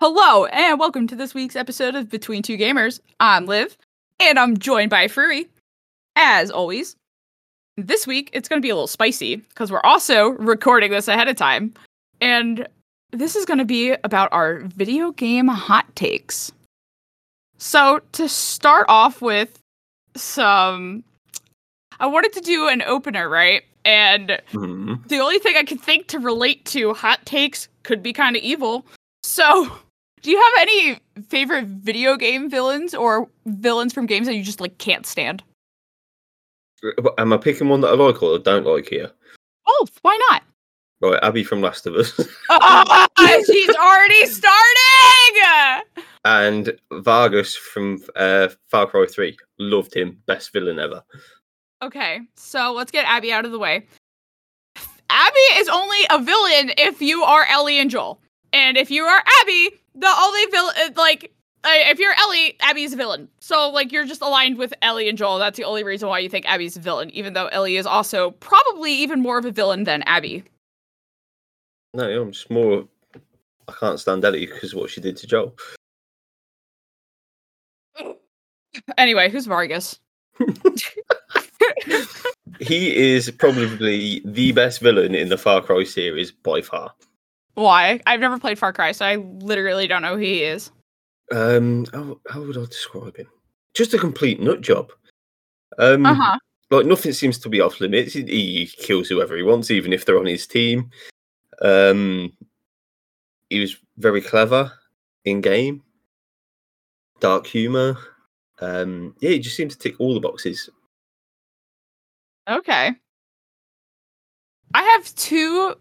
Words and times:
Hello, 0.00 0.46
and 0.46 0.80
welcome 0.80 1.06
to 1.08 1.14
this 1.14 1.34
week's 1.34 1.56
episode 1.56 1.94
of 1.94 2.08
Between 2.08 2.42
Two 2.42 2.56
Gamers. 2.56 3.00
I'm 3.20 3.44
Liv, 3.44 3.76
and 4.18 4.38
I'm 4.38 4.56
joined 4.56 4.88
by 4.88 5.08
Fruri. 5.08 5.46
As 6.16 6.50
always, 6.50 6.96
this 7.76 8.06
week 8.06 8.30
it's 8.32 8.48
going 8.48 8.60
to 8.60 8.64
be 8.64 8.70
a 8.70 8.74
little 8.74 8.86
spicy 8.86 9.36
because 9.36 9.70
we're 9.70 9.82
also 9.82 10.30
recording 10.30 10.90
this 10.90 11.06
ahead 11.06 11.28
of 11.28 11.36
time. 11.36 11.74
And 12.20 12.66
this 13.12 13.36
is 13.36 13.44
going 13.44 13.58
to 13.58 13.66
be 13.66 13.94
about 14.02 14.30
our 14.32 14.60
video 14.60 15.10
game 15.10 15.48
hot 15.48 15.94
takes. 15.96 16.50
So, 17.58 18.00
to 18.12 18.26
start 18.26 18.86
off 18.88 19.20
with 19.20 19.58
some. 20.16 21.04
I 21.98 22.06
wanted 22.06 22.32
to 22.32 22.40
do 22.40 22.68
an 22.68 22.80
opener, 22.82 23.28
right? 23.28 23.64
And 23.84 24.40
Mhm. 24.52 25.06
the 25.08 25.18
only 25.18 25.38
thing 25.38 25.56
I 25.58 25.64
could 25.64 25.82
think 25.82 26.06
to 26.06 26.18
relate 26.18 26.64
to 26.66 26.94
hot 26.94 27.26
takes 27.26 27.68
could 27.82 28.02
be 28.02 28.14
kind 28.14 28.34
of 28.34 28.42
evil. 28.42 28.86
So, 29.22 29.70
do 30.22 30.30
you 30.30 30.36
have 30.40 30.52
any 30.68 30.98
favorite 31.28 31.66
video 31.66 32.16
game 32.16 32.48
villains 32.50 32.94
or 32.94 33.28
villains 33.46 33.92
from 33.92 34.06
games 34.06 34.26
that 34.26 34.34
you 34.34 34.42
just 34.42 34.60
like 34.60 34.78
can't 34.78 35.06
stand? 35.06 35.42
Am 37.18 37.32
I 37.32 37.36
picking 37.36 37.68
one 37.68 37.80
that 37.82 37.88
I 37.88 37.94
like 37.94 38.22
or 38.22 38.38
don't 38.38 38.64
like 38.66 38.88
here? 38.88 39.10
Both. 39.66 39.98
Why 40.02 40.18
not? 40.30 40.42
Right, 41.02 41.18
Abby 41.22 41.44
from 41.44 41.62
Last 41.62 41.86
of 41.86 41.94
Us 41.94 42.12
Ah, 42.50 43.06
she's 43.46 43.70
already 43.76 44.26
starting. 44.26 45.84
and 46.26 46.78
Vargas 46.92 47.56
from 47.56 48.02
uh, 48.16 48.48
Far 48.70 48.86
Cry 48.86 49.06
3. 49.10 49.36
Loved 49.58 49.94
him. 49.94 50.18
Best 50.26 50.52
villain 50.52 50.78
ever. 50.78 51.02
Okay, 51.82 52.20
so 52.36 52.72
let's 52.74 52.90
get 52.90 53.06
Abby 53.06 53.32
out 53.32 53.46
of 53.46 53.52
the 53.52 53.58
way. 53.58 53.86
Abby 55.08 55.38
is 55.54 55.68
only 55.68 55.98
a 56.10 56.18
villain 56.22 56.72
if 56.76 57.00
you 57.00 57.22
are 57.22 57.46
Ellie 57.46 57.78
and 57.78 57.90
Joel, 57.90 58.20
and 58.52 58.76
if 58.76 58.90
you 58.90 59.04
are 59.04 59.22
Abby, 59.42 59.70
the 59.94 60.14
only 60.18 60.46
villain 60.46 60.74
like. 60.96 61.32
Uh, 61.62 61.68
if 61.90 61.98
you're 61.98 62.14
Ellie, 62.16 62.56
Abby's 62.60 62.94
a 62.94 62.96
villain. 62.96 63.28
So, 63.40 63.68
like, 63.68 63.92
you're 63.92 64.06
just 64.06 64.22
aligned 64.22 64.56
with 64.56 64.72
Ellie 64.80 65.10
and 65.10 65.18
Joel. 65.18 65.38
That's 65.38 65.58
the 65.58 65.64
only 65.64 65.84
reason 65.84 66.08
why 66.08 66.18
you 66.20 66.30
think 66.30 66.46
Abby's 66.48 66.74
a 66.74 66.80
villain, 66.80 67.10
even 67.10 67.34
though 67.34 67.48
Ellie 67.48 67.76
is 67.76 67.84
also 67.84 68.30
probably 68.30 68.94
even 68.94 69.20
more 69.20 69.36
of 69.36 69.44
a 69.44 69.50
villain 69.50 69.84
than 69.84 70.02
Abby. 70.04 70.42
No, 71.92 72.22
I'm 72.22 72.32
just 72.32 72.50
more. 72.50 72.88
I 73.68 73.72
can't 73.78 74.00
stand 74.00 74.24
Ellie 74.24 74.46
because 74.46 74.72
of 74.72 74.80
what 74.80 74.88
she 74.88 75.02
did 75.02 75.18
to 75.18 75.26
Joel. 75.26 75.54
Anyway, 78.96 79.28
who's 79.28 79.44
Vargas? 79.44 79.98
He 82.60 82.94
is 82.94 83.30
probably 83.30 84.20
the 84.22 84.52
best 84.52 84.80
villain 84.80 85.14
in 85.14 85.30
the 85.30 85.38
Far 85.38 85.62
Cry 85.62 85.82
series 85.84 86.30
by 86.30 86.60
far. 86.60 86.92
Why? 87.60 88.00
I've 88.06 88.20
never 88.20 88.38
played 88.38 88.58
Far 88.58 88.72
Cry, 88.72 88.92
so 88.92 89.04
I 89.04 89.16
literally 89.16 89.86
don't 89.86 90.00
know 90.00 90.14
who 90.14 90.22
he 90.22 90.42
is. 90.44 90.70
Um, 91.30 91.84
how, 91.92 92.18
how 92.30 92.40
would 92.40 92.56
I 92.56 92.64
describe 92.64 93.18
him? 93.18 93.26
Just 93.74 93.92
a 93.92 93.98
complete 93.98 94.40
nut 94.40 94.62
job. 94.62 94.90
Um, 95.78 96.06
Uh 96.06 96.14
huh. 96.14 96.38
like 96.70 96.86
nothing 96.86 97.12
seems 97.12 97.38
to 97.40 97.50
be 97.50 97.60
off 97.60 97.78
limits. 97.80 98.14
He, 98.14 98.22
he 98.24 98.66
kills 98.66 99.08
whoever 99.08 99.36
he 99.36 99.42
wants, 99.42 99.70
even 99.70 99.92
if 99.92 100.06
they're 100.06 100.18
on 100.18 100.24
his 100.24 100.46
team. 100.46 100.88
Um, 101.60 102.32
he 103.50 103.60
was 103.60 103.76
very 103.98 104.22
clever 104.22 104.72
in 105.26 105.42
game, 105.42 105.82
dark 107.20 107.46
humor. 107.46 107.98
Um, 108.62 109.14
yeah, 109.20 109.30
he 109.30 109.38
just 109.38 109.56
seemed 109.56 109.72
to 109.72 109.78
tick 109.78 109.96
all 109.98 110.14
the 110.14 110.20
boxes. 110.20 110.70
Okay. 112.48 112.92
I 114.72 114.82
have 114.82 115.14
two 115.14 115.74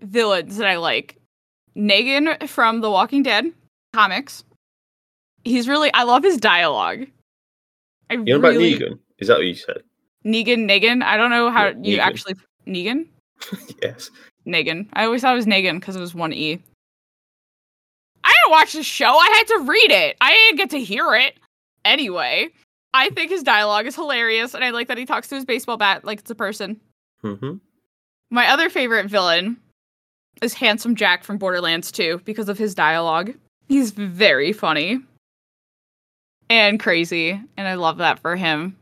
villains 0.00 0.56
that 0.56 0.66
I 0.66 0.76
like. 0.76 1.16
Negan 1.76 2.48
from 2.48 2.80
The 2.80 2.90
Walking 2.90 3.22
Dead 3.22 3.46
comics. 3.94 4.44
He's 5.44 5.68
really 5.68 5.92
I 5.92 6.02
love 6.04 6.22
his 6.22 6.36
dialogue. 6.36 7.06
I 8.10 8.14
You 8.14 8.24
know 8.24 8.36
about 8.36 8.54
Negan? 8.54 8.98
Is 9.18 9.28
that 9.28 9.38
what 9.38 9.46
you 9.46 9.54
said? 9.54 9.82
Negan 10.24 10.68
Negan. 10.70 11.02
I 11.02 11.16
don't 11.16 11.30
know 11.30 11.50
how 11.50 11.66
Yeah, 11.68 11.74
you 11.82 11.96
Negan. 11.98 12.00
actually 12.00 12.34
Negan? 12.66 13.06
yes. 13.82 14.10
Negan. 14.46 14.88
I 14.92 15.04
always 15.04 15.22
thought 15.22 15.32
it 15.32 15.36
was 15.36 15.46
Negan 15.46 15.80
because 15.80 15.96
it 15.96 16.00
was 16.00 16.14
one 16.14 16.32
E. 16.32 16.60
I 18.24 18.28
didn't 18.44 18.52
watch 18.52 18.72
the 18.72 18.82
show. 18.82 19.08
I 19.08 19.34
had 19.36 19.46
to 19.48 19.64
read 19.68 19.90
it. 19.90 20.16
I 20.20 20.32
didn't 20.32 20.56
get 20.58 20.70
to 20.70 20.80
hear 20.80 21.14
it. 21.14 21.34
Anyway, 21.84 22.48
I 22.94 23.10
think 23.10 23.30
his 23.30 23.42
dialogue 23.42 23.86
is 23.86 23.96
hilarious, 23.96 24.54
and 24.54 24.62
I 24.64 24.70
like 24.70 24.86
that 24.88 24.98
he 24.98 25.06
talks 25.06 25.26
to 25.28 25.34
his 25.34 25.44
baseball 25.44 25.76
bat 25.76 26.04
like 26.04 26.20
it's 26.20 26.30
a 26.30 26.34
person. 26.36 26.80
hmm 27.22 27.54
My 28.30 28.48
other 28.48 28.68
favorite 28.70 29.06
villain 29.08 29.56
is 30.40 30.54
Handsome 30.54 30.96
Jack 30.96 31.24
from 31.24 31.38
Borderlands 31.38 31.92
2 31.92 32.22
because 32.24 32.48
of 32.48 32.58
his 32.58 32.74
dialogue. 32.74 33.34
He's 33.68 33.90
very 33.90 34.52
funny 34.52 35.00
and 36.50 36.78
crazy, 36.78 37.40
and 37.56 37.68
I 37.68 37.74
love 37.74 37.98
that 37.98 38.18
for 38.18 38.36
him. 38.36 38.76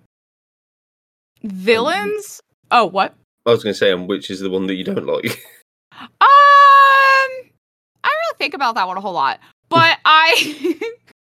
Villains? 1.44 2.40
Oh, 2.70 2.86
what? 2.86 3.14
I 3.46 3.50
was 3.50 3.62
going 3.62 3.72
to 3.72 3.78
say, 3.78 3.92
um, 3.92 4.06
which 4.06 4.30
is 4.30 4.40
the 4.40 4.50
one 4.50 4.66
that 4.66 4.74
you 4.74 4.84
don't 4.84 5.06
like? 5.06 5.42
Um, 6.00 6.08
I 6.22 8.04
don't 8.04 8.12
really 8.12 8.38
think 8.38 8.54
about 8.54 8.74
that 8.76 8.86
one 8.86 8.96
a 8.96 9.02
whole 9.02 9.12
lot, 9.12 9.38
but 9.68 9.98
I, 10.06 10.78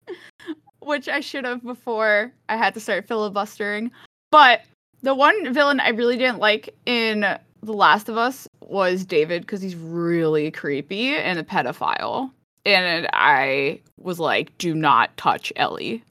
which 0.80 1.08
I 1.08 1.20
should 1.20 1.44
have 1.44 1.62
before 1.62 2.32
I 2.48 2.56
had 2.56 2.74
to 2.74 2.80
start 2.80 3.06
filibustering. 3.06 3.92
But 4.32 4.62
the 5.02 5.14
one 5.14 5.52
villain 5.54 5.78
I 5.78 5.90
really 5.90 6.16
didn't 6.16 6.38
like 6.38 6.74
in 6.86 7.20
The 7.62 7.72
Last 7.72 8.08
of 8.08 8.16
Us 8.16 8.48
was 8.70 9.04
David 9.04 9.42
because 9.42 9.62
he's 9.62 9.76
really 9.76 10.50
creepy 10.50 11.14
and 11.14 11.38
a 11.38 11.42
pedophile, 11.42 12.30
and 12.64 13.08
I 13.12 13.80
was 13.98 14.18
like, 14.18 14.56
do 14.58 14.74
not 14.74 15.16
touch 15.16 15.52
Ellie. 15.56 16.02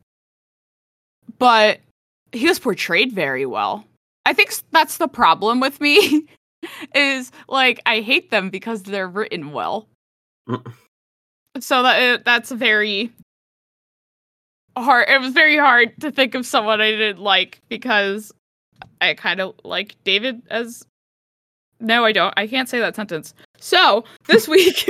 But 1.39 1.79
he 2.31 2.47
was 2.47 2.59
portrayed 2.59 3.11
very 3.11 3.45
well. 3.45 3.85
I 4.25 4.33
think 4.33 4.53
that's 4.71 4.97
the 4.97 5.07
problem 5.07 5.59
with 5.59 5.79
me 5.81 6.27
is 6.95 7.31
like 7.47 7.81
I 7.85 8.01
hate 8.01 8.31
them 8.31 8.49
because 8.49 8.83
they're 8.83 9.07
written 9.07 9.51
well. 9.51 9.87
Mm. 10.47 10.73
so 11.59 11.83
that 11.83 12.19
uh, 12.19 12.21
that's 12.25 12.51
very 12.51 13.11
hard. 14.77 15.09
It 15.09 15.21
was 15.21 15.33
very 15.33 15.57
hard 15.57 15.93
to 16.01 16.11
think 16.11 16.35
of 16.35 16.45
someone 16.45 16.81
I 16.81 16.91
didn't 16.91 17.21
like 17.21 17.61
because 17.69 18.31
I 19.01 19.13
kind 19.13 19.41
of 19.41 19.55
like 19.63 19.95
David 20.03 20.41
as. 20.49 20.85
No, 21.79 22.05
I 22.05 22.11
don't. 22.11 22.33
I 22.37 22.47
can't 22.47 22.69
say 22.69 22.79
that 22.79 22.95
sentence. 22.95 23.33
So 23.57 24.03
this 24.27 24.47
week 24.47 24.89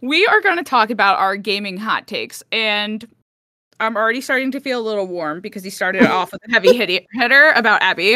we 0.00 0.26
are 0.26 0.40
going 0.40 0.56
to 0.58 0.64
talk 0.64 0.90
about 0.90 1.18
our 1.18 1.36
gaming 1.36 1.76
hot 1.76 2.06
takes, 2.06 2.42
and 2.52 3.06
I'm 3.80 3.96
already 3.96 4.20
starting 4.20 4.50
to 4.52 4.60
feel 4.60 4.80
a 4.80 4.86
little 4.86 5.06
warm 5.06 5.40
because 5.40 5.64
he 5.64 5.70
started 5.70 6.04
off 6.04 6.32
with 6.32 6.40
a 6.48 6.50
heavy 6.50 6.74
hit- 6.74 7.06
hitter 7.12 7.50
about 7.56 7.82
Abby, 7.82 8.14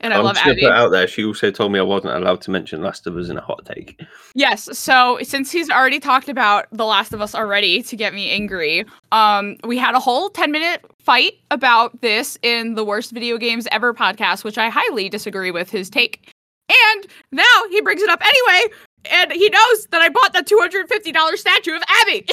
and 0.00 0.14
I 0.14 0.18
I'm 0.18 0.24
love 0.24 0.36
Abby. 0.38 0.60
to 0.60 0.66
put 0.66 0.72
it 0.72 0.76
out 0.76 0.90
there. 0.90 1.06
She 1.06 1.24
also 1.24 1.50
told 1.50 1.72
me 1.72 1.78
I 1.78 1.82
wasn't 1.82 2.14
allowed 2.14 2.40
to 2.42 2.50
mention 2.50 2.82
Last 2.82 3.06
of 3.06 3.16
Us 3.16 3.28
in 3.28 3.36
a 3.36 3.40
hot 3.42 3.66
take. 3.66 4.00
Yes. 4.34 4.68
So 4.78 5.18
since 5.22 5.50
he's 5.50 5.70
already 5.70 6.00
talked 6.00 6.28
about 6.28 6.66
The 6.72 6.84
Last 6.84 7.12
of 7.12 7.20
Us 7.20 7.34
already 7.34 7.82
to 7.82 7.96
get 7.96 8.14
me 8.14 8.30
angry, 8.30 8.84
um, 9.12 9.56
we 9.64 9.78
had 9.78 9.94
a 9.94 10.00
whole 10.00 10.28
10 10.30 10.50
minute 10.52 10.84
fight 11.00 11.34
about 11.50 11.98
this 12.02 12.38
in 12.42 12.74
the 12.74 12.84
worst 12.84 13.12
video 13.12 13.38
games 13.38 13.66
ever 13.72 13.94
podcast, 13.94 14.44
which 14.44 14.58
I 14.58 14.68
highly 14.68 15.08
disagree 15.08 15.50
with 15.50 15.70
his 15.70 15.88
take. 15.88 16.30
And 16.68 17.06
now 17.32 17.44
he 17.70 17.80
brings 17.80 18.02
it 18.02 18.10
up 18.10 18.20
anyway, 18.22 18.74
and 19.10 19.32
he 19.32 19.48
knows 19.48 19.86
that 19.90 20.02
I 20.02 20.08
bought 20.08 20.32
the 20.32 20.40
$250 20.40 21.36
statue 21.36 21.76
of 21.76 21.82
Abby. 22.02 22.26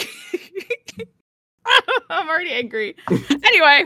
I'm 2.09 2.27
already 2.27 2.51
angry. 2.51 2.95
anyway, 3.44 3.85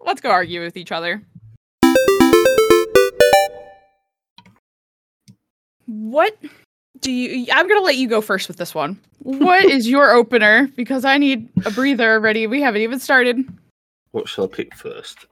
let's 0.00 0.20
go 0.20 0.30
argue 0.30 0.62
with 0.62 0.76
each 0.76 0.92
other. 0.92 1.22
What 5.86 6.36
do 7.00 7.10
you 7.10 7.46
I'm 7.52 7.68
gonna 7.68 7.80
let 7.80 7.96
you 7.96 8.08
go 8.08 8.20
first 8.20 8.48
with 8.48 8.56
this 8.56 8.74
one. 8.74 9.00
What 9.20 9.64
is 9.70 9.88
your 9.88 10.12
opener? 10.12 10.68
Because 10.76 11.04
I 11.04 11.18
need 11.18 11.48
a 11.64 11.70
breather 11.70 12.12
already. 12.12 12.46
We 12.46 12.60
haven't 12.60 12.82
even 12.82 13.00
started. 13.00 13.38
What 14.10 14.28
shall 14.28 14.44
I 14.44 14.48
pick 14.48 14.74
first? 14.74 15.26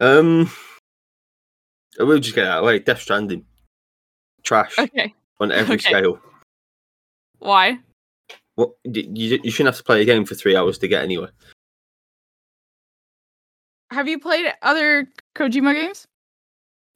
Um, 0.00 0.50
I 1.98 2.04
will 2.04 2.18
just 2.18 2.34
get 2.34 2.44
it 2.44 2.48
out 2.48 2.58
of 2.58 2.64
the 2.64 2.66
way. 2.66 2.78
Death 2.78 3.00
Stranding. 3.00 3.44
Trash 4.44 4.78
Okay. 4.78 5.14
on 5.40 5.50
every 5.52 5.74
okay. 5.76 5.90
scale. 5.90 6.20
Why? 7.40 7.78
What 8.54 8.72
you, 8.84 9.40
you 9.42 9.50
shouldn't 9.50 9.74
have 9.74 9.78
to 9.78 9.84
play 9.84 10.02
a 10.02 10.04
game 10.04 10.24
for 10.24 10.34
three 10.34 10.56
hours 10.56 10.78
to 10.78 10.88
get 10.88 11.02
anywhere. 11.02 11.30
Have 13.90 14.08
you 14.08 14.18
played 14.18 14.52
other 14.62 15.08
Kojima 15.34 15.74
games? 15.74 16.06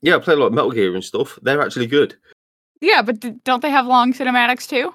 Yeah, 0.03 0.17
I 0.17 0.19
play 0.19 0.35
a 0.35 0.37
lot 0.37 0.47
of 0.47 0.53
Metal 0.53 0.73
Gear 0.73 0.95
and 0.95 1.05
stuff. 1.05 1.39
They're 1.43 1.63
actually 1.63 1.87
good. 1.87 2.17
Yeah, 2.81 3.03
but 3.03 3.45
don't 3.45 3.63
they 3.63 3.71
have 3.71 3.87
long 3.87 4.13
cinematics 4.13 4.69
too? 4.69 4.93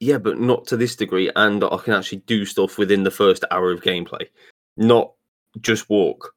Yeah, 0.00 0.18
but 0.18 0.38
not 0.38 0.66
to 0.66 0.76
this 0.76 0.96
degree, 0.96 1.30
and 1.36 1.62
I 1.64 1.78
can 1.78 1.94
actually 1.94 2.18
do 2.26 2.44
stuff 2.44 2.76
within 2.76 3.04
the 3.04 3.10
first 3.10 3.44
hour 3.50 3.70
of 3.70 3.80
gameplay, 3.80 4.26
not 4.76 5.12
just 5.60 5.88
walk. 5.88 6.34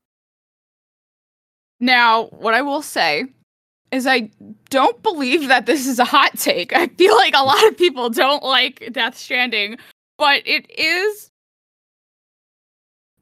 Now, 1.80 2.26
what 2.28 2.54
I 2.54 2.62
will 2.62 2.82
say 2.82 3.26
is 3.92 4.06
I 4.06 4.30
don't 4.70 5.02
believe 5.02 5.48
that 5.48 5.66
this 5.66 5.88
is 5.88 6.00
a 6.00 6.06
hot 6.06 6.38
take. 6.38 6.74
I 6.74 6.88
feel 6.88 7.16
like 7.16 7.34
a 7.36 7.44
lot 7.44 7.66
of 7.68 7.78
people 7.78 8.10
don't 8.10 8.44
like 8.44 8.90
Death 8.92 9.18
Stranding, 9.18 9.78
but 10.18 10.44
it 10.46 10.70
is. 10.78 11.30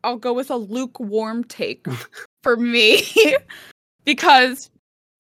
I'll 0.03 0.17
go 0.17 0.33
with 0.33 0.49
a 0.49 0.55
lukewarm 0.55 1.43
take 1.43 1.85
for 2.43 2.57
me 2.57 3.03
because 4.05 4.69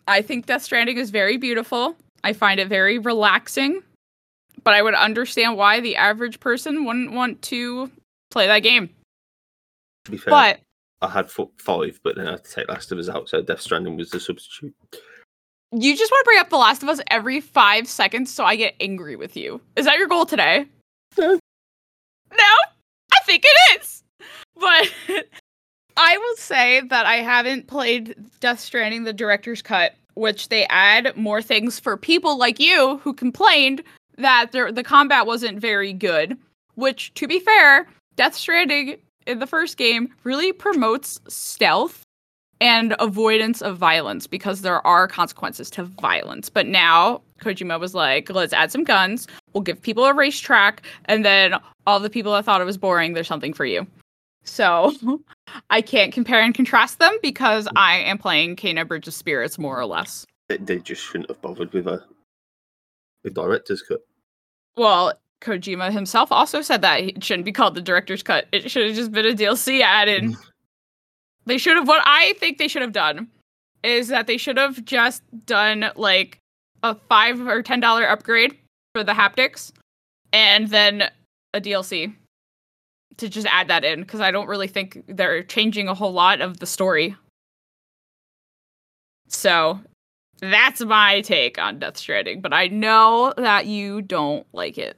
I 0.07 0.21
think 0.21 0.45
Death 0.45 0.63
Stranding 0.63 0.97
is 0.97 1.09
very 1.09 1.37
beautiful. 1.37 1.95
I 2.23 2.33
find 2.33 2.59
it 2.59 2.67
very 2.67 2.97
relaxing, 2.97 3.81
but 4.63 4.73
I 4.73 4.81
would 4.81 4.95
understand 4.95 5.57
why 5.57 5.79
the 5.79 5.95
average 5.95 6.39
person 6.39 6.85
wouldn't 6.85 7.11
want 7.11 7.41
to 7.43 7.91
play 8.31 8.47
that 8.47 8.59
game. 8.59 8.89
To 10.05 10.11
be 10.11 10.17
fair, 10.17 10.31
But 10.31 10.59
I 11.01 11.09
had 11.09 11.29
five, 11.29 11.99
but 12.03 12.15
then 12.15 12.27
I 12.27 12.31
had 12.31 12.43
to 12.43 12.51
take 12.51 12.69
Last 12.69 12.91
of 12.91 12.97
Us 12.97 13.09
out, 13.09 13.29
so 13.29 13.41
Death 13.41 13.61
Stranding 13.61 13.97
was 13.97 14.09
the 14.09 14.19
substitute. 14.19 14.73
you 15.71 15.95
just 15.95 16.11
want 16.11 16.21
to 16.21 16.25
bring 16.25 16.39
up 16.39 16.49
The 16.49 16.57
Last 16.57 16.81
of 16.81 16.89
Us 16.89 16.99
every 17.07 17.39
five 17.39 17.87
seconds 17.87 18.33
so 18.33 18.43
I 18.43 18.55
get 18.55 18.75
angry 18.79 19.15
with 19.15 19.37
you. 19.37 19.61
Is 19.75 19.85
that 19.85 19.97
your 19.97 20.07
goal 20.07 20.25
today? 20.25 20.65
No. 21.17 21.33
No? 22.31 22.55
I 23.13 23.17
think 23.25 23.43
it 23.45 23.81
is. 23.81 24.03
But 24.55 24.91
I 25.97 26.17
will 26.17 26.35
say 26.37 26.81
that 26.81 27.05
I 27.05 27.17
haven't 27.17 27.67
played 27.67 28.15
Death 28.39 28.59
Stranding, 28.59 29.03
the 29.03 29.13
director's 29.13 29.61
cut, 29.61 29.93
which 30.15 30.49
they 30.49 30.65
add 30.67 31.15
more 31.15 31.41
things 31.43 31.79
for 31.79 31.95
people 31.95 32.37
like 32.37 32.59
you 32.59 32.97
who 33.03 33.13
complained 33.13 33.83
that 34.17 34.51
the 34.51 34.83
combat 34.83 35.27
wasn't 35.27 35.59
very 35.59 35.93
good. 35.93 36.37
Which, 36.73 37.13
to 37.15 37.27
be 37.27 37.39
fair, 37.39 37.87
Death 38.15 38.35
Stranding 38.35 38.97
in 39.27 39.39
the 39.39 39.47
first 39.47 39.77
game 39.77 40.09
really 40.23 40.51
promotes 40.51 41.19
stealth 41.27 42.03
and 42.59 42.95
avoidance 42.99 43.61
of 43.61 43.77
violence 43.77 44.25
because 44.25 44.61
there 44.61 44.85
are 44.87 45.07
consequences 45.07 45.69
to 45.69 45.83
violence. 45.83 46.49
But 46.49 46.65
now 46.65 47.21
Kojima 47.41 47.79
was 47.79 47.93
like, 47.93 48.29
let's 48.31 48.53
add 48.53 48.71
some 48.71 48.83
guns, 48.83 49.27
we'll 49.53 49.61
give 49.61 49.81
people 49.81 50.05
a 50.05 50.13
racetrack, 50.13 50.81
and 51.05 51.23
then 51.23 51.55
all 51.85 51.99
the 51.99 52.09
people 52.09 52.33
that 52.33 52.45
thought 52.45 52.61
it 52.61 52.65
was 52.65 52.77
boring, 52.77 53.13
there's 53.13 53.27
something 53.27 53.53
for 53.53 53.65
you. 53.65 53.85
So 54.43 54.93
I 55.69 55.81
can't 55.81 56.13
compare 56.13 56.41
and 56.41 56.55
contrast 56.55 56.99
them 56.99 57.15
because 57.21 57.67
I 57.75 57.97
am 57.97 58.17
playing 58.17 58.55
Kena 58.55 58.87
Bridge 58.87 59.07
of 59.07 59.13
Spirits 59.13 59.59
more 59.59 59.79
or 59.79 59.85
less. 59.85 60.25
They, 60.49 60.57
they 60.57 60.79
just 60.79 61.03
shouldn't 61.03 61.29
have 61.29 61.41
bothered 61.41 61.73
with 61.73 61.85
uh, 61.85 61.91
a 61.91 62.03
with 63.23 63.33
director's 63.33 63.81
cut. 63.81 63.99
Well, 64.77 65.13
Kojima 65.41 65.91
himself 65.91 66.31
also 66.31 66.61
said 66.61 66.81
that 66.81 67.01
it 67.01 67.23
shouldn't 67.23 67.45
be 67.45 67.51
called 67.51 67.75
the 67.75 67.81
director's 67.81 68.23
cut. 68.23 68.47
It 68.51 68.69
should 68.71 68.87
have 68.87 68.95
just 68.95 69.11
been 69.11 69.25
a 69.25 69.33
DLC 69.33 69.81
added. 69.81 70.23
Mm. 70.23 70.37
they 71.45 71.57
should 71.57 71.77
have 71.77 71.87
what 71.87 72.01
I 72.05 72.33
think 72.39 72.57
they 72.57 72.67
should 72.67 72.81
have 72.81 72.93
done 72.93 73.27
is 73.83 74.07
that 74.07 74.27
they 74.27 74.37
should 74.37 74.57
have 74.57 74.83
just 74.83 75.21
done 75.45 75.85
like 75.95 76.39
a 76.83 76.95
five 77.07 77.39
or 77.47 77.61
ten 77.61 77.79
dollar 77.79 78.07
upgrade 78.07 78.57
for 78.93 79.03
the 79.03 79.13
haptics 79.13 79.71
and 80.33 80.67
then 80.69 81.09
a 81.53 81.61
DLC 81.61 82.13
to 83.17 83.29
just 83.29 83.47
add 83.47 83.67
that 83.67 83.83
in 83.83 84.01
because 84.01 84.21
I 84.21 84.31
don't 84.31 84.47
really 84.47 84.67
think 84.67 85.03
they're 85.07 85.43
changing 85.43 85.87
a 85.87 85.93
whole 85.93 86.13
lot 86.13 86.41
of 86.41 86.59
the 86.59 86.65
story. 86.65 87.15
So 89.27 89.79
that's 90.39 90.81
my 90.81 91.21
take 91.21 91.57
on 91.57 91.79
Death 91.79 91.97
Stranding, 91.97 92.41
but 92.41 92.53
I 92.53 92.67
know 92.67 93.33
that 93.37 93.65
you 93.65 94.01
don't 94.01 94.45
like 94.53 94.77
it. 94.77 94.97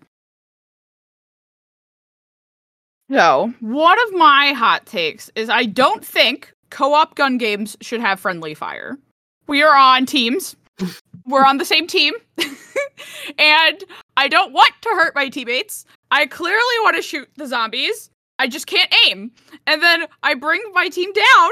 So, 3.11 3.53
one 3.59 3.97
of 4.07 4.13
my 4.13 4.53
hot 4.53 4.85
takes 4.85 5.31
is 5.35 5.49
I 5.49 5.65
don't 5.65 6.05
think 6.05 6.53
co 6.69 6.93
op 6.93 7.15
gun 7.15 7.39
games 7.39 7.75
should 7.81 8.01
have 8.01 8.19
friendly 8.19 8.53
fire. 8.53 8.99
We 9.47 9.63
are 9.63 9.75
on 9.75 10.05
teams, 10.05 10.55
we're 11.25 11.45
on 11.45 11.57
the 11.57 11.65
same 11.65 11.87
team, 11.87 12.13
and 13.39 13.83
I 14.15 14.27
don't 14.27 14.53
want 14.53 14.73
to 14.81 14.89
hurt 14.89 15.15
my 15.15 15.27
teammates. 15.29 15.85
I 16.11 16.27
clearly 16.27 16.59
want 16.83 16.97
to 16.97 17.01
shoot 17.01 17.27
the 17.35 17.47
zombies. 17.47 18.11
I 18.37 18.47
just 18.47 18.67
can't 18.67 18.93
aim. 19.07 19.31
And 19.65 19.81
then 19.81 20.05
I 20.21 20.35
bring 20.35 20.61
my 20.73 20.87
team 20.89 21.11
down 21.11 21.51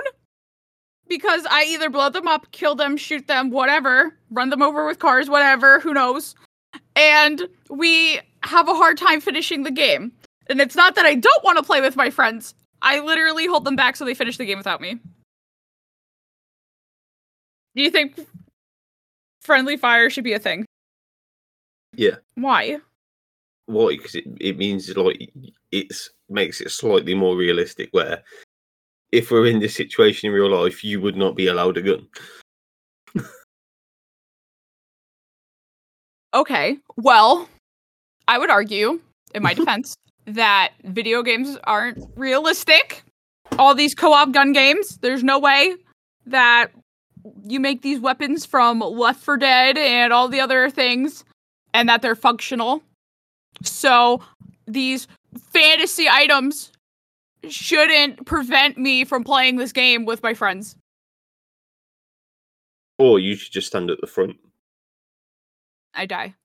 because 1.07 1.45
I 1.49 1.63
either 1.65 1.89
blow 1.89 2.09
them 2.09 2.27
up, 2.27 2.51
kill 2.51 2.75
them, 2.75 2.97
shoot 2.97 3.27
them, 3.27 3.49
whatever, 3.49 4.15
run 4.29 4.51
them 4.51 4.61
over 4.61 4.85
with 4.85 4.99
cars, 4.99 5.29
whatever, 5.29 5.79
who 5.79 5.93
knows. 5.93 6.35
And 6.95 7.47
we 7.69 8.19
have 8.43 8.69
a 8.69 8.75
hard 8.75 8.97
time 8.97 9.21
finishing 9.21 9.63
the 9.63 9.71
game. 9.71 10.11
And 10.49 10.61
it's 10.61 10.75
not 10.75 10.95
that 10.95 11.05
I 11.05 11.15
don't 11.15 11.43
want 11.43 11.57
to 11.57 11.63
play 11.63 11.81
with 11.81 11.95
my 11.95 12.09
friends. 12.09 12.53
I 12.81 12.99
literally 12.99 13.47
hold 13.47 13.65
them 13.65 13.75
back 13.75 13.95
so 13.95 14.05
they 14.05 14.13
finish 14.13 14.37
the 14.37 14.45
game 14.45 14.57
without 14.57 14.81
me. 14.81 14.99
Do 17.75 17.83
you 17.83 17.91
think 17.91 18.19
friendly 19.41 19.77
fire 19.77 20.09
should 20.09 20.23
be 20.23 20.33
a 20.33 20.39
thing? 20.39 20.65
Yeah. 21.95 22.15
Why? 22.35 22.77
Why? 23.65 23.97
Because 23.97 24.15
it, 24.15 24.25
it 24.39 24.57
means 24.57 24.95
like 24.95 25.31
it's 25.71 26.09
makes 26.29 26.61
it 26.61 26.71
slightly 26.71 27.13
more 27.13 27.35
realistic. 27.35 27.89
Where 27.91 28.23
if 29.11 29.31
we're 29.31 29.47
in 29.47 29.59
this 29.59 29.75
situation 29.75 30.27
in 30.27 30.33
real 30.33 30.49
life, 30.49 30.83
you 30.83 31.01
would 31.01 31.15
not 31.15 31.35
be 31.35 31.47
allowed 31.47 31.77
a 31.77 31.81
gun. 31.81 32.07
Okay. 36.33 36.77
Well, 36.97 37.47
I 38.27 38.37
would 38.37 38.49
argue, 38.49 38.99
in 39.33 39.43
my 39.43 39.53
defense, 39.55 39.95
that 40.27 40.73
video 40.83 41.23
games 41.23 41.57
aren't 41.63 42.03
realistic. 42.15 43.03
All 43.57 43.73
these 43.73 43.95
co 43.95 44.13
op 44.13 44.31
gun 44.31 44.53
games, 44.53 44.97
there's 44.97 45.23
no 45.23 45.39
way 45.39 45.75
that 46.25 46.67
you 47.45 47.59
make 47.59 47.81
these 47.81 47.99
weapons 47.99 48.45
from 48.45 48.79
Left 48.79 49.19
4 49.21 49.37
Dead 49.37 49.77
and 49.77 50.13
all 50.13 50.27
the 50.27 50.39
other 50.39 50.69
things 50.69 51.23
and 51.73 51.89
that 51.89 52.01
they're 52.01 52.15
functional. 52.15 52.81
So 53.63 54.21
these 54.67 55.07
fantasy 55.51 56.07
items 56.09 56.71
shouldn't 57.49 58.25
prevent 58.25 58.77
me 58.77 59.05
from 59.05 59.23
playing 59.23 59.55
this 59.57 59.71
game 59.71 60.05
with 60.05 60.21
my 60.23 60.33
friends. 60.33 60.75
Or 62.99 63.19
you 63.19 63.35
should 63.35 63.53
just 63.53 63.67
stand 63.67 63.89
at 63.89 64.01
the 64.01 64.07
front. 64.07 64.37
I 65.93 66.05
die. 66.05 66.35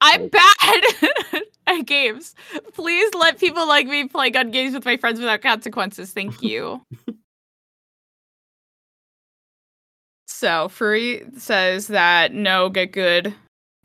I'm 0.00 0.22
Oh. 0.22 0.28
bad 0.28 1.42
at 1.78 1.86
games. 1.86 2.34
Please 2.74 3.14
let 3.14 3.38
people 3.38 3.66
like 3.66 3.86
me 3.86 4.06
play 4.08 4.30
gun 4.30 4.50
games 4.50 4.74
with 4.74 4.84
my 4.84 4.96
friends 4.96 5.18
without 5.18 5.42
consequences. 5.42 6.12
Thank 6.12 6.42
you. 6.42 6.82
so, 10.26 10.68
Free 10.68 11.22
says 11.36 11.88
that 11.88 12.32
no, 12.32 12.68
get 12.68 12.92
good. 12.92 13.34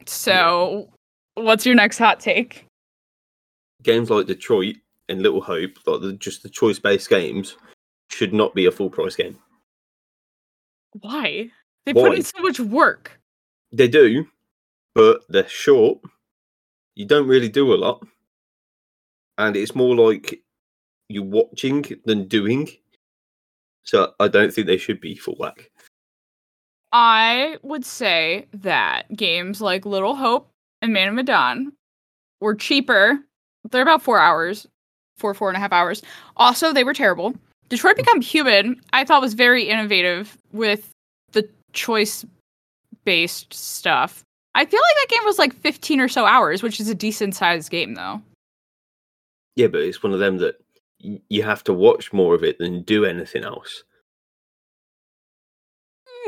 So, 0.06 0.90
what's 1.36 1.66
your 1.66 1.76
next 1.76 1.98
hot 1.98 2.20
take? 2.20 2.66
Games 3.84 4.10
like 4.10 4.28
Detroit 4.28 4.76
and 5.10 5.22
Little 5.22 5.42
Hope, 5.42 5.72
like 5.86 6.02
the, 6.02 6.14
just 6.14 6.44
the 6.44 6.50
choice-based 6.50 7.10
games, 7.10 7.58
should 8.10 8.34
not 8.34 8.54
be 8.54 8.66
a 8.66 8.72
full 8.72 8.90
price 8.90 9.16
game. 9.16 9.38
Why? 11.00 11.50
They 11.86 11.94
put 11.94 12.14
in 12.14 12.24
so 12.24 12.40
much 12.42 12.60
work. 12.60 13.20
They 13.72 13.88
do, 13.88 14.28
but 14.94 15.22
they're 15.30 15.48
short. 15.48 16.00
You 16.96 17.06
don't 17.06 17.28
really 17.28 17.50
do 17.50 17.74
a 17.74 17.76
lot, 17.76 18.06
and 19.38 19.56
it's 19.56 19.76
more 19.76 19.96
like 19.96 20.42
you're 21.10 21.24
watching 21.24 21.86
than 22.06 22.28
doing. 22.28 22.70
So 23.84 24.14
I 24.20 24.28
don't 24.28 24.54
think 24.54 24.68
they 24.68 24.78
should 24.78 25.02
be 25.02 25.16
full 25.16 25.36
whack. 25.40 25.72
I 26.92 27.58
would 27.64 27.86
say 27.86 28.48
that 28.54 29.16
games 29.16 29.62
like 29.62 29.86
Little 29.86 30.16
Hope 30.16 30.50
and 30.82 30.94
Man 30.94 31.08
of 31.08 31.14
Medan 31.14 31.72
were 32.42 32.56
cheaper. 32.56 33.20
They're 33.70 33.82
about 33.82 34.02
four 34.02 34.20
hours, 34.20 34.68
four, 35.18 35.34
four 35.34 35.50
and 35.50 35.58
a 35.58 35.60
half 35.60 35.72
hours. 35.72 36.02
Also, 36.36 36.74
they 36.74 36.84
were 36.84 36.94
terrible. 36.94 37.34
Detroit 37.70 37.96
Become 37.96 38.22
Human, 38.22 38.82
I 38.92 39.06
thought 39.06 39.22
was 39.22 39.34
very 39.34 39.64
innovative 39.64 40.38
with 40.52 40.90
the 41.32 41.48
choice 41.72 42.26
based 43.06 43.54
stuff. 43.54 44.24
I 44.53 44.65
feel 44.65 44.79
like 44.81 45.10
that 45.10 45.15
game 45.15 45.25
was 45.25 45.39
like 45.39 45.53
15 45.55 46.00
or 46.01 46.08
so 46.10 46.25
hours, 46.25 46.62
which 46.62 46.79
is 46.79 46.89
a 46.89 46.96
decent 46.96 47.36
sized 47.36 47.70
game, 47.72 47.93
though. 47.96 48.22
Yeah, 49.55 49.67
but 49.67 49.81
it's 49.81 50.03
one 50.03 50.13
of 50.13 50.20
them 50.20 50.38
that 50.39 50.55
you 51.00 51.41
have 51.43 51.63
to 51.65 51.74
watch 51.74 52.12
more 52.13 52.36
of 52.36 52.43
it 52.43 52.58
than 52.60 52.84
do 52.84 53.05
anything 53.05 53.43
else. 53.43 53.84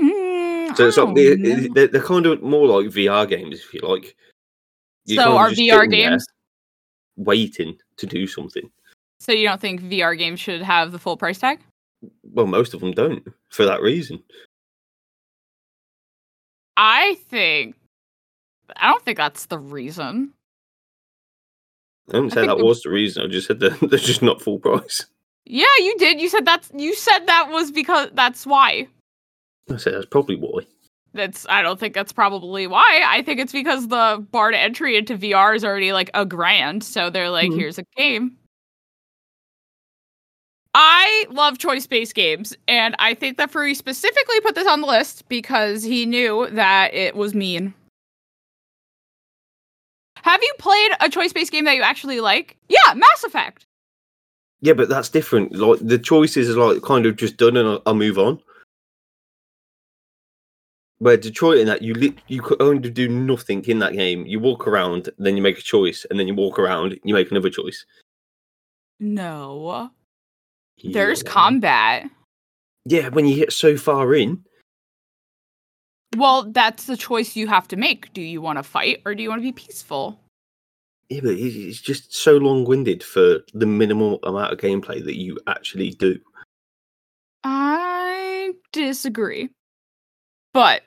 Mm, 0.01 0.75
So 0.75 0.87
it's 0.87 0.97
like, 0.97 1.05
don't 1.07 1.13
they- 1.15 1.67
they're, 1.67 1.87
they're 1.87 2.01
kind 2.01 2.25
of 2.25 2.41
more 2.41 2.67
like 2.67 2.91
VR 2.91 3.27
games, 3.27 3.59
if 3.59 3.73
you 3.73 3.81
like. 3.81 4.15
You're 5.05 5.21
So 5.23 5.37
are 5.37 5.49
VR 5.51 5.89
games? 5.89 6.25
waiting 7.17 7.77
to 7.97 8.05
do 8.07 8.25
something? 8.25 8.69
So 9.19 9.31
you 9.31 9.47
don't 9.47 9.61
think 9.61 9.81
VR 9.81 10.17
games 10.17 10.39
should 10.39 10.61
have 10.61 10.91
the 10.91 10.99
full 10.99 11.17
price 11.17 11.39
tag? 11.39 11.59
Well, 12.23 12.47
most 12.47 12.73
of 12.73 12.79
them 12.79 12.91
don't 12.91 13.25
for 13.49 13.65
that 13.65 13.81
reason. 13.81 14.23
I 16.75 17.15
think 17.29 17.75
I 18.77 18.89
don't 18.89 19.03
think 19.03 19.17
that's 19.17 19.45
the 19.47 19.59
reason. 19.59 20.33
I 22.09 22.13
didn't 22.13 22.31
say 22.31 22.41
think 22.45 22.57
that 22.57 22.63
was 22.63 22.81
the 22.81 22.89
reason. 22.89 23.23
I 23.23 23.27
just 23.27 23.47
said 23.47 23.59
that 23.61 23.79
they're 23.89 23.99
just 23.99 24.21
not 24.21 24.41
full 24.41 24.59
price. 24.59 25.05
Yeah, 25.45 25.65
you 25.79 25.95
did. 25.97 26.21
You 26.21 26.29
said 26.29 26.45
that's 26.45 26.71
you 26.75 26.95
said 26.95 27.25
that 27.27 27.49
was 27.49 27.71
because 27.71 28.09
that's 28.13 28.45
why. 28.45 28.87
I 29.71 29.77
said 29.77 29.93
that's 29.93 30.05
probably 30.05 30.35
why. 30.35 30.65
that's 31.13 31.45
I 31.49 31.61
don't 31.61 31.79
think 31.79 31.93
that's 31.93 32.11
probably 32.13 32.67
why. 32.67 33.01
I 33.05 33.21
think 33.21 33.39
it's 33.39 33.51
because 33.53 33.87
the 33.87 34.25
bar 34.31 34.51
to 34.51 34.57
entry 34.57 34.97
into 34.97 35.17
VR 35.17 35.55
is 35.55 35.63
already 35.65 35.93
like 35.93 36.09
a 36.13 36.25
grand, 36.25 36.83
so 36.83 37.09
they're 37.09 37.29
like, 37.29 37.51
Mhm. 37.51 37.57
here's 37.57 37.77
a 37.77 37.83
game. 37.97 38.37
I 40.75 41.25
love 41.29 41.59
choice-based 41.59 42.15
games, 42.15 42.55
and 42.67 42.95
I 42.97 43.13
think 43.13 43.37
that 43.37 43.51
Furry 43.51 43.75
specifically 43.75 44.41
put 44.41 44.55
this 44.55 44.67
on 44.67 44.81
the 44.81 44.87
list 44.87 45.29
because 45.29 45.83
he 45.83 46.05
knew 46.07 46.47
that 46.51 46.93
it 46.95 47.15
was 47.15 47.35
mean. 47.35 47.75
Have 50.23 50.41
you 50.41 50.53
played 50.57 50.91
a 51.01 51.09
choice-based 51.09 51.51
game 51.51 51.65
that 51.65 51.75
you 51.75 51.81
actually 51.81 52.21
like? 52.21 52.57
Yeah, 52.69 52.93
Mass 52.95 53.23
Effect. 53.25 53.65
Yeah, 54.61 54.73
but 54.73 54.87
that's 54.87 55.09
different. 55.09 55.53
Like 55.53 55.79
the 55.81 55.99
choices 55.99 56.55
are 56.55 56.73
like 56.73 56.81
kind 56.81 57.05
of 57.05 57.17
just 57.17 57.35
done, 57.35 57.57
and 57.57 57.67
I, 57.67 57.89
I 57.89 57.93
move 57.93 58.17
on. 58.17 58.39
Where 60.99 61.17
Detroit 61.17 61.57
in 61.57 61.67
that 61.67 61.81
you 61.81 61.93
li- 61.93 62.15
you 62.29 62.41
could 62.41 62.61
only 62.61 62.89
do 62.89 63.09
nothing 63.09 63.65
in 63.65 63.79
that 63.79 63.91
game. 63.91 64.25
You 64.25 64.39
walk 64.39 64.65
around, 64.65 65.09
then 65.17 65.35
you 65.35 65.43
make 65.43 65.59
a 65.59 65.61
choice, 65.61 66.05
and 66.09 66.17
then 66.17 66.27
you 66.29 66.35
walk 66.35 66.57
around, 66.57 66.97
you 67.03 67.13
make 67.13 67.29
another 67.29 67.49
choice. 67.49 67.85
No. 69.01 69.91
There's 70.81 71.21
combat. 71.21 72.09
Yeah, 72.85 73.09
when 73.09 73.25
you 73.25 73.35
get 73.35 73.51
so 73.51 73.75
far 73.75 74.15
in, 74.15 74.45
Well, 76.15 76.43
that's 76.51 76.85
the 76.85 76.95
choice 76.97 77.35
you 77.35 77.47
have 77.47 77.67
to 77.69 77.75
make. 77.75 78.11
Do 78.13 78.21
you 78.21 78.41
want 78.41 78.57
to 78.59 78.63
fight 78.63 79.01
or 79.05 79.15
do 79.15 79.23
you 79.23 79.29
want 79.29 79.39
to 79.39 79.43
be 79.43 79.51
peaceful? 79.51 80.19
yeah, 81.09 81.19
but 81.21 81.31
it- 81.33 81.55
it's 81.69 81.81
just 81.81 82.13
so 82.15 82.37
long-winded 82.37 83.03
for 83.03 83.39
the 83.53 83.65
minimal 83.65 84.19
amount 84.23 84.51
of 84.53 84.59
gameplay 84.59 85.03
that 85.03 85.17
you 85.19 85.37
actually 85.47 85.91
do. 85.91 86.17
I 87.43 88.53
disagree. 88.71 89.49
But 90.53 90.83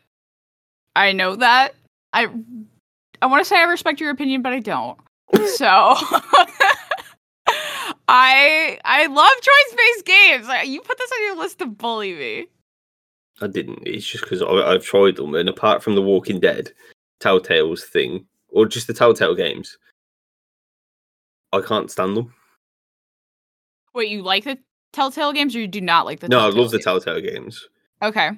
I 0.96 1.12
know 1.12 1.36
that 1.36 1.74
I 2.12 2.28
I 3.20 3.26
want 3.26 3.42
to 3.44 3.48
say 3.48 3.58
I 3.58 3.64
respect 3.64 4.00
your 4.00 4.10
opinion, 4.10 4.42
but 4.42 4.52
I 4.52 4.60
don't. 4.60 4.98
So 5.56 5.66
I 8.08 8.78
I 8.84 9.06
love 9.06 9.30
choice-based 9.42 10.04
games. 10.06 10.46
Like, 10.48 10.68
You 10.68 10.80
put 10.80 10.98
this 10.98 11.10
on 11.12 11.22
your 11.24 11.36
list 11.36 11.58
to 11.58 11.66
bully 11.66 12.14
me. 12.14 12.46
I 13.40 13.46
didn't. 13.46 13.80
It's 13.86 14.06
just 14.06 14.24
because 14.24 14.42
I've 14.42 14.84
tried 14.84 15.16
them, 15.16 15.34
and 15.34 15.48
apart 15.48 15.82
from 15.82 15.94
the 15.94 16.02
Walking 16.02 16.40
Dead, 16.40 16.72
Telltale's 17.20 17.84
thing, 17.84 18.26
or 18.48 18.66
just 18.66 18.86
the 18.86 18.94
Telltale 18.94 19.34
games, 19.34 19.76
I 21.52 21.60
can't 21.60 21.90
stand 21.90 22.16
them. 22.16 22.32
Wait, 23.94 24.08
you 24.10 24.22
like 24.22 24.44
the 24.44 24.58
Telltale 24.92 25.32
games 25.32 25.54
or 25.54 25.60
you 25.60 25.66
do 25.66 25.80
not 25.80 26.06
like 26.06 26.20
the 26.20 26.28
no, 26.28 26.38
I 26.38 26.42
Telltale 26.44 26.62
love 26.62 26.70
the? 26.70 26.78
Telltale 26.78 27.20
games, 27.20 27.68
Okay. 28.02 28.30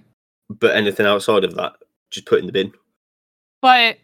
but 0.50 0.74
anything 0.74 1.06
outside 1.06 1.44
of 1.44 1.54
that, 1.54 1.74
just 2.10 2.26
put 2.26 2.40
in 2.40 2.46
the 2.46 2.52
bin. 2.52 2.72
But 3.62 3.98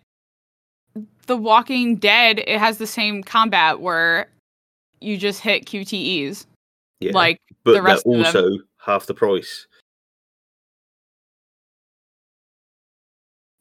The 1.27 1.37
Walking 1.37 1.97
Dead, 1.97 2.39
it 2.41 2.59
has 2.59 2.79
the 2.79 2.87
same 2.87 3.23
combat 3.23 3.81
where 3.81 4.29
you 5.01 5.17
just 5.17 5.41
hit 5.41 5.67
QTEs. 5.67 6.47
Yeah, 7.01 7.13
Like 7.13 7.39
but 7.65 7.73
the 7.75 7.83
rest 7.83 8.05
they're 8.05 8.15
of 8.21 8.33
them. 8.33 8.45
also 8.45 8.59
half 8.79 9.07
the 9.07 9.15
price. 9.15 9.67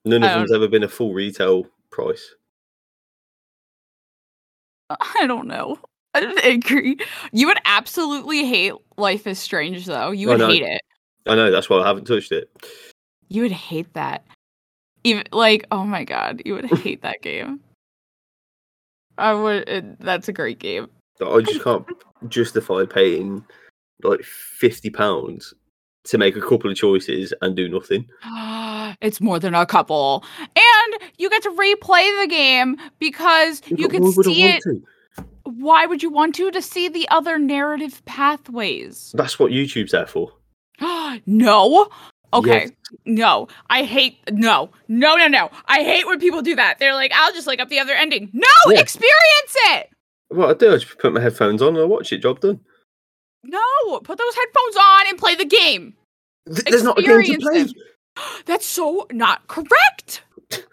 None 0.06 0.24
of 0.24 0.32
oh. 0.32 0.34
them's 0.40 0.52
ever 0.52 0.68
been 0.68 0.84
a 0.84 0.90
full 0.90 1.14
retail 1.14 1.66
price. 1.90 2.36
Uh, 4.90 4.96
I 5.20 5.28
don't 5.28 5.48
know. 5.48 5.78
I 6.14 6.20
don't 6.20 6.40
agree. 6.46 6.98
You 7.32 7.48
would 7.48 7.60
absolutely 7.66 8.46
hate 8.46 8.74
Life 8.98 9.28
is 9.28 9.40
Strange 9.40 9.86
though. 9.86 10.12
You 10.12 10.30
oh, 10.32 10.38
would 10.38 10.50
hate 10.50 10.64
it. 10.64 10.82
I 11.26 11.36
know 11.36 11.52
that's 11.52 11.70
why 11.70 11.80
I 11.80 11.88
haven't 11.88 12.06
touched 12.06 12.32
it. 12.32 12.50
You 13.30 13.44
would 13.44 13.52
hate 13.52 13.94
that. 13.94 14.26
Even 15.06 15.24
like, 15.32 15.66
oh 15.72 15.84
my 15.84 16.04
god, 16.04 16.42
you 16.46 16.54
would 16.54 16.66
hate 16.80 17.02
that 17.02 17.22
game. 17.22 17.60
I 19.18 19.34
would. 19.34 19.68
It, 19.70 20.00
that's 20.00 20.28
a 20.28 20.34
great 20.34 20.60
game. 20.60 20.90
I 21.22 21.42
just 21.42 21.64
can't 21.64 21.86
justify 22.28 22.86
paying 22.86 23.46
like 24.04 24.24
fifty 24.24 24.90
pounds 24.90 25.54
to 26.06 26.18
make 26.18 26.36
a 26.36 26.42
couple 26.42 26.70
of 26.70 26.76
choices 26.78 27.34
and 27.42 27.56
do 27.56 27.68
nothing. 27.70 28.08
it's 29.02 29.22
more 29.22 29.40
than 29.40 29.54
a 29.56 29.66
couple, 29.66 30.24
and 30.40 31.12
you 31.18 31.30
get 31.30 31.44
to 31.44 31.52
replay 31.52 32.22
the 32.22 32.28
game 32.28 32.78
because 33.00 33.62
you 33.68 33.88
can 33.88 34.04
why 34.04 34.12
would 34.16 34.28
I 34.28 34.30
see 34.34 34.44
it. 34.44 34.64
to? 34.64 34.84
Why 35.44 35.86
would 35.86 36.02
you 36.02 36.10
want 36.10 36.36
to? 36.36 36.52
To 36.52 36.62
see 36.62 36.88
the 36.88 37.08
other 37.10 37.38
narrative 37.38 38.04
pathways. 38.06 39.14
That's 39.16 39.38
what 39.40 39.52
YouTube's 39.52 39.92
there 39.92 40.08
for. 40.08 40.32
no. 41.26 41.90
Okay. 42.34 42.62
Yes. 42.64 42.72
No. 43.06 43.48
I 43.70 43.84
hate 43.84 44.18
no. 44.32 44.70
No, 44.88 45.16
no, 45.16 45.28
no. 45.28 45.52
I 45.68 45.84
hate 45.84 46.08
when 46.08 46.20
people 46.20 46.42
do 46.42 46.56
that. 46.56 46.80
They're 46.80 46.96
like, 46.96 47.12
I'll 47.14 47.34
just 47.34 47.46
look 47.46 47.60
up 47.60 47.70
the 47.70 47.80
other 47.80 47.94
ending. 47.94 48.30
No, 48.34 48.48
Yeah. 48.70 48.80
experience 48.80 49.14
it. 49.68 49.90
What 50.30 50.50
I 50.50 50.54
do, 50.54 50.74
I 50.74 50.78
just 50.78 50.98
put 50.98 51.14
my 51.14 51.22
headphones 51.22 51.62
on 51.62 51.70
and 51.76 51.80
I 51.80 51.84
watch 51.86 52.12
it. 52.12 52.20
Job 52.20 52.40
done. 52.40 52.60
No, 53.44 54.00
put 54.04 54.18
those 54.18 54.36
headphones 54.36 54.76
on 54.78 55.08
and 55.10 55.18
play 55.18 55.36
the 55.36 55.46
game. 55.46 55.94
Th- 56.48 56.64
There's 56.66 56.84
not 56.84 56.98
a 57.00 57.02
game 57.04 57.24
to 57.24 57.38
play. 57.40 57.66
That's 58.46 58.66
so 58.66 59.08
not 59.12 59.48
correct. 59.48 60.24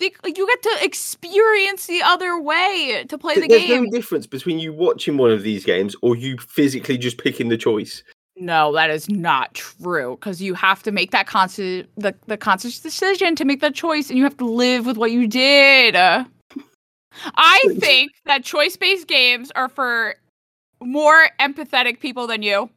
They- 0.00 0.10
you 0.26 0.46
get 0.46 0.62
to 0.62 0.78
experience 0.84 1.86
the 1.86 2.02
other 2.02 2.38
way 2.40 3.04
to 3.08 3.16
play 3.16 3.34
the 3.34 3.42
Th- 3.42 3.50
There's 3.50 3.66
game. 3.66 3.84
no 3.84 3.90
difference 3.90 4.26
between 4.26 4.58
you 4.58 4.72
watching 4.72 5.16
one 5.16 5.30
of 5.30 5.44
these 5.44 5.64
games 5.64 5.94
or 6.02 6.16
you 6.16 6.36
physically 6.38 6.98
just 6.98 7.16
picking 7.16 7.48
the 7.48 7.56
choice. 7.56 8.02
No, 8.36 8.72
that 8.72 8.90
is 8.90 9.08
not 9.08 9.54
true 9.54 10.16
because 10.16 10.42
you 10.42 10.52
have 10.54 10.82
to 10.82 10.90
make 10.90 11.12
that 11.12 11.28
conscious 11.28 11.86
the, 11.96 12.12
the 12.26 12.36
conscious 12.36 12.80
decision 12.80 13.36
to 13.36 13.44
make 13.44 13.60
that 13.60 13.76
choice 13.76 14.08
and 14.10 14.18
you 14.18 14.24
have 14.24 14.36
to 14.38 14.44
live 14.44 14.84
with 14.84 14.96
what 14.96 15.12
you 15.12 15.28
did. 15.28 15.94
I 15.96 17.60
think 17.78 18.10
that 18.26 18.42
choice-based 18.42 19.06
games 19.06 19.52
are 19.54 19.68
for 19.68 20.16
more 20.84 21.28
empathetic 21.40 22.00
people 22.00 22.26
than 22.26 22.42
you. 22.42 22.70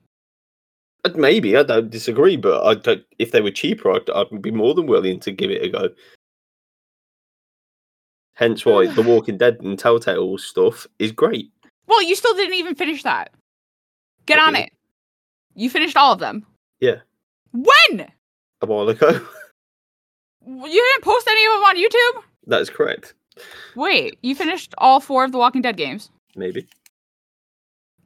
Maybe 1.15 1.55
I 1.55 1.63
don't 1.63 1.89
disagree, 1.89 2.35
but 2.35 2.65
I 2.65 2.73
don't, 2.75 3.03
if 3.19 3.31
they 3.31 3.41
were 3.41 3.51
cheaper, 3.51 3.91
I'd, 3.91 4.09
I'd 4.09 4.41
be 4.41 4.51
more 4.51 4.73
than 4.73 4.87
willing 4.87 5.19
to 5.21 5.31
give 5.31 5.51
it 5.51 5.61
a 5.63 5.69
go. 5.69 5.89
Hence 8.33 8.65
why 8.65 8.87
The 8.93 9.01
Walking 9.03 9.37
Dead 9.37 9.59
and 9.61 9.77
Telltale 9.79 10.37
stuff 10.37 10.85
is 10.99 11.11
great. 11.11 11.51
Well, 11.87 12.03
you 12.03 12.15
still 12.15 12.33
didn't 12.33 12.55
even 12.55 12.75
finish 12.75 13.03
that. 13.03 13.31
Get 14.25 14.39
I 14.39 14.47
on 14.47 14.53
did. 14.53 14.65
it. 14.65 14.73
You 15.55 15.69
finished 15.69 15.95
all 15.95 16.11
of 16.13 16.19
them. 16.19 16.45
Yeah. 16.79 16.97
When? 17.51 18.07
A 18.61 18.65
while 18.65 18.89
ago, 18.89 19.09
You 20.45 20.71
didn't 20.93 21.03
post 21.03 21.27
any 21.27 21.45
of 21.45 21.53
them 21.53 21.63
on 21.63 21.77
YouTube? 21.77 22.23
that's 22.47 22.69
correct. 22.69 23.13
Wait, 23.75 24.17
you 24.23 24.33
finished 24.35 24.73
all 24.77 24.99
four 24.99 25.23
of 25.25 25.31
the 25.31 25.37
Walking 25.37 25.61
Dead 25.61 25.77
games. 25.77 26.09
Maybe 26.35 26.67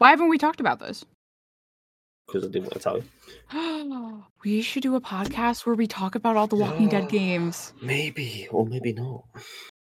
Why 0.01 0.09
haven't 0.09 0.29
we 0.29 0.39
talked 0.39 0.59
about 0.59 0.79
this? 0.79 1.05
because 2.25 2.43
I 2.43 2.47
didn't 2.51 2.63
want 2.63 2.73
to 2.73 2.79
tell 2.79 2.97
you. 2.97 4.23
we 4.43 4.63
should 4.63 4.81
do 4.81 4.95
a 4.95 5.01
podcast 5.01 5.67
where 5.67 5.75
we 5.75 5.85
talk 5.85 6.15
about 6.15 6.35
all 6.35 6.47
the 6.47 6.55
Walking 6.55 6.89
Dead 6.89 7.07
games. 7.07 7.71
Maybe 7.83 8.47
or 8.49 8.65
maybe 8.65 8.93
not. 8.93 9.25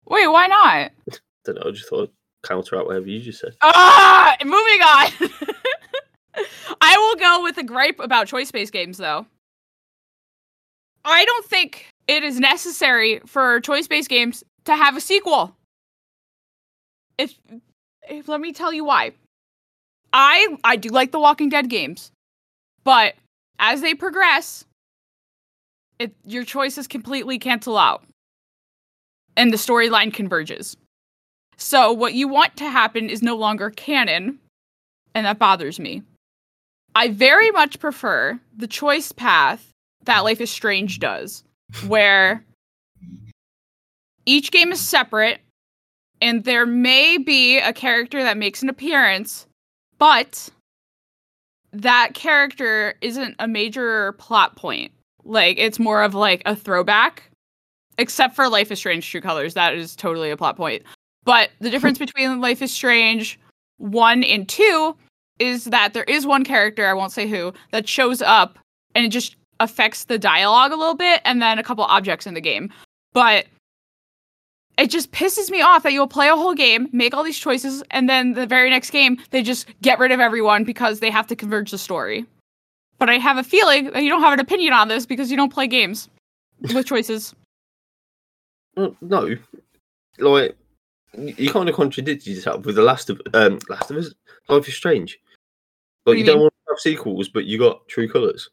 Wait, 0.05 0.27
why 0.27 0.45
not? 0.45 0.91
don't 1.45 1.55
know. 1.55 1.69
I 1.69 1.71
just 1.71 1.89
thought 1.89 2.09
I'd 2.09 2.47
counter 2.47 2.77
out 2.77 2.85
whatever 2.85 3.07
you 3.07 3.19
just 3.19 3.39
said. 3.39 3.55
Ah, 3.63 4.35
moving 4.43 4.53
on. 4.53 5.31
I 6.81 6.97
will 6.97 7.15
go 7.15 7.41
with 7.41 7.57
a 7.57 7.63
gripe 7.63 7.99
about 7.99 8.27
choice-based 8.27 8.71
games, 8.71 8.99
though. 8.99 9.25
I 11.03 11.25
don't 11.25 11.45
think 11.47 11.87
it 12.07 12.23
is 12.23 12.39
necessary 12.39 13.21
for 13.25 13.59
choice-based 13.59 14.09
games 14.09 14.43
to 14.65 14.75
have 14.75 14.95
a 14.95 15.01
sequel. 15.01 15.55
If, 17.17 17.39
if 18.07 18.27
let 18.27 18.39
me 18.39 18.53
tell 18.53 18.71
you 18.71 18.85
why. 18.85 19.13
I 20.17 20.57
I 20.63 20.77
do 20.77 20.89
like 20.89 21.11
the 21.11 21.19
Walking 21.19 21.49
Dead 21.49 21.69
games, 21.69 22.09
but 22.85 23.15
as 23.59 23.81
they 23.81 23.93
progress, 23.93 24.63
it 25.99 26.15
your 26.23 26.45
choices 26.45 26.87
completely 26.87 27.37
cancel 27.37 27.77
out, 27.77 28.05
and 29.35 29.51
the 29.51 29.57
storyline 29.57 30.13
converges. 30.13 30.77
So 31.57 31.91
what 31.91 32.13
you 32.13 32.29
want 32.29 32.55
to 32.57 32.69
happen 32.69 33.09
is 33.09 33.21
no 33.21 33.35
longer 33.35 33.69
canon, 33.69 34.39
and 35.13 35.25
that 35.25 35.37
bothers 35.37 35.81
me. 35.81 36.01
I 36.95 37.09
very 37.09 37.51
much 37.51 37.79
prefer 37.79 38.39
the 38.55 38.67
choice 38.67 39.11
path 39.11 39.69
that 40.05 40.23
Life 40.23 40.39
is 40.39 40.49
Strange 40.49 40.99
does, 40.99 41.43
where 41.87 42.41
each 44.25 44.49
game 44.51 44.71
is 44.71 44.79
separate 44.79 45.41
and 46.21 46.45
there 46.45 46.65
may 46.65 47.17
be 47.17 47.59
a 47.59 47.73
character 47.73 48.23
that 48.23 48.37
makes 48.37 48.63
an 48.63 48.69
appearance, 48.69 49.45
but 49.97 50.49
that 51.71 52.13
character 52.13 52.95
isn't 53.01 53.35
a 53.39 53.47
major 53.47 54.13
plot 54.13 54.55
point. 54.55 54.91
Like 55.23 55.57
it's 55.57 55.79
more 55.79 56.03
of 56.03 56.13
like 56.13 56.41
a 56.45 56.55
throwback. 56.55 57.29
Except 57.97 58.35
for 58.35 58.49
Life 58.49 58.71
is 58.71 58.79
Strange 58.79 59.09
True 59.09 59.21
Colors, 59.21 59.53
that 59.53 59.73
is 59.73 59.95
totally 59.95 60.29
a 60.29 60.35
plot 60.35 60.57
point. 60.57 60.83
But 61.23 61.51
the 61.59 61.69
difference 61.69 61.97
between 61.99 62.41
Life 62.41 62.61
is 62.61 62.73
Strange 62.73 63.39
1 63.77 64.23
and 64.23 64.47
2 64.47 64.95
is 65.39 65.65
that 65.65 65.93
there 65.93 66.03
is 66.03 66.25
one 66.25 66.43
character, 66.43 66.85
I 66.85 66.93
won't 66.93 67.11
say 67.11 67.27
who, 67.27 67.53
that 67.71 67.87
shows 67.87 68.21
up 68.21 68.59
and 68.93 69.05
it 69.05 69.09
just 69.09 69.35
affects 69.59 70.05
the 70.05 70.17
dialogue 70.17 70.71
a 70.71 70.75
little 70.75 70.95
bit 70.95 71.21
and 71.25 71.41
then 71.41 71.59
a 71.59 71.63
couple 71.63 71.83
objects 71.85 72.27
in 72.27 72.33
the 72.33 72.41
game. 72.41 72.71
But 73.13 73.45
it 74.77 74.89
just 74.89 75.11
pisses 75.11 75.49
me 75.49 75.61
off 75.61 75.83
that 75.83 75.93
you'll 75.93 76.07
play 76.07 76.27
a 76.27 76.35
whole 76.35 76.53
game, 76.53 76.89
make 76.91 77.13
all 77.13 77.23
these 77.23 77.39
choices, 77.39 77.83
and 77.91 78.09
then 78.09 78.33
the 78.33 78.45
very 78.45 78.69
next 78.69 78.91
game 78.91 79.17
they 79.31 79.41
just 79.41 79.67
get 79.81 79.99
rid 79.99 80.11
of 80.11 80.19
everyone 80.19 80.63
because 80.63 80.99
they 80.99 81.09
have 81.09 81.27
to 81.27 81.35
converge 81.35 81.71
the 81.71 81.77
story. 81.77 82.25
But 82.97 83.09
I 83.09 83.17
have 83.17 83.37
a 83.37 83.43
feeling 83.43 83.91
that 83.91 84.03
you 84.03 84.09
don't 84.09 84.21
have 84.21 84.33
an 84.33 84.39
opinion 84.39 84.73
on 84.73 84.87
this 84.87 85.05
because 85.05 85.29
you 85.29 85.37
don't 85.37 85.53
play 85.53 85.67
games 85.67 86.09
with 86.73 86.85
choices. 86.85 87.33
No, 88.99 89.33
like 90.17 90.57
you 91.17 91.49
kind 91.49 91.69
of 91.69 91.75
contradict 91.75 92.27
yourself 92.27 92.65
with 92.65 92.75
the 92.75 92.81
last 92.81 93.09
of 93.09 93.21
um 93.33 93.57
Last 93.69 93.89
of 93.89 93.95
Us. 93.95 94.13
Life 94.49 94.67
is 94.67 94.75
Strange. 94.75 95.17
Like 96.05 96.15
you 96.15 96.19
you 96.19 96.25
don't 96.25 96.41
want 96.41 96.53
to 96.53 96.73
have 96.73 96.79
sequels, 96.79 97.29
but 97.29 97.45
you 97.45 97.57
got 97.57 97.87
True 97.87 98.09
Colors. 98.09 98.49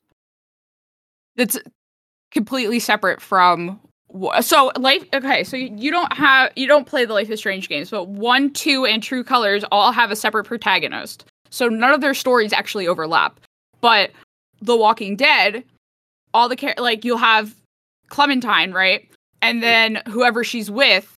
That's 1.34 1.58
completely 2.30 2.78
separate 2.78 3.20
from 3.20 3.80
so 4.40 4.70
life 4.78 5.04
okay 5.14 5.42
so 5.42 5.56
you 5.56 5.90
don't 5.90 6.12
have 6.12 6.52
you 6.56 6.66
don't 6.66 6.86
play 6.86 7.04
the 7.04 7.14
life 7.14 7.30
is 7.30 7.38
strange 7.38 7.68
games 7.68 7.90
but 7.90 8.08
one 8.08 8.52
two 8.52 8.84
and 8.84 9.02
true 9.02 9.24
colors 9.24 9.64
all 9.70 9.92
have 9.92 10.10
a 10.10 10.16
separate 10.16 10.44
protagonist. 10.44 11.24
So 11.50 11.68
none 11.68 11.92
of 11.92 12.00
their 12.00 12.14
stories 12.14 12.52
actually 12.52 12.86
overlap. 12.86 13.38
But 13.80 14.10
the 14.60 14.76
walking 14.76 15.16
dead 15.16 15.64
all 16.34 16.48
the 16.48 16.56
char- 16.56 16.74
like 16.78 17.04
you'll 17.04 17.18
have 17.18 17.54
clementine 18.08 18.72
right? 18.72 19.08
And 19.40 19.62
then 19.62 20.02
whoever 20.08 20.44
she's 20.44 20.70
with 20.70 21.14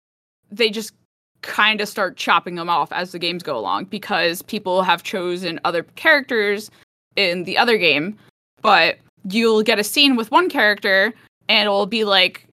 they 0.50 0.70
just 0.70 0.92
kind 1.40 1.80
of 1.80 1.88
start 1.88 2.16
chopping 2.16 2.54
them 2.54 2.68
off 2.68 2.92
as 2.92 3.12
the 3.12 3.18
games 3.18 3.42
go 3.42 3.58
along 3.58 3.87
because 3.87 4.42
people 4.42 4.82
have 4.82 5.02
chosen 5.02 5.58
other 5.64 5.82
characters 5.96 6.70
in 7.16 7.44
the 7.44 7.58
other 7.58 7.78
game. 7.78 8.16
But 8.61 8.99
you'll 9.28 9.62
get 9.62 9.78
a 9.78 9.84
scene 9.84 10.14
with 10.14 10.30
one 10.30 10.49
character 10.49 11.12
and 11.49 11.66
it'll 11.66 11.87
be 11.87 12.04
like 12.04 12.46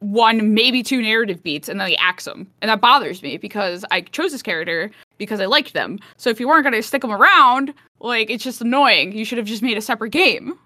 one 0.00 0.54
maybe 0.54 0.82
two 0.82 1.00
narrative 1.02 1.42
beats 1.42 1.68
and 1.68 1.78
then 1.78 1.88
they 1.88 1.96
axe 1.96 2.24
them 2.24 2.46
and 2.62 2.70
that 2.70 2.80
bothers 2.80 3.22
me 3.22 3.36
because 3.36 3.84
i 3.90 4.00
chose 4.00 4.32
this 4.32 4.42
character 4.42 4.90
because 5.18 5.40
i 5.40 5.44
liked 5.46 5.74
them 5.74 5.98
so 6.16 6.30
if 6.30 6.40
you 6.40 6.48
weren't 6.48 6.64
going 6.64 6.72
to 6.74 6.82
stick 6.82 7.02
them 7.02 7.12
around 7.12 7.72
like 8.00 8.30
it's 8.30 8.42
just 8.42 8.62
annoying 8.62 9.12
you 9.12 9.24
should 9.26 9.36
have 9.38 9.46
just 9.46 9.62
made 9.62 9.76
a 9.76 9.82
separate 9.82 10.10
game 10.10 10.58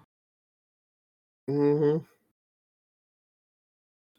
hmm 1.49 1.97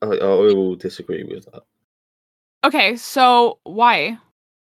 I, 0.03 0.07
I 0.07 0.27
will 0.27 0.77
disagree 0.77 1.25
with 1.25 1.47
that. 1.51 1.63
okay 2.65 2.97
so 2.97 3.59
why 3.65 4.19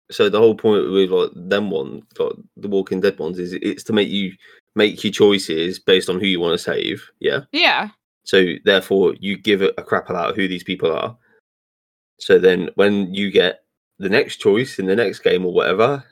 So 0.09 0.27
the 0.27 0.39
whole 0.39 0.55
point 0.55 0.89
with 0.91 1.11
like 1.11 1.29
them 1.35 1.69
one, 1.69 2.01
like 2.19 2.33
the 2.57 2.67
Walking 2.67 2.99
Dead 2.99 3.17
ones, 3.19 3.37
is 3.39 3.53
it's 3.53 3.83
to 3.85 3.93
make 3.93 4.09
you 4.09 4.33
make 4.75 5.01
your 5.03 5.13
choices 5.13 5.79
based 5.79 6.09
on 6.09 6.19
who 6.19 6.25
you 6.25 6.39
want 6.39 6.53
to 6.53 6.57
save. 6.57 7.07
Yeah. 7.19 7.41
yeah 7.53 7.89
So 8.31 8.53
therefore, 8.63 9.13
you 9.19 9.37
give 9.37 9.61
a 9.61 9.73
crap 9.73 10.09
about 10.09 10.37
who 10.37 10.47
these 10.47 10.63
people 10.63 10.89
are. 10.89 11.17
So 12.17 12.39
then, 12.39 12.69
when 12.75 13.13
you 13.13 13.29
get 13.29 13.65
the 13.99 14.07
next 14.07 14.37
choice 14.37 14.79
in 14.79 14.85
the 14.85 14.95
next 14.95 15.19
game 15.19 15.45
or 15.45 15.51
whatever, 15.51 16.05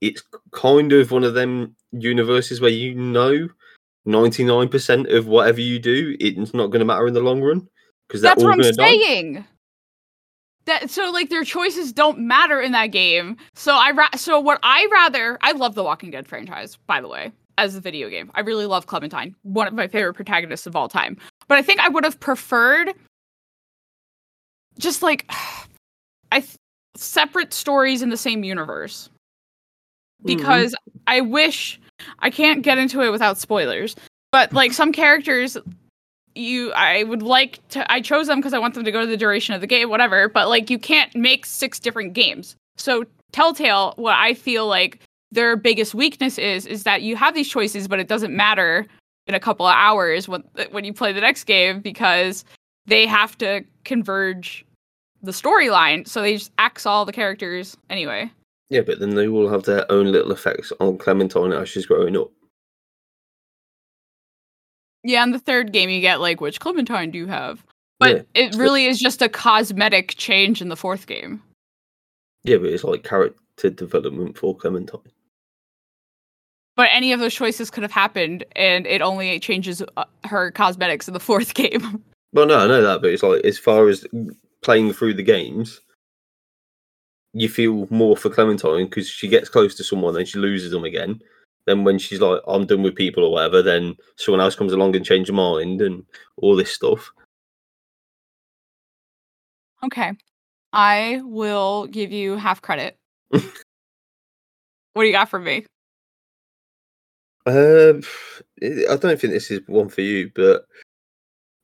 it's 0.00 0.24
kind 0.50 0.92
of 0.92 1.12
one 1.12 1.22
of 1.22 1.34
them 1.34 1.76
universes 1.92 2.60
where 2.60 2.70
you 2.70 2.96
know 2.96 3.48
ninety 4.04 4.42
nine 4.42 4.68
percent 4.68 5.06
of 5.06 5.28
whatever 5.28 5.60
you 5.60 5.78
do, 5.78 6.16
it's 6.18 6.52
not 6.52 6.72
going 6.72 6.80
to 6.80 6.84
matter 6.84 7.06
in 7.06 7.14
the 7.14 7.20
long 7.20 7.40
run 7.40 7.68
because 8.08 8.20
that's 8.20 8.42
all 8.42 8.48
what 8.48 8.54
i'm 8.54 8.62
to 8.64 8.72
die. 8.72 8.84
saying 8.84 9.44
that 10.64 10.90
so 10.90 11.12
like 11.12 11.30
their 11.30 11.44
choices 11.44 11.92
don't 11.92 12.18
matter 12.18 12.60
in 12.60 12.72
that 12.72 12.88
game 12.88 13.36
so 13.54 13.74
i 13.74 13.92
ra- 13.92 14.16
so 14.16 14.40
what 14.40 14.58
i 14.62 14.88
rather 14.90 15.38
i 15.40 15.52
love 15.52 15.74
the 15.74 15.84
walking 15.84 16.10
dead 16.10 16.26
franchise 16.26 16.76
by 16.86 17.00
the 17.00 17.08
way 17.08 17.32
as 17.58 17.74
a 17.74 17.80
video 17.80 18.08
game 18.10 18.30
i 18.34 18.40
really 18.40 18.66
love 18.66 18.86
clementine 18.86 19.34
one 19.42 19.66
of 19.66 19.72
my 19.74 19.86
favorite 19.88 20.14
protagonists 20.14 20.66
of 20.66 20.76
all 20.76 20.88
time 20.88 21.16
but 21.48 21.56
i 21.58 21.62
think 21.62 21.80
i 21.80 21.88
would 21.88 22.04
have 22.04 22.18
preferred 22.20 22.92
just 24.78 25.02
like 25.02 25.30
i 26.32 26.40
th- 26.40 26.56
separate 26.96 27.52
stories 27.52 28.02
in 28.02 28.10
the 28.10 28.16
same 28.16 28.42
universe 28.44 29.10
Mhm. 30.22 30.38
because 30.38 30.74
I 31.06 31.20
wish 31.20 31.78
I 32.20 32.30
can't 32.30 32.62
get 32.62 32.78
into 32.78 33.02
it 33.02 33.10
without 33.10 33.36
spoilers. 33.36 33.94
But 34.32 34.50
like 34.54 34.72
some 34.72 34.90
characters 34.92 35.58
you 36.34 36.72
I 36.72 37.02
would 37.02 37.22
like 37.22 37.66
to 37.68 37.90
I 37.92 38.00
chose 38.00 38.26
them 38.26 38.38
because 38.38 38.54
I 38.54 38.58
want 38.58 38.72
them 38.72 38.84
to 38.84 38.90
go 38.90 39.00
to 39.02 39.06
the 39.06 39.18
duration 39.18 39.54
of 39.54 39.60
the 39.60 39.66
game, 39.66 39.90
whatever, 39.90 40.30
but 40.30 40.48
like 40.48 40.70
you 40.70 40.78
can't 40.78 41.14
make 41.14 41.44
six 41.44 41.78
different 41.78 42.14
games. 42.14 42.56
So 42.78 43.04
Telltale, 43.32 43.92
what 43.96 44.14
I 44.16 44.32
feel 44.32 44.66
like 44.66 45.00
their 45.36 45.54
biggest 45.54 45.94
weakness 45.94 46.38
is 46.38 46.66
is 46.66 46.82
that 46.82 47.02
you 47.02 47.14
have 47.14 47.34
these 47.34 47.48
choices, 47.48 47.86
but 47.86 48.00
it 48.00 48.08
doesn't 48.08 48.34
matter 48.34 48.86
in 49.28 49.34
a 49.34 49.40
couple 49.40 49.66
of 49.66 49.74
hours 49.76 50.28
when 50.28 50.42
when 50.72 50.84
you 50.84 50.92
play 50.92 51.12
the 51.12 51.20
next 51.20 51.44
game 51.44 51.80
because 51.80 52.44
they 52.86 53.06
have 53.06 53.38
to 53.38 53.62
converge 53.84 54.64
the 55.22 55.32
storyline. 55.32 56.08
So 56.08 56.22
they 56.22 56.34
just 56.34 56.50
axe 56.58 56.86
all 56.86 57.04
the 57.04 57.12
characters 57.12 57.76
anyway. 57.90 58.32
Yeah, 58.70 58.80
but 58.80 58.98
then 58.98 59.14
they 59.14 59.28
all 59.28 59.48
have 59.48 59.62
their 59.62 59.90
own 59.92 60.10
little 60.10 60.32
effects 60.32 60.72
on 60.80 60.98
Clementine 60.98 61.52
as 61.52 61.68
she's 61.68 61.86
growing 61.86 62.16
up. 62.16 62.30
Yeah, 65.04 65.22
in 65.22 65.30
the 65.30 65.38
third 65.38 65.72
game 65.72 65.88
you 65.88 66.00
get 66.00 66.20
like 66.20 66.40
which 66.40 66.58
Clementine 66.58 67.12
do 67.12 67.18
you 67.18 67.26
have? 67.26 67.64
But 68.00 68.28
Yeah, 68.34 68.42
it 68.42 68.54
really 68.56 68.86
is 68.86 68.98
just 68.98 69.22
a 69.22 69.28
cosmetic 69.28 70.14
change 70.16 70.60
in 70.60 70.68
the 70.68 70.76
fourth 70.76 71.06
game. 71.06 71.42
Yeah, 72.42 72.56
but 72.56 72.70
it's 72.70 72.84
like 72.84 73.04
character 73.04 73.70
development 73.70 74.36
for 74.38 74.56
Clementine. 74.56 75.12
But 76.76 76.90
any 76.92 77.12
of 77.12 77.20
those 77.20 77.34
choices 77.34 77.70
could 77.70 77.82
have 77.82 77.92
happened, 77.92 78.44
and 78.54 78.86
it 78.86 79.00
only 79.00 79.40
changes 79.40 79.82
uh, 79.96 80.04
her 80.24 80.50
cosmetics 80.50 81.08
in 81.08 81.14
the 81.14 81.20
fourth 81.20 81.54
game. 81.62 82.04
Well, 82.32 82.46
no, 82.46 82.58
I 82.58 82.66
know 82.66 82.82
that, 82.82 83.00
but 83.00 83.10
it's 83.10 83.22
like 83.22 83.44
as 83.44 83.58
far 83.58 83.88
as 83.88 84.06
playing 84.62 84.92
through 84.92 85.14
the 85.14 85.22
games, 85.22 85.80
you 87.32 87.48
feel 87.48 87.86
more 87.90 88.16
for 88.16 88.28
Clementine 88.28 88.86
because 88.86 89.08
she 89.08 89.26
gets 89.28 89.48
close 89.48 89.74
to 89.76 89.84
someone, 89.84 90.16
and 90.16 90.28
she 90.28 90.38
loses 90.38 90.70
them 90.70 90.84
again. 90.84 91.20
Then 91.64 91.82
when 91.82 91.98
she's 91.98 92.20
like, 92.20 92.42
"I'm 92.46 92.66
done 92.66 92.82
with 92.82 92.94
people" 92.94 93.24
or 93.24 93.32
whatever, 93.32 93.62
then 93.62 93.96
someone 94.16 94.40
else 94.40 94.54
comes 94.54 94.72
along 94.72 94.94
and 94.96 95.04
changes 95.04 95.30
her 95.30 95.34
mind 95.34 95.80
and 95.80 96.04
all 96.36 96.56
this 96.56 96.72
stuff. 96.72 97.10
okay, 99.84 100.12
I 100.72 101.20
will 101.24 101.86
give 101.86 102.12
you 102.12 102.36
half 102.36 102.60
credit. 102.60 102.98
what 103.30 103.42
do 104.96 105.04
you 105.04 105.12
got 105.12 105.28
for 105.28 105.38
me? 105.38 105.64
Um, 107.46 108.02
I 108.62 108.96
don't 108.96 109.20
think 109.20 109.32
this 109.32 109.50
is 109.50 109.60
one 109.68 109.88
for 109.88 110.00
you, 110.00 110.30
but 110.34 110.66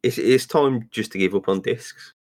it's 0.03 0.17
it's 0.19 0.47
time 0.47 0.89
just 0.91 1.13
to 1.13 1.19
give 1.19 1.35
up 1.35 1.49
on 1.49 1.61
discs. 1.61 2.13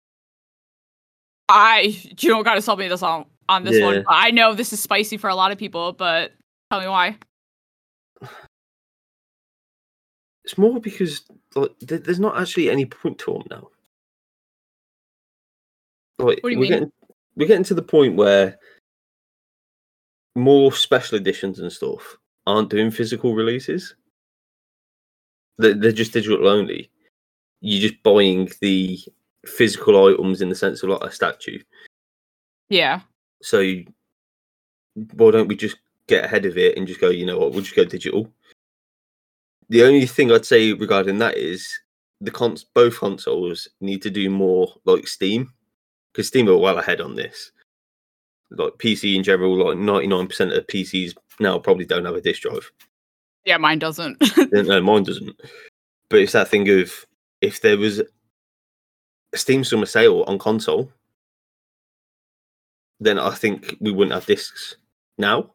I 1.48 1.80
you 2.18 2.30
don't 2.30 2.42
got 2.44 2.54
to 2.54 2.62
sell 2.62 2.76
me 2.76 2.88
this 2.88 3.02
on 3.02 3.26
on 3.48 3.64
this 3.64 3.78
Yeah. 3.78 3.84
one. 3.84 4.04
I 4.08 4.30
know 4.30 4.54
this 4.54 4.72
is 4.72 4.80
spicy 4.80 5.16
for 5.18 5.28
a 5.28 5.34
lot 5.34 5.52
of 5.52 5.58
people, 5.58 5.92
but 5.92 6.32
tell 6.70 6.80
me 6.80 6.88
why. 6.88 7.18
It's 10.44 10.56
more 10.56 10.80
because 10.80 11.22
like 11.54 11.78
there- 11.80 11.98
there's 11.98 12.20
not 12.20 12.40
actually 12.40 12.70
any 12.70 12.86
point 12.86 13.18
to 13.20 13.32
them 13.34 13.42
now. 13.50 13.70
Like 16.18 16.42
What 16.42 16.44
do 16.44 16.50
you 16.50 16.58
we're 16.58 16.62
mean? 16.62 16.70
getting 16.70 16.92
we're 17.36 17.48
getting 17.48 17.64
to 17.64 17.74
the 17.74 17.82
point 17.82 18.16
where 18.16 18.58
more 20.34 20.72
special 20.72 21.18
editions 21.18 21.58
and 21.58 21.72
stuff 21.72 22.16
aren't 22.46 22.70
doing 22.70 22.90
physical 22.90 23.34
releases. 23.34 23.94
They're, 25.58 25.74
they're 25.74 25.92
just 25.92 26.12
digital 26.12 26.48
only. 26.48 26.90
You're 27.60 27.88
just 27.88 28.02
buying 28.02 28.50
the 28.60 28.98
physical 29.46 30.06
items 30.06 30.40
in 30.40 30.48
the 30.48 30.54
sense 30.54 30.82
of 30.82 30.90
like 30.90 31.02
a 31.02 31.12
statue. 31.12 31.58
Yeah, 32.68 33.00
So 33.42 33.62
why 35.14 35.30
don't 35.30 35.48
we 35.48 35.56
just 35.56 35.76
get 36.06 36.24
ahead 36.24 36.46
of 36.46 36.56
it 36.56 36.76
and 36.76 36.86
just 36.86 37.00
go, 37.00 37.10
you 37.10 37.26
know 37.26 37.38
what, 37.38 37.52
we'll 37.52 37.62
just 37.62 37.76
go 37.76 37.84
digital. 37.84 38.30
The 39.68 39.82
only 39.82 40.06
thing 40.06 40.32
I'd 40.32 40.44
say 40.44 40.72
regarding 40.72 41.18
that 41.18 41.36
is 41.36 41.68
the 42.20 42.30
cons 42.30 42.64
both 42.64 42.98
consoles 42.98 43.68
need 43.80 44.02
to 44.02 44.10
do 44.10 44.28
more 44.30 44.72
like 44.84 45.06
Steam. 45.06 45.52
Because 46.12 46.26
Steam 46.26 46.48
are 46.48 46.56
well 46.56 46.78
ahead 46.78 47.00
on 47.00 47.14
this. 47.14 47.52
Like 48.50 48.72
PC 48.74 49.14
in 49.14 49.22
general, 49.22 49.56
like 49.56 49.78
99% 49.78 50.56
of 50.56 50.66
PCs 50.66 51.14
now 51.40 51.58
probably 51.58 51.84
don't 51.84 52.04
have 52.04 52.14
a 52.14 52.20
disk 52.20 52.42
drive. 52.42 52.70
yeah, 53.44 53.56
mine 53.56 53.78
doesn't. 53.78 54.22
no, 54.52 54.80
mine 54.80 55.02
doesn't. 55.02 55.40
But 56.08 56.20
it's 56.20 56.32
that 56.32 56.48
thing 56.48 56.68
of 56.68 56.92
if 57.40 57.62
there 57.62 57.78
was 57.78 58.00
a 58.00 59.38
Steam 59.38 59.64
summer 59.64 59.86
sale 59.86 60.24
on 60.26 60.38
console, 60.38 60.92
then 63.00 63.18
I 63.18 63.34
think 63.34 63.76
we 63.80 63.90
wouldn't 63.92 64.14
have 64.14 64.26
discs 64.26 64.76
now. 65.18 65.50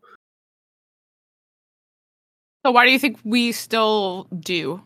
so 2.65 2.71
why 2.71 2.85
do 2.85 2.91
you 2.91 2.99
think 2.99 3.19
we 3.23 3.51
still 3.51 4.27
do? 4.39 4.81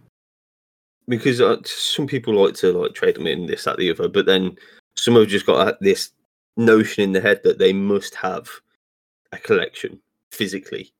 Because 1.07 1.39
uh, 1.41 1.57
some 1.65 2.07
people 2.07 2.33
like 2.33 2.55
to 2.55 2.71
like 2.73 2.93
trade 2.93 3.15
them 3.15 3.27
in 3.27 3.47
this, 3.47 3.63
that, 3.63 3.77
the 3.77 3.89
other, 3.89 4.07
but 4.07 4.25
then 4.25 4.57
some 4.95 5.15
have 5.15 5.27
just 5.27 5.45
got 5.45 5.67
uh, 5.67 5.73
this 5.81 6.11
notion 6.57 7.03
in 7.03 7.13
the 7.13 7.21
head 7.21 7.41
that 7.43 7.57
they 7.57 7.71
must 7.73 8.13
have 8.15 8.49
a 9.31 9.37
collection 9.37 9.99
physically. 10.31 10.93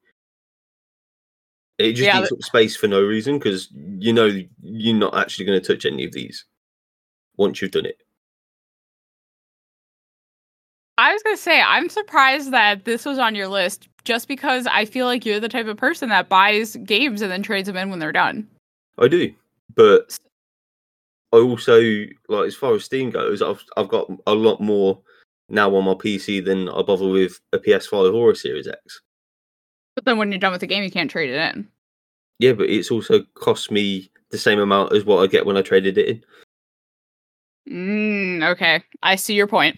It 1.77 1.93
just 1.93 2.07
Yeah, 2.07 2.21
eats 2.21 2.31
up 2.31 2.41
space 2.41 2.75
for 2.75 2.87
no 2.87 3.01
reason 3.01 3.39
because 3.39 3.69
you 3.71 4.11
know 4.11 4.29
you're 4.61 4.95
not 4.95 5.15
actually 5.17 5.45
going 5.45 5.61
to 5.61 5.65
touch 5.73 5.85
any 5.85 6.03
of 6.03 6.11
these 6.11 6.45
once 7.37 7.61
you've 7.61 7.71
done 7.71 7.85
it. 7.85 8.01
I 10.97 11.13
was 11.13 11.23
gonna 11.23 11.37
say 11.37 11.61
I'm 11.61 11.87
surprised 11.87 12.51
that 12.51 12.83
this 12.83 13.05
was 13.05 13.17
on 13.17 13.33
your 13.33 13.47
list, 13.47 13.87
just 14.03 14.27
because 14.27 14.67
I 14.67 14.83
feel 14.83 15.05
like 15.05 15.25
you're 15.25 15.39
the 15.39 15.47
type 15.47 15.67
of 15.67 15.77
person 15.77 16.09
that 16.09 16.27
buys 16.27 16.75
games 16.75 17.21
and 17.21 17.31
then 17.31 17.41
trades 17.41 17.67
them 17.67 17.77
in 17.77 17.89
when 17.89 17.99
they're 17.99 18.11
done. 18.11 18.45
I 18.97 19.07
do, 19.07 19.33
but 19.75 20.19
I 21.31 21.37
also 21.37 21.79
like 22.27 22.47
as 22.47 22.55
far 22.55 22.73
as 22.73 22.83
Steam 22.83 23.11
goes, 23.11 23.41
I've 23.41 23.63
I've 23.77 23.87
got 23.87 24.11
a 24.27 24.33
lot 24.33 24.59
more 24.59 24.99
now 25.47 25.73
on 25.73 25.85
my 25.85 25.93
PC 25.93 26.43
than 26.43 26.67
I 26.67 26.81
bother 26.81 27.07
with 27.07 27.39
a 27.53 27.59
PS5 27.59 28.13
or 28.13 28.31
a 28.31 28.35
Series 28.35 28.67
X. 28.67 28.99
But 29.99 30.05
then 30.05 30.17
when 30.17 30.31
you're 30.31 30.39
done 30.39 30.53
with 30.53 30.62
the 30.62 30.67
game, 30.67 30.81
you 30.81 30.89
can't 30.89 31.12
trade 31.12 31.29
it 31.29 31.53
in. 31.53 31.67
Yeah, 32.39 32.53
but 32.53 32.69
it's 32.69 32.89
also 32.89 33.21
cost 33.33 33.69
me 33.69 34.09
the 34.31 34.38
same 34.38 34.57
amount 34.57 34.93
as 34.93 35.03
what 35.03 35.21
I 35.21 35.27
get 35.27 35.45
when 35.45 35.57
I 35.57 35.62
traded 35.62 35.97
it 35.97 36.23
in. 37.67 38.39
Mm, 38.39 38.49
okay, 38.51 38.81
I 39.03 39.17
see 39.17 39.33
your 39.33 39.45
point. 39.45 39.77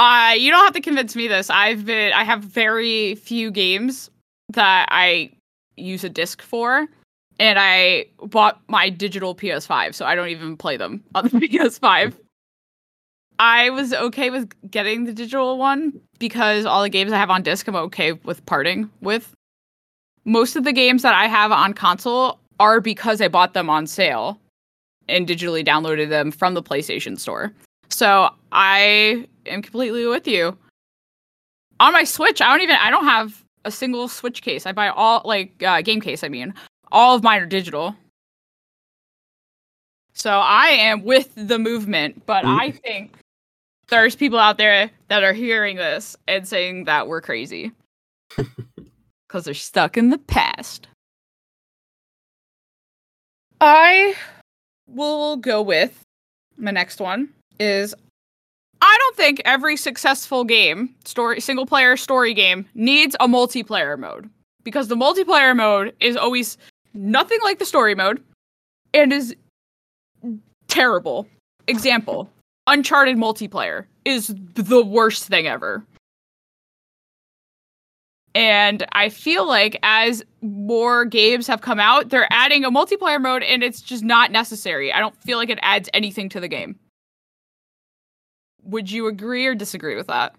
Uh, 0.00 0.32
you 0.38 0.50
don't 0.50 0.64
have 0.64 0.72
to 0.72 0.80
convince 0.80 1.14
me 1.14 1.28
this. 1.28 1.50
I've 1.50 1.84
been 1.84 2.14
I 2.14 2.24
have 2.24 2.42
very 2.42 3.14
few 3.16 3.50
games 3.50 4.10
that 4.48 4.88
I 4.90 5.32
use 5.76 6.02
a 6.02 6.08
disc 6.08 6.40
for, 6.40 6.88
and 7.38 7.58
I 7.58 8.06
bought 8.24 8.58
my 8.68 8.88
digital 8.88 9.34
PS5, 9.34 9.94
so 9.94 10.06
I 10.06 10.14
don't 10.14 10.28
even 10.28 10.56
play 10.56 10.78
them 10.78 11.04
on 11.14 11.24
the 11.24 11.28
PS5. 11.28 12.14
I 13.38 13.68
was 13.68 13.92
okay 13.92 14.30
with 14.30 14.50
getting 14.70 15.04
the 15.04 15.12
digital 15.12 15.58
one 15.58 16.00
because 16.18 16.64
all 16.64 16.80
the 16.82 16.88
games 16.88 17.12
I 17.12 17.18
have 17.18 17.28
on 17.28 17.42
disc 17.42 17.68
I'm 17.68 17.76
okay 17.76 18.12
with 18.12 18.46
parting 18.46 18.88
with. 19.02 19.34
Most 20.24 20.56
of 20.56 20.64
the 20.64 20.72
games 20.72 21.02
that 21.02 21.14
I 21.14 21.26
have 21.26 21.50
on 21.52 21.74
console 21.74 22.38
are 22.60 22.80
because 22.80 23.20
I 23.20 23.28
bought 23.28 23.54
them 23.54 23.68
on 23.68 23.86
sale 23.86 24.38
and 25.08 25.26
digitally 25.26 25.66
downloaded 25.66 26.08
them 26.08 26.30
from 26.30 26.54
the 26.54 26.62
PlayStation 26.62 27.18
Store. 27.18 27.52
So 27.88 28.30
I 28.52 29.26
am 29.46 29.62
completely 29.62 30.06
with 30.06 30.26
you. 30.28 30.56
On 31.80 31.92
my 31.92 32.04
Switch, 32.04 32.40
I 32.40 32.46
don't 32.46 32.62
even 32.62 32.76
I 32.76 32.90
don't 32.90 33.04
have 33.04 33.42
a 33.64 33.70
single 33.70 34.06
Switch 34.08 34.42
case. 34.42 34.66
I 34.66 34.72
buy 34.72 34.88
all 34.88 35.22
like 35.24 35.60
uh, 35.62 35.82
game 35.82 36.00
case. 36.00 36.22
I 36.22 36.28
mean, 36.28 36.54
all 36.92 37.16
of 37.16 37.22
mine 37.22 37.40
are 37.42 37.46
digital. 37.46 37.96
So 40.14 40.30
I 40.30 40.66
am 40.68 41.02
with 41.04 41.32
the 41.34 41.58
movement, 41.58 42.24
but 42.26 42.44
Mm. 42.44 42.60
I 42.60 42.70
think 42.70 43.14
there's 43.88 44.14
people 44.14 44.38
out 44.38 44.58
there 44.58 44.90
that 45.08 45.24
are 45.24 45.32
hearing 45.32 45.76
this 45.76 46.16
and 46.28 46.46
saying 46.46 46.84
that 46.84 47.08
we're 47.08 47.20
crazy 47.20 47.72
because 49.32 49.46
they're 49.46 49.54
stuck 49.54 49.96
in 49.96 50.10
the 50.10 50.18
past. 50.18 50.88
I 53.62 54.14
will 54.86 55.36
go 55.36 55.62
with 55.62 56.02
my 56.58 56.70
next 56.70 57.00
one 57.00 57.30
is 57.58 57.94
I 58.82 58.96
don't 58.98 59.16
think 59.16 59.40
every 59.46 59.78
successful 59.78 60.44
game, 60.44 60.94
story 61.06 61.40
single 61.40 61.64
player 61.64 61.96
story 61.96 62.34
game 62.34 62.66
needs 62.74 63.16
a 63.20 63.26
multiplayer 63.26 63.98
mode 63.98 64.28
because 64.64 64.88
the 64.88 64.96
multiplayer 64.96 65.56
mode 65.56 65.94
is 65.98 66.14
always 66.14 66.58
nothing 66.92 67.38
like 67.42 67.58
the 67.58 67.64
story 67.64 67.94
mode 67.94 68.22
and 68.92 69.14
is 69.14 69.34
terrible. 70.68 71.26
Example, 71.68 72.28
Uncharted 72.66 73.16
multiplayer 73.16 73.86
is 74.04 74.34
the 74.54 74.84
worst 74.84 75.24
thing 75.24 75.46
ever. 75.46 75.84
And 78.34 78.86
I 78.92 79.10
feel 79.10 79.46
like 79.46 79.78
as 79.82 80.22
more 80.40 81.04
games 81.04 81.46
have 81.46 81.60
come 81.60 81.78
out, 81.78 82.08
they're 82.08 82.26
adding 82.30 82.64
a 82.64 82.70
multiplayer 82.70 83.20
mode 83.20 83.42
and 83.42 83.62
it's 83.62 83.82
just 83.82 84.02
not 84.02 84.30
necessary. 84.30 84.92
I 84.92 85.00
don't 85.00 85.14
feel 85.22 85.38
like 85.38 85.50
it 85.50 85.58
adds 85.62 85.90
anything 85.92 86.28
to 86.30 86.40
the 86.40 86.48
game. 86.48 86.78
Would 88.62 88.90
you 88.90 89.06
agree 89.06 89.44
or 89.46 89.54
disagree 89.54 89.96
with 89.96 90.06
that? 90.06 90.34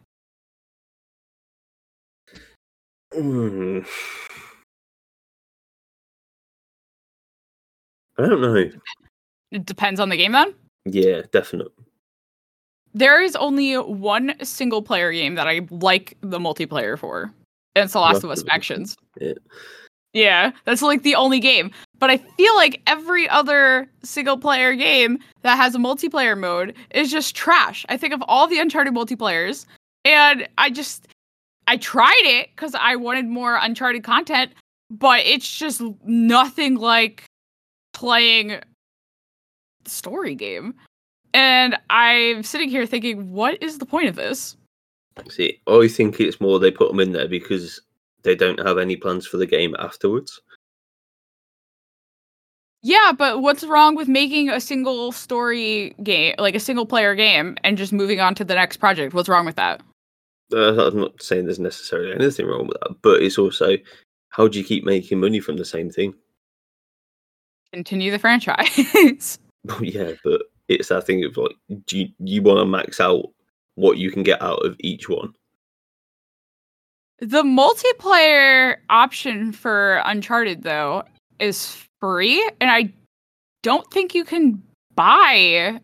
Mm. 3.14 3.86
I 8.18 8.28
don't 8.28 8.42
know. 8.42 8.70
It 9.52 9.66
depends 9.66 10.00
on 10.00 10.10
the 10.10 10.18
game 10.18 10.32
then. 10.32 10.54
Yeah, 10.86 11.22
definitely. 11.32 11.74
There 12.96 13.22
is 13.22 13.36
only 13.36 13.76
one 13.76 14.36
single 14.44 14.84
player 14.84 15.12
game 15.12 15.36
that 15.36 15.48
I 15.48 15.62
like 15.72 16.18
the 16.22 16.40
multiplayer 16.40 16.98
for. 16.98 17.34
And 17.76 17.86
it's 17.86 17.94
The 17.94 18.00
Last 18.00 18.24
of 18.24 18.30
Us 18.30 18.40
Last 18.40 18.42
of 18.42 18.48
Us. 18.48 18.52
Factions. 18.52 18.98
Yeah. 19.20 19.34
Yeah, 20.14 20.52
that's 20.66 20.84
like 20.84 21.02
the 21.02 21.16
only 21.16 21.40
game. 21.40 21.72
But 21.98 22.12
I 22.12 22.18
feel 22.18 22.56
like 22.56 22.82
every 22.86 23.28
other 23.30 23.90
single 24.04 24.38
player 24.38 24.76
game 24.76 25.18
that 25.42 25.56
has 25.56 25.74
a 25.74 25.80
multiplayer 25.80 26.38
mode 26.38 26.76
is 26.92 27.12
just 27.12 27.36
trash. 27.36 27.84
I 27.90 27.98
think 27.98 28.14
of 28.14 28.24
all 28.28 28.48
the 28.48 28.60
Uncharted 28.60 28.94
multiplayers, 28.94 29.66
and 30.06 30.48
I 30.60 30.70
just 30.70 31.08
I 31.68 31.78
tried 31.78 32.22
it 32.26 32.50
because 32.56 32.76
I 32.76 32.96
wanted 32.96 33.26
more 33.26 33.58
Uncharted 33.60 34.04
content, 34.04 34.52
but 34.92 35.22
it's 35.26 35.58
just 35.58 35.82
nothing 36.06 36.76
like 36.76 37.24
playing 37.94 38.60
the 39.84 39.90
story 39.90 40.36
game. 40.36 40.76
And 41.34 41.76
I'm 41.90 42.44
sitting 42.44 42.70
here 42.70 42.86
thinking, 42.86 43.32
what 43.32 43.62
is 43.64 43.80
the 43.80 43.86
point 43.88 44.10
of 44.10 44.16
this? 44.16 44.58
See, 45.30 45.60
I 45.68 45.88
think 45.88 46.20
it's 46.20 46.42
more 46.42 46.60
they 46.60 46.72
put 46.72 46.90
them 46.90 47.00
in 47.00 47.12
there 47.12 47.28
because 47.28 47.80
they 48.24 48.36
don't 48.36 48.66
have 48.66 48.78
any 48.78 48.96
plans 48.96 49.28
for 49.28 49.38
the 49.38 49.46
game 49.46 49.76
afterwards. 49.80 50.42
Yeah, 52.82 53.14
but 53.18 53.42
what's 53.42 53.64
wrong 53.64 53.96
with 53.96 54.10
making 54.10 54.50
a 54.50 54.60
single 54.60 55.14
story 55.14 55.96
game, 56.04 56.36
like 56.38 56.56
a 56.56 56.60
single 56.60 56.86
player 56.86 57.16
game, 57.16 57.56
and 57.64 57.78
just 57.78 57.94
moving 57.94 58.20
on 58.20 58.36
to 58.36 58.44
the 58.44 58.56
next 58.56 58.78
project? 58.78 59.14
What's 59.14 59.30
wrong 59.30 59.46
with 59.46 59.56
that? 59.56 59.82
Uh, 60.52 60.88
I'm 60.88 61.00
not 61.00 61.22
saying 61.22 61.46
there's 61.46 61.60
necessarily 61.60 62.14
anything 62.14 62.46
wrong 62.46 62.68
with 62.68 62.78
that, 62.82 62.96
but 63.02 63.22
it's 63.22 63.38
also 63.38 63.78
how 64.30 64.48
do 64.48 64.60
you 64.60 64.66
keep 64.66 64.84
making 64.84 65.20
money 65.20 65.40
from 65.40 65.58
the 65.58 65.66
same 65.66 65.90
thing? 65.90 66.14
Continue 67.72 68.12
the 68.12 68.20
franchise. 68.20 69.40
Well, 69.66 69.82
yeah, 69.82 70.12
but 70.26 70.42
it's 70.68 70.90
that 70.90 71.06
thing 71.06 71.24
of 71.24 71.38
like, 71.38 71.56
do 71.86 72.00
you, 72.00 72.10
you 72.20 72.42
want 72.42 72.60
to 72.60 72.66
max 72.66 73.00
out 73.00 73.28
what 73.76 73.98
you 73.98 74.12
can 74.12 74.24
get 74.24 74.42
out 74.42 74.66
of 74.66 74.76
each 74.80 75.10
one? 75.10 75.34
the 77.24 77.44
multiplayer 77.44 78.78
option 78.90 79.54
for 79.54 80.02
Uncharted, 80.06 80.64
though, 80.64 81.04
is 81.40 81.78
free, 82.02 82.50
and 82.60 82.70
I 82.70 82.92
don't 83.62 83.90
think 83.92 84.14
you 84.14 84.26
can 84.26 84.62
buy 84.96 85.80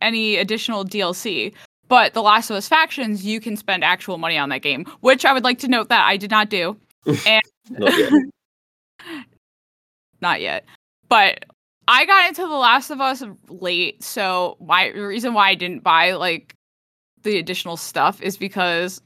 any 0.00 0.36
additional 0.36 0.84
DLC. 0.84 1.52
But 1.88 2.14
The 2.14 2.22
Last 2.22 2.50
of 2.50 2.56
Us 2.56 2.68
Factions, 2.68 3.24
you 3.24 3.40
can 3.40 3.56
spend 3.56 3.84
actual 3.84 4.16
money 4.16 4.38
on 4.38 4.48
that 4.50 4.62
game, 4.62 4.86
which 5.00 5.24
I 5.24 5.32
would 5.32 5.44
like 5.44 5.58
to 5.60 5.68
note 5.68 5.88
that 5.88 6.06
I 6.06 6.16
did 6.16 6.30
not 6.30 6.48
do. 6.48 6.76
and 7.26 7.42
Not 7.70 7.98
yet. 7.98 8.12
not 10.20 10.40
yet. 10.40 10.64
But 11.08 11.44
I 11.88 12.06
got 12.06 12.28
into 12.28 12.42
The 12.42 12.48
Last 12.48 12.90
of 12.90 13.00
Us 13.00 13.22
late, 13.48 14.02
so 14.02 14.56
my 14.60 14.86
reason 14.88 15.34
why 15.34 15.50
I 15.50 15.54
didn't 15.56 15.82
buy 15.82 16.12
like 16.12 16.54
the 17.24 17.38
additional 17.38 17.76
stuff 17.76 18.22
is 18.22 18.36
because 18.36 19.02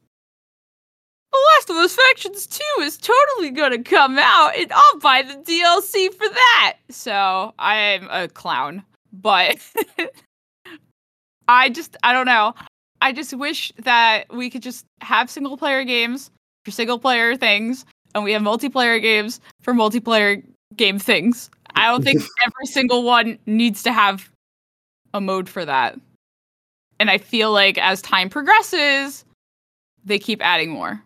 The 1.33 1.39
Last 1.57 1.71
of 1.71 1.77
Us 1.77 1.97
Factions 1.97 2.47
2 2.47 2.83
is 2.83 2.99
totally 2.99 3.51
gonna 3.51 3.83
come 3.83 4.19
out 4.19 4.57
and 4.57 4.71
I'll 4.73 4.99
buy 4.99 5.23
the 5.23 5.35
DLC 5.35 6.13
for 6.13 6.29
that. 6.29 6.77
So 6.91 7.55
I'm 7.59 8.07
a 8.11 8.29
clown. 8.29 8.83
But 9.13 9.59
I 11.49 11.71
just 11.71 11.97
I 12.03 12.13
don't 12.13 12.27
know. 12.27 12.55
I 13.01 13.13
just 13.13 13.33
wish 13.33 13.73
that 13.83 14.25
we 14.31 14.51
could 14.51 14.63
just 14.63 14.85
have 15.01 15.31
single 15.31 15.57
player 15.57 15.85
games 15.85 16.31
for 16.65 16.73
single 16.73 16.99
player 16.99 17.37
things 17.37 17.87
and 18.15 18.25
we 18.25 18.33
have 18.33 18.43
multiplayer 18.43 19.01
games 19.01 19.41
for 19.63 19.73
multiplayer 19.73 20.43
game 20.77 20.99
things. 20.99 21.51
I 21.75 21.87
don't 21.87 22.03
think 22.03 22.23
every 22.45 22.67
single 22.67 23.05
one 23.05 23.39
needs 23.47 23.83
to 23.85 23.93
have 23.93 24.31
a 25.15 25.21
mode 25.21 25.49
for 25.49 25.65
that. 25.65 25.99
And 27.01 27.11
I 27.11 27.19
feel 27.19 27.53
like 27.53 27.79
as 27.79 28.03
time 28.03 28.29
progresses, 28.29 29.25
they 30.05 30.19
keep 30.19 30.43
adding 30.43 30.71
more. 30.71 31.03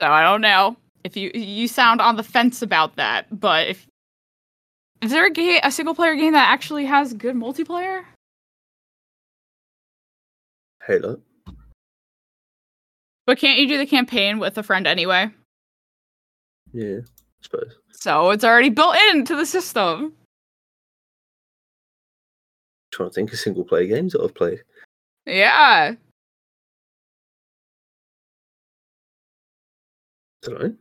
So 0.00 0.08
I 0.08 0.22
don't 0.22 0.42
know 0.42 0.76
if 1.04 1.16
you 1.16 1.30
you 1.34 1.68
sound 1.68 2.00
on 2.00 2.16
the 2.16 2.22
fence 2.22 2.60
about 2.60 2.96
that, 2.96 3.26
but 3.30 3.68
if 3.68 3.86
is 5.00 5.10
there 5.10 5.26
a 5.26 5.30
game 5.30 5.60
a 5.62 5.70
single 5.70 5.94
player 5.94 6.14
game 6.14 6.32
that 6.32 6.50
actually 6.50 6.84
has 6.84 7.14
good 7.14 7.34
multiplayer? 7.34 8.04
Halo. 10.86 11.20
But 13.26 13.38
can't 13.38 13.58
you 13.58 13.66
do 13.66 13.78
the 13.78 13.86
campaign 13.86 14.38
with 14.38 14.56
a 14.58 14.62
friend 14.62 14.86
anyway? 14.86 15.30
Yeah, 16.72 16.98
I 16.98 17.42
suppose. 17.42 17.76
So 17.90 18.30
it's 18.30 18.44
already 18.44 18.68
built 18.70 18.96
into 19.10 19.34
the 19.34 19.46
system. 19.46 20.12
Trying 22.96 23.10
to 23.10 23.14
think 23.14 23.32
of 23.32 23.38
single 23.38 23.64
player 23.64 23.86
games 23.86 24.12
that 24.12 24.22
I've 24.22 24.34
played. 24.34 24.62
Yeah. 25.26 25.94
don't 30.42 30.62
know. 30.62 30.74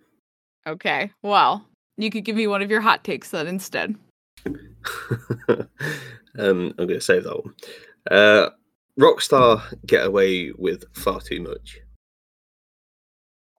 Okay. 0.68 1.12
Well, 1.22 1.66
you 1.98 2.10
could 2.10 2.26
give 2.26 2.36
me 2.36 2.48
one 2.48 2.62
of 2.62 2.72
your 2.72 2.82
hot 2.82 3.04
takes 3.04 3.30
then 3.30 3.48
instead. 3.48 3.96
um, 5.48 5.68
I'm 6.38 6.74
going 6.76 6.90
to 6.90 7.02
save 7.02 7.24
that 7.24 7.44
one. 7.44 7.54
Uh, 8.10 8.50
Rockstar 9.00 9.62
get 9.86 10.06
away 10.06 10.52
with 10.58 10.84
far 10.94 11.20
too 11.20 11.42
much. 11.42 11.80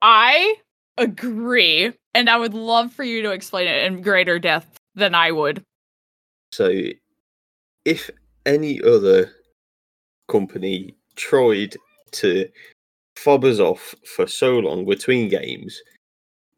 I 0.03 0.57
agree, 0.99 1.93
and 2.15 2.31
I 2.31 2.37
would 2.37 2.55
love 2.55 2.93
for 2.93 3.03
you 3.03 3.23
to 3.23 3.33
explain 3.33 3.67
it 3.69 3.85
in 3.85 4.03
greater 4.03 4.39
depth 4.39 4.79
than 4.95 5.15
I 5.15 5.33
would. 5.33 5.63
So, 6.53 6.71
if 7.85 8.11
any 8.47 8.81
other 8.83 9.33
company 10.29 10.95
tried 11.17 11.77
to 12.13 12.49
fob 13.17 13.45
us 13.45 13.59
off 13.59 13.95
for 14.05 14.27
so 14.27 14.59
long 14.59 14.87
between 14.87 15.29
games 15.29 15.83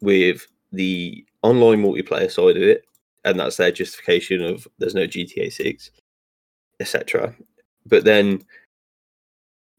with 0.01 0.47
the 0.71 1.25
online 1.41 1.83
multiplayer 1.83 2.31
side 2.31 2.57
of 2.57 2.63
it, 2.63 2.83
and 3.25 3.39
that's 3.39 3.57
their 3.57 3.71
justification 3.71 4.43
of 4.43 4.67
there's 4.77 4.95
no 4.95 5.07
GTA 5.07 5.51
6, 5.51 5.91
etc. 6.79 7.35
But 7.85 8.05
then 8.05 8.45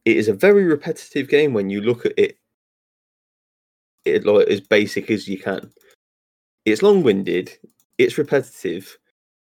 it 0.04 0.16
is 0.16 0.28
a 0.28 0.34
very 0.34 0.64
repetitive 0.64 1.28
game 1.28 1.52
when 1.52 1.70
you 1.70 1.80
look 1.80 2.04
at 2.04 2.18
it 2.18 2.36
it 4.04 4.24
like 4.24 4.48
as 4.48 4.60
basic 4.60 5.10
as 5.10 5.28
you 5.28 5.38
can. 5.38 5.70
It's 6.64 6.82
long-winded, 6.82 7.56
it's 7.98 8.18
repetitive, 8.18 8.98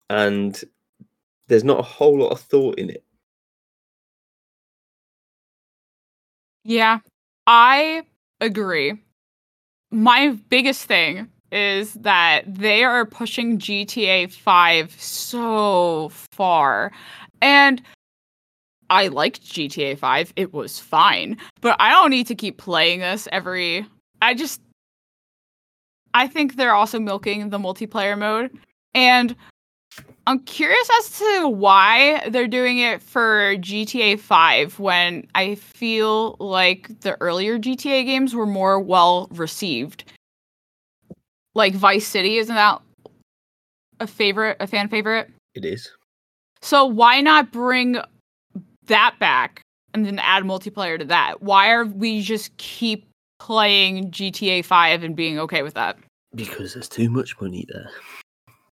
and 0.09 0.61
there's 1.51 1.65
not 1.65 1.79
a 1.79 1.83
whole 1.83 2.17
lot 2.17 2.29
of 2.29 2.39
thought 2.39 2.79
in 2.79 2.89
it. 2.89 3.03
Yeah, 6.63 6.99
I 7.45 8.03
agree. 8.39 8.93
My 9.91 10.29
biggest 10.47 10.85
thing 10.85 11.27
is 11.51 11.93
that 11.95 12.43
they 12.47 12.85
are 12.85 13.05
pushing 13.05 13.59
GTA 13.59 14.31
5 14.31 14.95
so 14.97 16.09
far. 16.31 16.93
And 17.41 17.81
I 18.89 19.09
liked 19.09 19.43
GTA 19.43 19.97
5. 19.97 20.31
It 20.37 20.53
was 20.53 20.79
fine. 20.79 21.35
But 21.59 21.75
I 21.81 21.89
don't 21.89 22.11
need 22.11 22.27
to 22.27 22.35
keep 22.35 22.59
playing 22.59 23.01
this 23.01 23.27
every 23.33 23.85
I 24.21 24.35
just 24.35 24.61
I 26.13 26.27
think 26.27 26.55
they're 26.55 26.75
also 26.75 26.97
milking 26.97 27.49
the 27.49 27.59
multiplayer 27.59 28.17
mode. 28.17 28.51
And 28.93 29.35
I'm 30.31 30.39
curious 30.39 30.89
as 30.97 31.19
to 31.19 31.49
why 31.49 32.29
they're 32.29 32.47
doing 32.47 32.77
it 32.77 33.01
for 33.01 33.57
GTA 33.57 34.17
5 34.17 34.79
when 34.79 35.27
I 35.35 35.55
feel 35.55 36.37
like 36.39 37.01
the 37.01 37.19
earlier 37.19 37.59
GTA 37.59 38.05
games 38.05 38.33
were 38.33 38.45
more 38.45 38.79
well 38.79 39.27
received. 39.31 40.05
Like 41.53 41.73
Vice 41.73 42.07
City, 42.07 42.37
isn't 42.37 42.55
that 42.55 42.81
a 43.99 44.07
favorite, 44.07 44.55
a 44.61 44.67
fan 44.67 44.87
favorite? 44.87 45.29
It 45.53 45.65
is. 45.65 45.91
So 46.61 46.85
why 46.85 47.19
not 47.19 47.51
bring 47.51 47.97
that 48.85 49.15
back 49.19 49.61
and 49.93 50.05
then 50.05 50.17
add 50.19 50.43
multiplayer 50.43 50.97
to 50.97 51.03
that? 51.05 51.41
Why 51.41 51.71
are 51.71 51.83
we 51.83 52.21
just 52.21 52.55
keep 52.55 53.05
playing 53.39 54.11
GTA 54.11 54.63
5 54.63 55.03
and 55.03 55.13
being 55.13 55.39
okay 55.39 55.61
with 55.61 55.73
that? 55.73 55.97
Because 56.33 56.73
there's 56.73 56.87
too 56.87 57.09
much 57.09 57.35
money 57.41 57.65
there. 57.67 57.89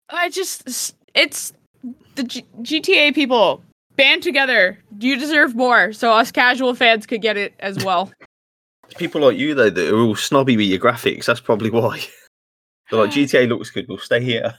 I 0.09 0.29
just 0.29 0.95
it's 1.15 1.53
the 2.15 2.23
G- 2.23 2.45
GTA 2.61 3.13
people 3.15 3.63
band 3.95 4.21
together. 4.23 4.77
You 4.99 5.17
deserve 5.17 5.55
more, 5.55 5.91
so 5.93 6.11
us 6.11 6.31
casual 6.31 6.75
fans 6.75 7.05
could 7.05 7.21
get 7.21 7.37
it 7.37 7.53
as 7.59 7.83
well. 7.83 8.11
People 8.97 9.21
like 9.21 9.37
you 9.37 9.55
though 9.55 9.69
that 9.71 9.93
are 9.93 9.97
all 9.99 10.15
snobby 10.15 10.55
with 10.55 10.67
your 10.67 10.79
graphics. 10.79 11.25
That's 11.25 11.39
probably 11.39 11.71
why. 11.71 12.01
They're 12.91 12.99
like 12.99 13.09
GTA 13.15 13.47
looks 13.49 13.71
good. 13.71 13.87
We'll 13.89 13.97
stay 13.97 14.21
here. 14.21 14.53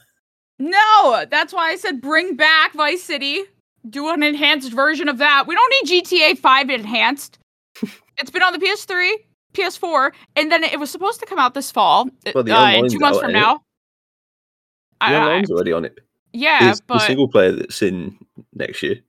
no, 0.59 1.25
that's 1.31 1.53
why 1.53 1.71
I 1.71 1.75
said 1.77 2.01
bring 2.01 2.35
back 2.35 2.73
Vice 2.73 3.03
City. 3.03 3.43
Do 3.89 4.09
an 4.09 4.21
enhanced 4.23 4.73
version 4.73 5.07
of 5.07 5.17
that. 5.19 5.45
We 5.47 5.55
don't 5.55 5.73
need 5.89 6.03
GTA 6.03 6.37
5 6.37 6.69
enhanced. 6.69 7.39
it's 8.17 8.29
been 8.29 8.43
on 8.43 8.51
the 8.51 8.59
PS3, 8.59 9.11
PS4, 9.53 10.11
and 10.35 10.51
then 10.51 10.63
it 10.65 10.77
was 10.77 10.89
supposed 10.91 11.21
to 11.21 11.25
come 11.25 11.39
out 11.39 11.53
this 11.53 11.71
fall. 11.71 12.09
Well, 12.35 12.43
the 12.43 12.51
uh, 12.53 12.81
two 12.89 12.99
months 12.99 13.19
from 13.19 13.29
ain't 13.29 13.37
it? 13.37 13.39
now. 13.39 13.53
The 14.99 15.05
I- 15.05 15.13
I- 15.13 15.17
online's 15.19 15.51
already 15.51 15.71
on 15.71 15.85
it. 15.85 15.97
Yeah, 16.33 16.69
It's 16.71 16.79
the 16.79 16.85
but 16.87 16.99
single 16.99 17.27
player 17.27 17.51
that's 17.51 17.81
in 17.81 18.17
next 18.53 18.81
year. 18.83 18.99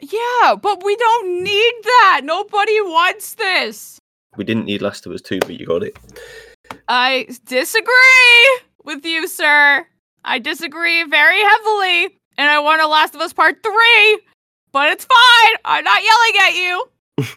yeah, 0.00 0.54
but 0.60 0.82
we 0.84 0.96
don't 0.96 1.42
need 1.42 1.74
that. 1.82 2.20
Nobody 2.24 2.80
wants 2.82 3.34
this. 3.34 3.98
We 4.36 4.44
didn't 4.44 4.66
need 4.66 4.82
Last 4.82 5.04
of 5.06 5.12
Us 5.12 5.20
2, 5.22 5.40
but 5.40 5.58
you 5.58 5.66
got 5.66 5.82
it. 5.82 5.98
I 6.88 7.26
disagree 7.44 8.60
with 8.84 9.04
you, 9.04 9.26
sir. 9.26 9.86
I 10.24 10.38
disagree 10.38 11.02
very 11.04 11.40
heavily, 11.42 12.18
and 12.36 12.48
I 12.50 12.58
want 12.60 12.82
a 12.82 12.86
Last 12.86 13.14
of 13.14 13.20
Us 13.20 13.32
Part 13.32 13.62
3, 13.62 14.20
but 14.72 14.92
it's 14.92 15.04
fine. 15.04 15.56
I'm 15.64 15.84
not 15.84 16.00
yelling 16.02 16.34
at 16.46 16.54
you. 16.54 16.88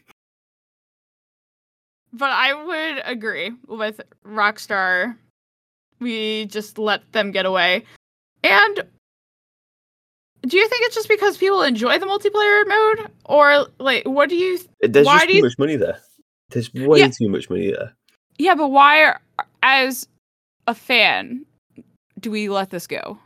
but 2.14 2.30
I 2.30 2.54
would 2.54 3.02
agree 3.06 3.52
with 3.68 4.02
Rockstar. 4.26 5.16
We 6.00 6.46
just 6.46 6.78
let 6.78 7.10
them 7.14 7.32
get 7.32 7.46
away. 7.46 7.86
And 8.44 8.84
do 10.44 10.58
you 10.58 10.68
think 10.68 10.82
it's 10.86 10.96
just 10.96 11.08
because 11.10 11.38
people 11.38 11.62
enjoy 11.62 11.98
the 12.00 12.06
multiplayer 12.06 12.68
mode? 12.68 13.12
Or, 13.26 13.68
like, 13.80 14.06
what 14.08 14.30
do 14.30 14.36
you. 14.36 14.60
There's 14.82 15.06
Why 15.06 15.18
just 15.20 15.28
do 15.28 15.32
too 15.34 15.38
you- 15.38 15.44
much 15.44 15.60
money 15.60 15.76
there. 15.76 16.00
There's 16.50 16.74
way 16.74 17.00
Yeah. 17.00 17.10
too 17.10 17.30
much 17.30 17.50
money 17.50 17.72
there. 17.72 17.96
Yeah, 18.38 18.56
but 18.56 18.70
why, 18.70 19.04
are, 19.04 19.22
as 19.64 20.08
a 20.68 20.74
fan, 20.76 21.46
do 22.20 22.32
we 22.32 22.50
let 22.50 22.70
this 22.72 22.88
go? 22.88 23.18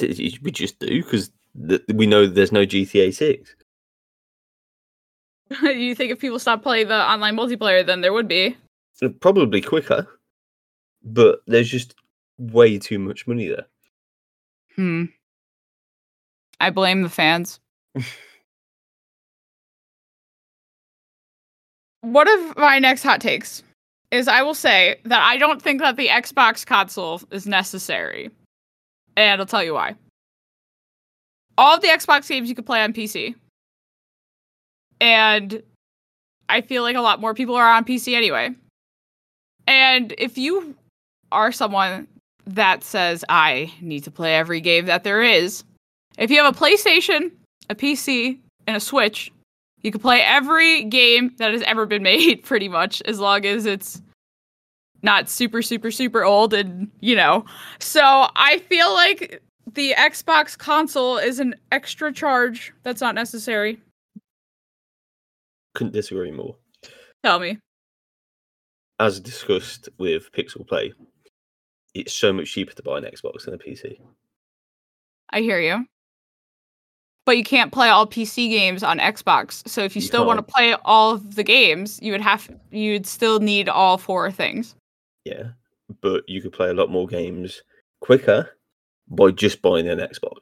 We 0.00 0.50
just 0.50 0.78
do 0.78 1.02
because 1.02 1.30
th- 1.68 1.82
we 1.94 2.06
know 2.06 2.26
there's 2.26 2.52
no 2.52 2.64
GTA 2.64 3.12
6. 3.14 3.54
you 5.62 5.94
think 5.94 6.12
if 6.12 6.18
people 6.20 6.38
stop 6.38 6.62
playing 6.62 6.88
the 6.88 6.94
online 7.10 7.36
multiplayer, 7.36 7.84
then 7.84 8.00
there 8.00 8.12
would 8.12 8.28
be? 8.28 8.56
Probably 9.20 9.60
quicker, 9.60 10.06
but 11.02 11.40
there's 11.46 11.68
just 11.68 11.94
way 12.38 12.78
too 12.78 12.98
much 12.98 13.26
money 13.26 13.48
there. 13.48 13.66
Hmm. 14.76 15.04
I 16.60 16.70
blame 16.70 17.02
the 17.02 17.08
fans. 17.08 17.60
One 22.02 22.28
of 22.28 22.56
my 22.56 22.78
next 22.78 23.02
hot 23.02 23.20
takes 23.20 23.62
is 24.10 24.28
I 24.28 24.42
will 24.42 24.54
say 24.54 24.96
that 25.04 25.22
I 25.22 25.36
don't 25.38 25.62
think 25.62 25.80
that 25.80 25.96
the 25.96 26.08
Xbox 26.08 26.66
console 26.66 27.20
is 27.30 27.46
necessary. 27.46 28.30
And 29.16 29.40
I'll 29.40 29.46
tell 29.46 29.64
you 29.64 29.74
why. 29.74 29.94
All 31.58 31.76
of 31.76 31.82
the 31.82 31.88
Xbox 31.88 32.28
games 32.28 32.48
you 32.48 32.54
can 32.54 32.64
play 32.64 32.82
on 32.82 32.92
PC. 32.92 33.34
And 35.00 35.62
I 36.48 36.60
feel 36.60 36.82
like 36.82 36.96
a 36.96 37.00
lot 37.00 37.20
more 37.20 37.34
people 37.34 37.56
are 37.56 37.68
on 37.68 37.84
PC 37.84 38.14
anyway. 38.14 38.50
And 39.66 40.14
if 40.18 40.36
you 40.36 40.74
are 41.30 41.52
someone 41.52 42.06
that 42.46 42.82
says 42.84 43.24
I 43.28 43.72
need 43.80 44.04
to 44.04 44.10
play 44.10 44.34
every 44.34 44.60
game 44.60 44.86
that 44.86 45.04
there 45.04 45.22
is. 45.22 45.64
If 46.18 46.30
you 46.30 46.42
have 46.42 46.54
a 46.54 46.58
PlayStation, 46.58 47.30
a 47.70 47.74
PC, 47.74 48.38
and 48.66 48.76
a 48.76 48.80
Switch, 48.80 49.32
you 49.82 49.90
can 49.90 50.00
play 50.00 50.20
every 50.22 50.84
game 50.84 51.34
that 51.38 51.52
has 51.52 51.62
ever 51.62 51.86
been 51.86 52.02
made 52.12 52.42
pretty 52.42 52.68
much 52.68 53.02
as 53.02 53.18
long 53.18 53.44
as 53.44 53.66
it's 53.66 54.00
not 55.04 55.28
super 55.28 55.62
super 55.62 55.90
super 55.90 56.24
old 56.24 56.54
and, 56.54 56.90
you 57.00 57.16
know. 57.16 57.44
So, 57.80 58.28
I 58.36 58.58
feel 58.68 58.92
like 58.92 59.42
the 59.74 59.94
Xbox 59.94 60.56
console 60.56 61.18
is 61.18 61.38
an 61.38 61.54
extra 61.70 62.12
charge 62.12 62.72
that's 62.82 63.00
not 63.00 63.14
necessary. 63.14 63.80
Couldn't 65.74 65.92
disagree 65.92 66.30
more. 66.30 66.56
Tell 67.24 67.38
me. 67.38 67.58
As 69.00 69.18
discussed 69.20 69.88
with 69.98 70.30
Pixel 70.32 70.66
Play, 70.66 70.92
it's 71.94 72.12
so 72.12 72.32
much 72.32 72.52
cheaper 72.52 72.72
to 72.72 72.82
buy 72.82 72.98
an 72.98 73.04
Xbox 73.04 73.44
than 73.44 73.54
a 73.54 73.58
PC. 73.58 73.98
I 75.30 75.40
hear 75.40 75.60
you. 75.60 75.86
But 77.24 77.36
you 77.38 77.44
can't 77.44 77.72
play 77.72 77.88
all 77.88 78.06
PC 78.06 78.50
games 78.50 78.82
on 78.82 78.98
Xbox. 78.98 79.66
So 79.68 79.82
if 79.82 79.94
you, 79.94 80.00
You 80.00 80.08
still 80.08 80.26
want 80.26 80.38
to 80.38 80.52
play 80.52 80.74
all 80.84 81.12
of 81.12 81.36
the 81.36 81.44
games, 81.44 82.00
you 82.02 82.12
would 82.12 82.20
have 82.20 82.50
you'd 82.70 83.06
still 83.06 83.38
need 83.38 83.68
all 83.68 83.96
four 83.96 84.30
things. 84.30 84.74
Yeah, 85.24 85.50
but 86.00 86.28
you 86.28 86.42
could 86.42 86.52
play 86.52 86.70
a 86.70 86.74
lot 86.74 86.90
more 86.90 87.06
games 87.06 87.62
quicker 88.00 88.50
by 89.08 89.30
just 89.30 89.62
buying 89.62 89.88
an 89.88 90.00
Xbox 90.00 90.38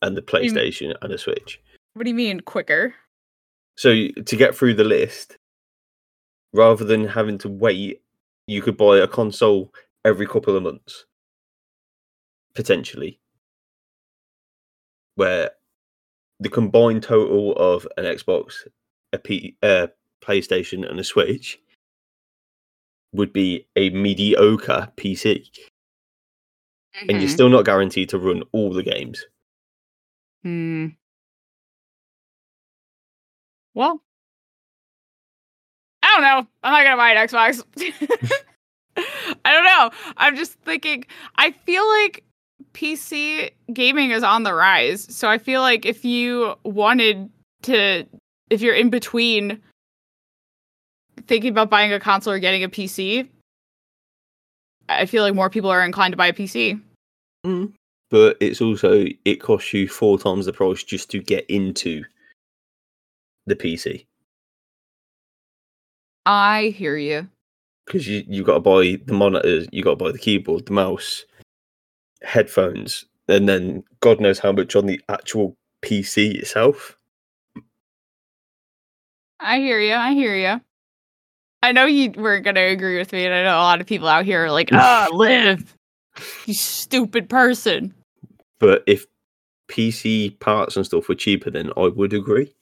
and 0.00 0.16
the 0.16 0.22
you 0.22 0.40
mean? 0.40 0.54
PlayStation 0.54 0.94
and 1.02 1.12
a 1.12 1.18
Switch. 1.18 1.60
What 1.92 2.04
do 2.04 2.10
you 2.10 2.16
mean 2.16 2.40
quicker? 2.40 2.94
So 3.76 4.08
to 4.08 4.36
get 4.36 4.54
through 4.54 4.74
the 4.74 4.84
list, 4.84 5.36
rather 6.54 6.84
than 6.84 7.06
having 7.06 7.36
to 7.38 7.48
wait, 7.48 8.00
you 8.46 8.62
could 8.62 8.76
buy 8.76 8.98
a 8.98 9.08
console 9.08 9.74
every 10.04 10.26
couple 10.26 10.56
of 10.56 10.62
months, 10.62 11.06
potentially, 12.54 13.20
where 15.16 15.50
the 16.40 16.48
combined 16.48 17.02
total 17.02 17.54
of 17.56 17.86
an 17.96 18.04
Xbox, 18.04 18.66
a 19.12 19.18
P, 19.18 19.56
uh, 19.62 19.86
PlayStation, 20.20 20.88
and 20.88 20.98
a 20.98 21.04
Switch 21.04 21.58
would 23.12 23.32
be 23.32 23.66
a 23.76 23.90
mediocre 23.90 24.92
PC, 24.96 25.48
and 26.94 27.10
you're 27.20 27.20
Mhm. 27.28 27.32
still 27.32 27.48
not 27.48 27.64
guaranteed 27.64 28.08
to 28.10 28.18
run 28.18 28.42
all 28.52 28.72
the 28.72 28.82
games. 28.82 29.24
Hmm. 30.42 30.88
Well, 33.74 34.02
I 36.02 36.06
don't 36.14 36.22
know. 36.22 36.48
I'm 36.62 36.72
not 36.72 36.84
gonna 36.84 36.96
buy 36.96 37.10
an 37.12 37.28
Xbox. 37.28 37.64
I 39.44 39.52
don't 39.52 39.64
know. 39.64 39.90
I'm 40.16 40.36
just 40.36 40.52
thinking. 40.60 41.04
I 41.36 41.50
feel 41.50 41.86
like 41.86 42.24
PC 42.72 43.50
gaming 43.72 44.10
is 44.10 44.22
on 44.22 44.42
the 44.42 44.54
rise. 44.54 45.06
So 45.14 45.28
I 45.28 45.38
feel 45.38 45.60
like 45.60 45.84
if 45.84 46.04
you 46.04 46.54
wanted 46.64 47.30
to, 47.62 48.04
if 48.50 48.60
you're 48.60 48.74
in 48.74 48.90
between 48.90 49.60
thinking 51.26 51.50
about 51.50 51.70
buying 51.70 51.92
a 51.92 52.00
console 52.00 52.32
or 52.32 52.38
getting 52.38 52.64
a 52.64 52.68
PC, 52.68 53.28
I 54.88 55.06
feel 55.06 55.22
like 55.22 55.34
more 55.34 55.50
people 55.50 55.70
are 55.70 55.84
inclined 55.84 56.12
to 56.12 56.16
buy 56.16 56.28
a 56.28 56.32
PC. 56.32 56.80
Mm. 57.46 57.72
But 58.10 58.36
it's 58.40 58.60
also 58.60 59.06
it 59.24 59.36
costs 59.36 59.72
you 59.72 59.88
four 59.88 60.18
times 60.18 60.46
the 60.46 60.52
price 60.52 60.82
just 60.82 61.10
to 61.10 61.20
get 61.20 61.44
into 61.46 62.04
the 63.46 63.56
PC 63.56 64.06
I 66.26 66.74
hear 66.76 66.96
you. 66.96 67.28
Because 67.86 68.06
you 68.08 68.24
you 68.26 68.42
got 68.42 68.54
to 68.54 68.60
buy 68.60 68.98
the 69.04 69.12
monitors, 69.12 69.66
you 69.72 69.82
got 69.82 69.98
to 69.98 70.04
buy 70.04 70.12
the 70.12 70.18
keyboard, 70.18 70.66
the 70.66 70.72
mouse, 70.72 71.24
headphones, 72.22 73.04
and 73.28 73.48
then 73.48 73.84
God 74.00 74.20
knows 74.20 74.38
how 74.38 74.52
much 74.52 74.76
on 74.76 74.86
the 74.86 75.00
actual 75.08 75.56
PC 75.82 76.34
itself. 76.36 76.96
I 79.40 79.58
hear 79.58 79.80
you. 79.80 79.94
I 79.94 80.12
hear 80.14 80.34
you. 80.34 80.60
I 81.62 81.72
know 81.72 81.86
you 81.86 82.12
weren't 82.12 82.44
going 82.44 82.56
to 82.56 82.60
agree 82.60 82.98
with 82.98 83.12
me, 83.12 83.24
and 83.24 83.34
I 83.34 83.42
know 83.42 83.56
a 83.56 83.60
lot 83.60 83.80
of 83.80 83.86
people 83.86 84.08
out 84.08 84.24
here 84.24 84.44
are 84.44 84.50
like, 84.52 84.70
"Ah, 84.72 85.08
live, 85.12 85.74
you 86.46 86.54
stupid 86.54 87.28
person." 87.28 87.94
But 88.58 88.84
if 88.86 89.06
PC 89.68 90.38
parts 90.40 90.76
and 90.76 90.84
stuff 90.86 91.08
were 91.08 91.14
cheaper, 91.14 91.50
then 91.50 91.70
I 91.76 91.88
would 91.88 92.12
agree 92.12 92.54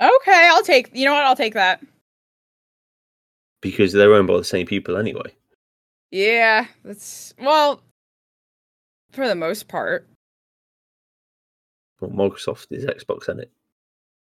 Okay, 0.00 0.48
I'll 0.52 0.62
take. 0.62 0.90
You 0.94 1.06
know 1.06 1.14
what? 1.14 1.24
I'll 1.24 1.36
take 1.36 1.54
that. 1.54 1.80
Because 3.70 3.92
they're 3.92 4.14
owned 4.14 4.28
by 4.28 4.36
the 4.36 4.44
same 4.44 4.66
people 4.66 4.96
anyway. 4.96 5.34
Yeah, 6.10 6.66
that's 6.84 7.34
well, 7.38 7.82
for 9.10 9.26
the 9.26 9.34
most 9.34 9.68
part. 9.68 10.08
Well, 12.00 12.10
Microsoft 12.10 12.66
is 12.70 12.84
Xbox, 12.84 13.22
isn't 13.22 13.40
it? 13.40 13.50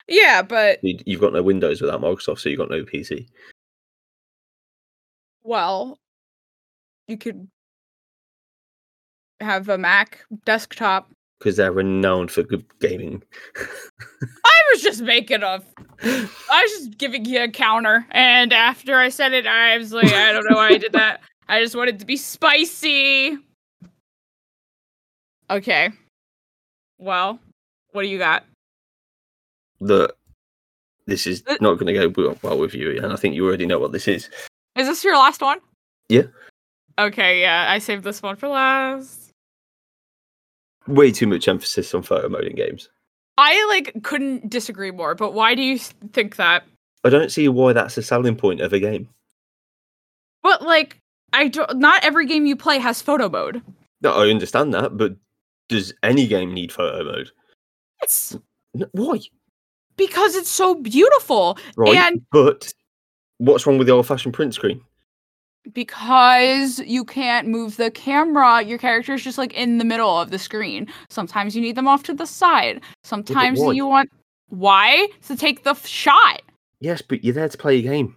Yeah, 0.07 0.41
but 0.41 0.79
You've 0.83 1.19
got 1.21 1.33
no 1.33 1.41
Windows 1.43 1.81
without 1.81 2.01
Microsoft, 2.01 2.39
so 2.39 2.49
you've 2.49 2.59
got 2.59 2.69
no 2.69 2.83
PC. 2.83 3.27
well, 5.43 5.97
you 7.07 7.17
could 7.17 7.47
have 9.41 9.67
a 9.69 9.77
Mac 9.77 10.25
desktop. 10.45 11.11
Because 11.39 11.57
they're 11.57 11.71
renowned 11.71 12.31
for 12.31 12.43
good 12.43 12.65
gaming. 12.79 13.23
I 14.45 14.61
was 14.73 14.81
just 14.81 15.01
making 15.01 15.43
a. 15.43 15.61
I 16.03 16.29
was 16.61 16.71
just 16.71 16.97
giving 16.97 17.25
you 17.25 17.43
a 17.43 17.47
counter, 17.47 18.05
and 18.11 18.53
after 18.53 18.97
I 18.97 19.09
said 19.09 19.33
it, 19.33 19.47
I 19.47 19.77
was 19.77 19.93
like, 19.93 20.11
I 20.11 20.31
don't 20.31 20.49
know 20.49 20.57
why 20.57 20.69
I 20.69 20.77
did 20.77 20.93
that. 20.93 21.21
I 21.47 21.61
just 21.61 21.75
wanted 21.75 21.99
to 21.99 22.05
be 22.05 22.17
spicy. 22.17 23.37
Okay. 25.49 25.89
Well, 26.97 27.39
what 27.91 28.01
do 28.01 28.07
you 28.07 28.17
got? 28.17 28.43
The 29.79 30.13
this 31.05 31.27
is 31.27 31.43
Uh, 31.47 31.57
not 31.61 31.75
going 31.75 31.93
to 31.93 32.09
go 32.09 32.23
well, 32.23 32.37
well 32.41 32.57
with 32.57 32.73
you, 32.73 32.97
and 32.97 33.13
I 33.13 33.15
think 33.15 33.35
you 33.35 33.45
already 33.45 33.65
know 33.65 33.77
what 33.79 33.91
this 33.91 34.07
is. 34.07 34.29
Is 34.75 34.87
this 34.87 35.03
your 35.03 35.15
last 35.15 35.41
one? 35.41 35.59
Yeah. 36.09 36.23
Okay, 36.97 37.41
yeah, 37.41 37.67
I 37.69 37.79
saved 37.79 38.03
this 38.03 38.21
one 38.21 38.35
for 38.37 38.47
last. 38.47 39.24
Way 40.87 41.11
too 41.11 41.27
much 41.27 41.47
emphasis 41.47 41.93
on 41.93 42.03
photo 42.03 42.29
mode 42.29 42.45
in 42.45 42.55
games. 42.55 42.89
I 43.37 43.65
like 43.69 44.03
couldn't 44.03 44.49
disagree 44.49 44.91
more, 44.91 45.15
but 45.15 45.33
why 45.33 45.55
do 45.55 45.61
you 45.61 45.77
think 45.77 46.35
that? 46.37 46.63
I 47.03 47.09
don't 47.09 47.31
see 47.31 47.47
why 47.49 47.73
that's 47.73 47.97
a 47.97 48.01
selling 48.01 48.35
point 48.35 48.61
of 48.61 48.71
a 48.73 48.79
game. 48.79 49.09
But 50.43 50.61
like, 50.61 50.99
I 51.33 51.47
don't. 51.47 51.77
Not 51.79 52.03
every 52.03 52.25
game 52.27 52.45
you 52.45 52.55
play 52.55 52.79
has 52.79 53.01
photo 53.01 53.27
mode. 53.29 53.61
No, 54.01 54.11
I 54.13 54.29
understand 54.29 54.73
that, 54.73 54.95
but 54.97 55.15
does 55.69 55.93
any 56.03 56.27
game 56.27 56.53
need 56.53 56.71
photo 56.71 57.03
mode? 57.03 57.31
It's 58.01 58.37
N- 58.75 58.85
Why? 58.91 59.19
because 59.97 60.35
it's 60.35 60.49
so 60.49 60.75
beautiful, 60.75 61.57
Right, 61.77 61.95
and 61.95 62.21
but 62.31 62.71
what's 63.37 63.65
wrong 63.65 63.77
with 63.77 63.87
the 63.87 63.93
old-fashioned 63.93 64.33
print 64.33 64.53
screen? 64.53 64.81
Because 65.73 66.79
you 66.79 67.03
can't 67.03 67.47
move 67.47 67.77
the 67.77 67.91
camera, 67.91 68.61
your 68.61 68.77
character 68.77 69.13
is 69.13 69.23
just 69.23 69.37
like 69.37 69.53
in 69.53 69.77
the 69.77 69.85
middle 69.85 70.19
of 70.19 70.31
the 70.31 70.39
screen. 70.39 70.87
Sometimes 71.09 71.55
you 71.55 71.61
need 71.61 71.75
them 71.75 71.87
off 71.87 72.03
to 72.03 72.13
the 72.13 72.27
side. 72.27 72.81
Sometimes 73.03 73.59
you 73.59 73.85
want 73.85 74.09
why 74.49 75.07
to 75.27 75.35
take 75.35 75.63
the 75.63 75.71
f- 75.71 75.85
shot. 75.85 76.41
Yes, 76.79 77.01
but 77.01 77.23
you're 77.23 77.33
there 77.33 77.49
to 77.49 77.57
play 77.57 77.79
a 77.79 77.81
game. 77.81 78.15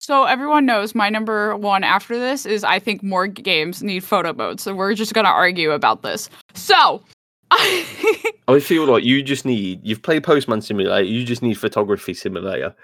So 0.00 0.24
everyone 0.24 0.64
knows 0.64 0.94
my 0.94 1.08
number 1.08 1.56
one 1.56 1.84
after 1.84 2.18
this 2.18 2.46
is 2.46 2.64
I 2.64 2.78
think 2.78 3.02
more 3.02 3.26
games 3.26 3.82
need 3.82 4.04
photo 4.04 4.32
mode. 4.32 4.60
So 4.60 4.74
we're 4.74 4.94
just 4.94 5.12
gonna 5.12 5.28
argue 5.28 5.72
about 5.72 6.02
this. 6.02 6.30
So 6.54 7.02
I 7.50 8.60
feel 8.60 8.86
like 8.86 9.04
you 9.04 9.22
just 9.22 9.44
need. 9.44 9.80
You've 9.82 10.02
played 10.02 10.24
Postman 10.24 10.60
Simulator. 10.60 11.04
You 11.04 11.24
just 11.24 11.42
need 11.42 11.54
Photography 11.54 12.14
Simulator. 12.14 12.74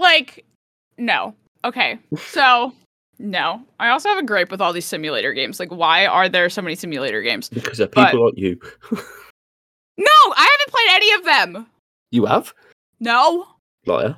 Like 0.00 0.44
no. 0.98 1.34
Okay. 1.64 1.98
So 2.18 2.72
no. 3.18 3.62
I 3.78 3.90
also 3.90 4.08
have 4.08 4.18
a 4.18 4.22
gripe 4.22 4.50
with 4.50 4.60
all 4.60 4.72
these 4.72 4.86
simulator 4.86 5.32
games. 5.32 5.60
Like 5.60 5.70
why 5.70 6.06
are 6.06 6.28
there 6.28 6.48
so 6.48 6.62
many 6.62 6.74
simulator 6.74 7.22
games? 7.22 7.48
Because 7.48 7.78
But- 7.78 7.92
people 7.92 8.26
like 8.26 8.34
you. 8.38 8.58
No, 9.98 10.32
I 10.34 10.48
haven't 10.58 10.72
played 10.72 10.90
any 10.94 11.12
of 11.12 11.24
them. 11.54 11.66
you 12.10 12.24
have? 12.24 12.54
No. 13.00 13.46
Liar. 13.84 14.16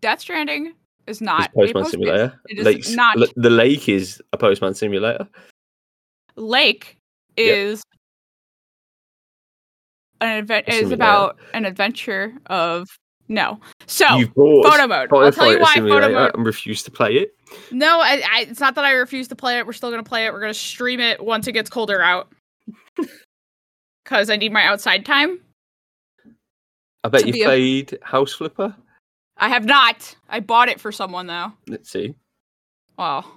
Death 0.00 0.20
Stranding 0.20 0.66
is 1.08 1.16
It's 1.16 1.20
not 1.20 1.48
a 1.48 1.52
Postman 1.52 1.82
post- 1.82 1.90
Simulator. 1.90 2.40
it 2.48 2.58
is 2.58 2.64
Lakes- 2.64 2.90
not. 2.92 3.20
L- 3.20 3.26
the 3.34 3.50
lake 3.50 3.88
is 3.88 4.22
a 4.32 4.36
Postman 4.38 4.74
Simulator. 4.74 5.26
Lake 6.36 6.96
Yep. 7.36 7.56
is 7.56 7.82
an 10.20 10.38
event 10.38 10.68
A 10.68 10.72
is 10.74 10.92
about 10.92 11.38
an 11.54 11.64
adventure 11.64 12.32
of 12.46 12.86
no. 13.28 13.60
So 13.86 14.06
photo 14.06 14.86
mode. 14.86 15.12
I'll 15.12 15.32
tell 15.32 15.52
you 15.52 15.60
why 15.60 15.74
photo 15.74 16.12
mode. 16.12 16.34
and 16.34 16.46
refused 16.46 16.84
to 16.86 16.90
play 16.90 17.14
it. 17.14 17.34
No, 17.70 18.00
I, 18.00 18.22
I, 18.30 18.40
it's 18.48 18.60
not 18.60 18.74
that 18.74 18.84
I 18.84 18.92
refuse 18.92 19.28
to 19.28 19.36
play 19.36 19.58
it. 19.58 19.66
We're 19.66 19.72
still 19.72 19.90
gonna 19.90 20.02
play 20.02 20.26
it. 20.26 20.32
We're 20.32 20.40
gonna 20.40 20.54
stream 20.54 21.00
it 21.00 21.22
once 21.22 21.46
it 21.46 21.52
gets 21.52 21.70
colder 21.70 22.00
out. 22.00 22.32
Cause 24.04 24.30
I 24.30 24.36
need 24.36 24.52
my 24.52 24.64
outside 24.64 25.06
time. 25.06 25.40
I 27.04 27.08
bet 27.08 27.26
you 27.26 27.32
be 27.32 27.42
a- 27.42 27.46
played 27.46 27.98
House 28.02 28.32
Flipper. 28.32 28.74
I 29.36 29.48
have 29.48 29.64
not. 29.64 30.14
I 30.28 30.40
bought 30.40 30.68
it 30.68 30.80
for 30.80 30.92
someone 30.92 31.26
though. 31.26 31.52
Let's 31.66 31.90
see. 31.90 32.14
Well, 32.98 33.36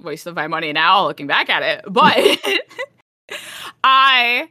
waste 0.00 0.26
of 0.26 0.34
my 0.34 0.46
money 0.46 0.72
now 0.72 1.06
looking 1.06 1.26
back 1.26 1.50
at 1.50 1.62
it. 1.62 1.84
But 1.86 2.16
I 3.84 4.48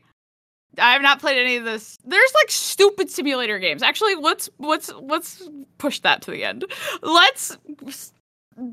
I 0.77 0.93
have 0.93 1.01
not 1.01 1.19
played 1.19 1.39
any 1.39 1.57
of 1.57 1.65
this. 1.65 1.97
There's 2.05 2.33
like 2.35 2.51
stupid 2.51 3.09
simulator 3.09 3.59
games. 3.59 3.83
Actually, 3.83 4.15
let's 4.15 4.49
let's 4.59 4.91
let's 4.93 5.49
push 5.77 5.99
that 6.01 6.21
to 6.23 6.31
the 6.31 6.43
end. 6.43 6.65
Let's 7.01 7.57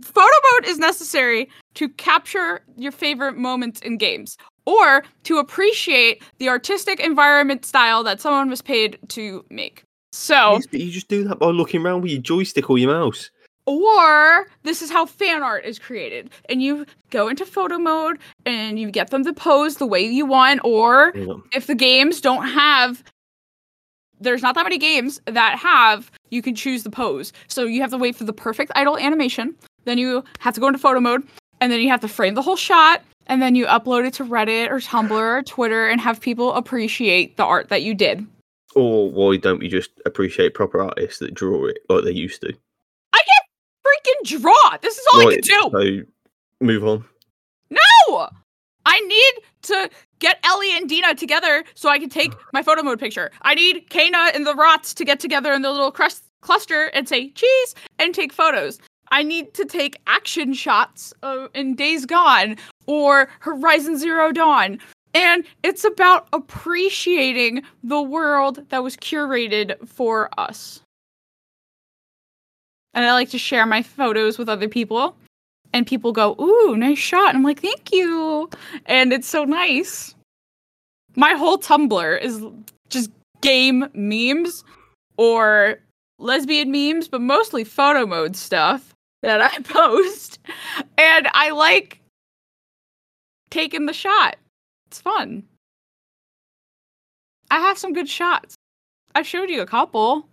photo 0.03 0.37
mode 0.53 0.67
is 0.67 0.79
necessary 0.79 1.49
to 1.75 1.89
capture 1.91 2.63
your 2.77 2.93
favorite 2.93 3.37
moments 3.37 3.81
in 3.81 3.99
games 3.99 4.37
or 4.67 5.05
to 5.25 5.39
appreciate 5.39 6.23
the 6.39 6.49
artistic 6.49 7.01
environment 7.01 7.65
style 7.65 8.03
that 8.05 8.21
someone 8.21 8.49
was 8.49 8.63
paid 8.63 8.99
to 9.09 9.45
make. 9.51 9.85
So, 10.13 10.61
you 10.71 10.91
just 10.91 11.09
do 11.09 11.25
that 11.25 11.41
by 11.41 11.47
looking 11.47 11.85
around 11.85 12.03
with 12.03 12.13
your 12.13 12.23
joystick 12.23 12.71
or 12.71 12.79
your 12.79 12.93
mouse. 12.93 13.31
Or 13.67 14.47
this 14.63 14.83
is 14.83 14.91
how 14.91 15.07
fan 15.07 15.43
art 15.43 15.65
is 15.65 15.79
created. 15.79 16.31
And 16.49 16.63
you 16.63 16.87
go 17.11 17.29
into 17.29 17.47
photo 17.47 17.79
mode 17.79 18.19
and 18.45 18.79
you 18.79 18.91
get 18.91 19.11
them 19.11 19.25
to 19.25 19.33
pose 19.33 19.77
the 19.77 19.87
way 19.87 20.05
you 20.05 20.27
want. 20.27 20.61
Or 20.65 21.13
You 21.15 21.43
if 21.53 21.67
the 21.67 21.75
games 21.75 22.21
don't 22.21 22.47
have, 22.47 23.03
there's 24.21 24.43
not 24.43 24.55
that 24.55 24.65
many 24.65 24.79
games 24.79 25.21
that 25.27 25.59
have, 25.59 26.11
you 26.31 26.43
can 26.43 26.55
choose 26.55 26.83
the 26.83 26.91
pose. 26.91 27.33
So 27.49 27.65
you 27.65 27.81
have 27.81 27.91
to 27.91 27.99
wait 27.99 28.17
for 28.17 28.25
the 28.25 28.33
perfect 28.33 28.73
idle 28.75 28.99
animation. 28.99 29.55
Then 29.85 29.99
you 29.99 30.25
have 30.41 30.55
to 30.55 30.61
go 30.61 30.67
into 30.67 30.79
photo 30.79 31.01
mode. 31.01 31.27
And 31.61 31.73
then 31.73 31.81
you 31.81 31.89
have 31.89 32.01
to 32.01 32.09
frame 32.09 32.35
the 32.35 32.43
whole 32.43 32.57
shot. 32.57 33.03
And 33.27 33.41
then 33.41 33.55
you 33.55 33.65
upload 33.67 34.07
it 34.07 34.15
to 34.15 34.25
Reddit 34.25 34.69
or 34.69 34.81
Tumblr 34.81 35.11
or 35.11 35.43
Twitter 35.43 35.89
and 35.89 36.01
have 36.01 36.21
people 36.21 36.53
appreciate 36.53 37.39
the 37.39 37.45
art 37.45 37.71
that 37.71 37.83
you 37.83 37.95
did. 37.95 38.27
Or 38.75 39.11
why 39.11 39.37
don't 39.37 39.61
we 39.61 39.69
just 39.69 39.91
appreciate 40.05 40.53
proper 40.53 40.83
artists 40.83 41.21
that 41.21 41.33
draw 41.33 41.67
it 41.67 41.79
like 41.89 42.05
they 42.05 42.11
used 42.11 42.43
to? 42.43 42.53
Freaking 44.05 44.41
draw! 44.41 44.77
This 44.83 44.99
is 44.99 45.07
all 45.13 45.29
I 45.29 45.35
can 45.35 45.41
do! 45.41 45.71
So 45.71 46.03
move 46.61 46.85
on. 46.85 47.05
No! 47.71 48.29
I 48.87 49.01
need 49.01 49.33
to 49.63 49.91
get 50.19 50.39
Ellie 50.45 50.77
and 50.77 50.89
Dina 50.89 51.15
together 51.15 51.65
so 51.75 51.89
I 51.89 51.99
can 51.99 52.09
take 52.09 52.33
my 52.53 52.63
photo 52.63 52.83
mode 52.83 53.01
picture. 53.01 53.31
I 53.43 53.55
need 53.55 53.89
Kena 53.89 54.35
and 54.35 54.47
the 54.47 54.55
Rots 54.55 54.95
to 54.95 55.05
get 55.05 55.21
together 55.21 55.53
in 55.53 55.63
the 55.63 55.71
little 55.71 55.93
crust 55.93 56.25
cluster 56.41 56.87
and 56.89 57.09
say 57.09 57.31
cheese 57.31 57.75
and 57.99 58.15
take 58.15 58.33
photos. 58.33 58.79
I 59.11 59.23
need 59.23 59.55
to 59.55 59.65
take 59.65 60.01
action 60.07 60.53
shots 60.53 61.13
uh, 61.23 61.49
in 61.55 61.75
Days 61.75 62.05
Gone 62.05 62.57
or 62.87 63.29
Horizon 63.41 63.97
Zero 63.97 64.33
Dawn. 64.33 64.79
And 65.15 65.45
it's 65.63 65.85
about 65.85 66.27
appreciating 66.33 67.63
the 67.83 68.03
world 68.03 68.69
that 68.71 68.83
was 68.83 68.97
curated 68.97 69.77
for 69.87 70.29
us. 70.39 70.84
And 72.95 73.05
I 73.05 73.13
like 73.13 73.31
to 73.31 73.39
share 73.39 73.67
my 73.67 73.83
photos 73.83 74.39
with 74.39 74.49
other 74.49 74.69
people. 74.69 75.17
And 75.73 75.87
people 75.87 76.13
go, 76.13 76.37
Ooh, 76.41 76.77
nice 76.77 76.99
shot. 76.99 77.31
And 77.31 77.39
I'm 77.39 77.43
like, 77.43 77.61
Thank 77.61 77.93
you. 77.93 78.49
And 78.87 79.13
it's 79.13 79.29
so 79.29 79.45
nice. 79.45 80.15
My 81.17 81.35
whole 81.35 81.59
Tumblr 81.59 82.23
is 82.23 82.45
just 82.89 83.11
game 83.41 83.89
memes 83.95 84.65
or 85.17 85.79
lesbian 86.19 86.71
memes, 86.71 87.09
but 87.09 87.21
mostly 87.21 87.65
photo 87.65 88.07
mode 88.07 88.37
stuff 88.37 88.95
that 89.23 89.41
I 89.41 89.59
post. 89.65 90.39
And 90.99 91.29
I 91.33 91.51
like 91.51 92.01
taking 93.51 93.87
the 93.87 93.93
shot. 93.93 94.37
It's 94.87 95.01
fun. 95.01 95.45
I 97.51 97.59
have 97.61 97.79
some 97.79 97.93
good 97.93 98.09
shots. 98.09 98.55
I 99.15 99.23
showed 99.23 99.51
you 99.51 99.61
a 99.61 99.67
couple. 99.67 100.29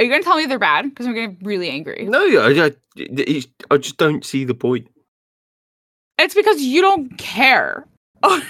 Are 0.00 0.02
you 0.02 0.08
going 0.08 0.22
to 0.22 0.24
tell 0.24 0.38
me 0.38 0.46
they're 0.46 0.58
bad? 0.58 0.88
Because 0.88 1.06
I'm 1.06 1.12
getting 1.12 1.36
really 1.42 1.68
angry. 1.68 2.06
No, 2.08 2.20
I, 2.40 2.68
I, 2.68 3.42
I 3.70 3.76
just 3.76 3.98
don't 3.98 4.24
see 4.24 4.46
the 4.46 4.54
point. 4.54 4.88
It's 6.18 6.34
because 6.34 6.62
you 6.62 6.80
don't 6.80 7.18
care. 7.18 7.86
well, 8.22 8.40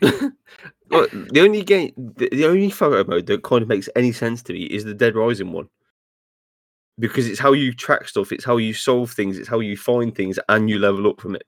the 0.00 1.40
only 1.40 1.62
game, 1.62 1.92
the, 2.16 2.30
the 2.32 2.46
only 2.46 2.70
photo 2.70 3.04
mode 3.04 3.26
that 3.26 3.42
kind 3.42 3.60
of 3.60 3.68
makes 3.68 3.90
any 3.96 4.12
sense 4.12 4.42
to 4.44 4.54
me 4.54 4.62
is 4.62 4.84
the 4.84 4.94
Dead 4.94 5.14
Rising 5.14 5.52
one 5.52 5.68
because 6.98 7.28
it's 7.28 7.38
how 7.38 7.52
you 7.52 7.74
track 7.74 8.08
stuff, 8.08 8.32
it's 8.32 8.44
how 8.44 8.56
you 8.56 8.72
solve 8.72 9.10
things, 9.10 9.36
it's 9.36 9.48
how 9.48 9.60
you 9.60 9.76
find 9.76 10.14
things, 10.14 10.38
and 10.48 10.70
you 10.70 10.78
level 10.78 11.06
up 11.06 11.20
from 11.20 11.34
it. 11.34 11.46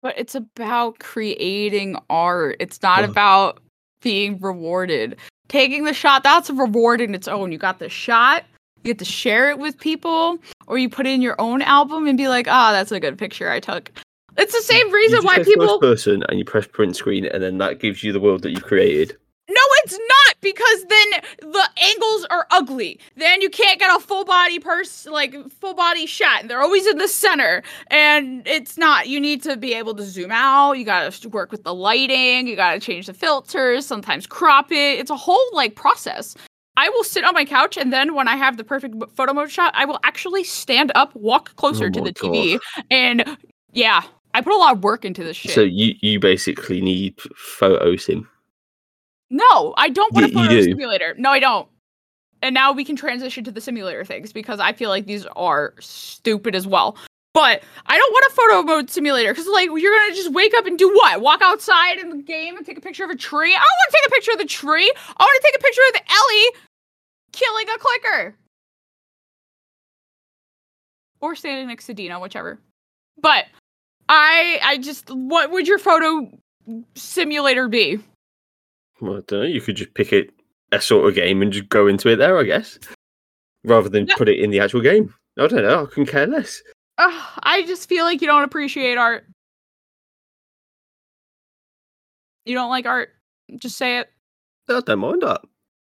But 0.00 0.18
it's 0.18 0.34
about 0.34 0.98
creating 0.98 1.98
art. 2.08 2.56
It's 2.58 2.80
not 2.82 3.04
Ugh. 3.04 3.10
about 3.10 3.60
being 4.00 4.40
rewarded. 4.40 5.18
Taking 5.50 5.82
the 5.82 5.92
shot, 5.92 6.22
that's 6.22 6.48
a 6.48 6.54
reward 6.54 7.00
in 7.00 7.12
its 7.12 7.26
own. 7.26 7.50
You 7.50 7.58
got 7.58 7.80
the 7.80 7.88
shot, 7.88 8.44
you 8.76 8.84
get 8.84 9.00
to 9.00 9.04
share 9.04 9.50
it 9.50 9.58
with 9.58 9.76
people, 9.76 10.38
or 10.68 10.78
you 10.78 10.88
put 10.88 11.08
it 11.08 11.10
in 11.10 11.20
your 11.20 11.34
own 11.40 11.60
album 11.60 12.06
and 12.06 12.16
be 12.16 12.28
like, 12.28 12.46
ah, 12.46 12.70
that's 12.70 12.92
a 12.92 13.00
good 13.00 13.18
picture 13.18 13.50
I 13.50 13.58
took. 13.58 13.90
It's 14.36 14.54
the 14.54 14.62
same 14.62 14.86
You 14.86 14.94
reason 14.94 15.24
why 15.24 15.42
people 15.42 15.66
first 15.66 15.80
person 15.80 16.22
and 16.28 16.38
you 16.38 16.44
press 16.44 16.68
print 16.68 16.94
screen, 16.94 17.26
and 17.26 17.42
then 17.42 17.58
that 17.58 17.80
gives 17.80 18.04
you 18.04 18.12
the 18.12 18.20
world 18.20 18.42
that 18.42 18.52
you've 18.52 18.62
created. 18.62 19.16
No, 19.48 19.62
it's 19.82 19.98
not 19.98 20.19
because 20.40 20.84
then 20.88 21.10
the 21.40 21.68
angles 21.76 22.26
are 22.30 22.46
ugly. 22.50 22.98
Then 23.16 23.40
you 23.40 23.50
can't 23.50 23.78
get 23.78 23.94
a 23.94 24.00
full 24.00 24.24
body 24.24 24.58
person, 24.58 25.12
like 25.12 25.34
full 25.50 25.74
body 25.74 26.06
shot. 26.06 26.48
They're 26.48 26.62
always 26.62 26.86
in 26.86 26.98
the 26.98 27.08
center, 27.08 27.62
and 27.88 28.46
it's 28.46 28.76
not. 28.76 29.08
You 29.08 29.20
need 29.20 29.42
to 29.42 29.56
be 29.56 29.74
able 29.74 29.94
to 29.96 30.02
zoom 30.02 30.30
out. 30.30 30.72
You 30.72 30.84
gotta 30.84 31.28
work 31.28 31.50
with 31.50 31.64
the 31.64 31.74
lighting. 31.74 32.46
You 32.46 32.56
gotta 32.56 32.80
change 32.80 33.06
the 33.06 33.14
filters. 33.14 33.86
Sometimes 33.86 34.26
crop 34.26 34.72
it. 34.72 34.98
It's 34.98 35.10
a 35.10 35.16
whole 35.16 35.44
like 35.52 35.74
process. 35.74 36.36
I 36.76 36.88
will 36.88 37.04
sit 37.04 37.24
on 37.24 37.34
my 37.34 37.44
couch, 37.44 37.76
and 37.76 37.92
then 37.92 38.14
when 38.14 38.26
I 38.26 38.36
have 38.36 38.56
the 38.56 38.64
perfect 38.64 38.94
photo 39.14 39.34
mode 39.34 39.50
shot, 39.50 39.74
I 39.76 39.84
will 39.84 39.98
actually 40.02 40.44
stand 40.44 40.92
up, 40.94 41.14
walk 41.14 41.54
closer 41.56 41.86
Oh 41.86 41.90
to 41.90 42.00
the 42.00 42.12
TV, 42.12 42.58
and 42.90 43.36
yeah, 43.72 44.02
I 44.32 44.40
put 44.40 44.54
a 44.54 44.56
lot 44.56 44.76
of 44.76 44.82
work 44.82 45.04
into 45.04 45.22
this 45.22 45.36
shit. 45.36 45.52
So 45.52 45.60
you 45.60 45.94
you 46.00 46.18
basically 46.18 46.80
need 46.80 47.20
photo 47.36 47.96
sim. 47.96 48.26
No, 49.30 49.74
I 49.76 49.88
don't 49.88 50.12
want 50.12 50.24
Y- 50.26 50.30
a 50.30 50.34
photo 50.34 50.54
you 50.54 50.62
do. 50.62 50.70
simulator. 50.72 51.14
No, 51.18 51.30
I 51.30 51.38
don't. 51.38 51.68
And 52.42 52.54
now 52.54 52.72
we 52.72 52.84
can 52.84 52.96
transition 52.96 53.44
to 53.44 53.50
the 53.50 53.60
simulator 53.60 54.04
things 54.04 54.32
because 54.32 54.60
I 54.60 54.72
feel 54.72 54.88
like 54.88 55.06
these 55.06 55.26
are 55.36 55.74
stupid 55.80 56.54
as 56.54 56.66
well. 56.66 56.96
But 57.32 57.62
I 57.86 57.96
don't 57.96 58.12
want 58.12 58.26
a 58.26 58.34
photo 58.34 58.62
mode 58.62 58.90
simulator 58.90 59.30
because, 59.32 59.46
like, 59.46 59.68
you're 59.72 59.96
gonna 59.96 60.14
just 60.16 60.32
wake 60.32 60.52
up 60.54 60.66
and 60.66 60.76
do 60.76 60.88
what? 60.92 61.20
Walk 61.20 61.42
outside 61.42 61.98
in 61.98 62.10
the 62.10 62.16
game 62.22 62.56
and 62.56 62.66
take 62.66 62.76
a 62.76 62.80
picture 62.80 63.04
of 63.04 63.10
a 63.10 63.14
tree? 63.16 63.54
I 63.54 63.58
don't 63.58 63.60
want 63.60 63.90
to 63.92 63.96
take 63.98 64.06
a 64.08 64.10
picture 64.14 64.32
of 64.32 64.38
the 64.38 64.46
tree. 64.46 64.92
I 65.16 65.22
want 65.24 65.40
to 65.40 65.46
take 65.46 65.56
a 65.56 65.62
picture 65.62 65.80
of 65.88 65.92
the 65.92 66.12
Ellie 66.12 66.60
killing 67.32 67.66
a 67.68 67.78
clicker 67.78 68.34
or 71.20 71.36
standing 71.36 71.68
next 71.68 71.86
to 71.86 71.94
Dina, 71.94 72.18
whichever. 72.18 72.58
But 73.20 73.44
I, 74.08 74.58
I 74.62 74.78
just, 74.78 75.08
what 75.10 75.50
would 75.52 75.68
your 75.68 75.78
photo 75.78 76.30
simulator 76.96 77.68
be? 77.68 78.00
Well, 79.00 79.16
I 79.16 79.20
don't 79.26 79.40
know. 79.40 79.46
You 79.46 79.60
could 79.60 79.76
just 79.76 79.94
pick 79.94 80.12
it 80.12 80.30
a 80.72 80.80
sort 80.80 81.08
of 81.08 81.14
game 81.14 81.42
and 81.42 81.52
just 81.52 81.68
go 81.68 81.86
into 81.86 82.08
it 82.10 82.16
there, 82.16 82.38
I 82.38 82.44
guess, 82.44 82.78
rather 83.64 83.88
than 83.88 84.06
Yeah. 84.06 84.14
put 84.16 84.28
it 84.28 84.38
in 84.38 84.50
the 84.50 84.60
actual 84.60 84.80
game. 84.82 85.14
I 85.38 85.46
don't 85.46 85.62
know. 85.62 85.84
I 85.84 85.94
can 85.94 86.06
care 86.06 86.26
less. 86.26 86.62
I 86.98 87.64
just 87.66 87.88
feel 87.88 88.04
like 88.04 88.20
you 88.20 88.26
don't 88.26 88.42
appreciate 88.44 88.98
art. 88.98 89.24
You 92.44 92.54
don't 92.54 92.68
like 92.70 92.84
art. 92.86 93.10
Just 93.58 93.76
say 93.78 93.98
it. 93.98 94.10
I 94.68 94.80
don't 94.80 94.98
mind 94.98 95.22
that. 95.22 95.40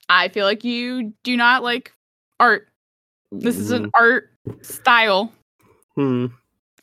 I 0.09 0.27
feel 0.27 0.45
like 0.45 0.63
you 0.63 1.13
do 1.23 1.37
not 1.37 1.63
like 1.63 1.91
art. 2.39 2.67
This 3.31 3.57
is 3.57 3.71
an 3.71 3.85
Mm, 3.85 3.91
art 3.93 4.31
style, 4.61 5.33
Hmm. 5.95 6.27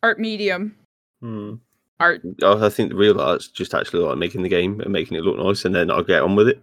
art 0.02 0.18
medium, 0.18 0.76
Hmm. 1.20 1.54
Art. 2.02 2.22
I 2.42 2.68
think 2.68 2.90
the 2.90 2.96
real 2.96 3.20
art's 3.20 3.48
just 3.48 3.74
actually 3.74 4.02
like 4.04 4.18
making 4.18 4.42
the 4.42 4.48
game 4.48 4.80
and 4.80 4.92
making 4.92 5.16
it 5.16 5.24
look 5.24 5.38
nice, 5.38 5.64
and 5.64 5.74
then 5.74 5.90
I'll 5.90 6.02
get 6.02 6.22
on 6.22 6.34
with 6.36 6.48
it. 6.48 6.60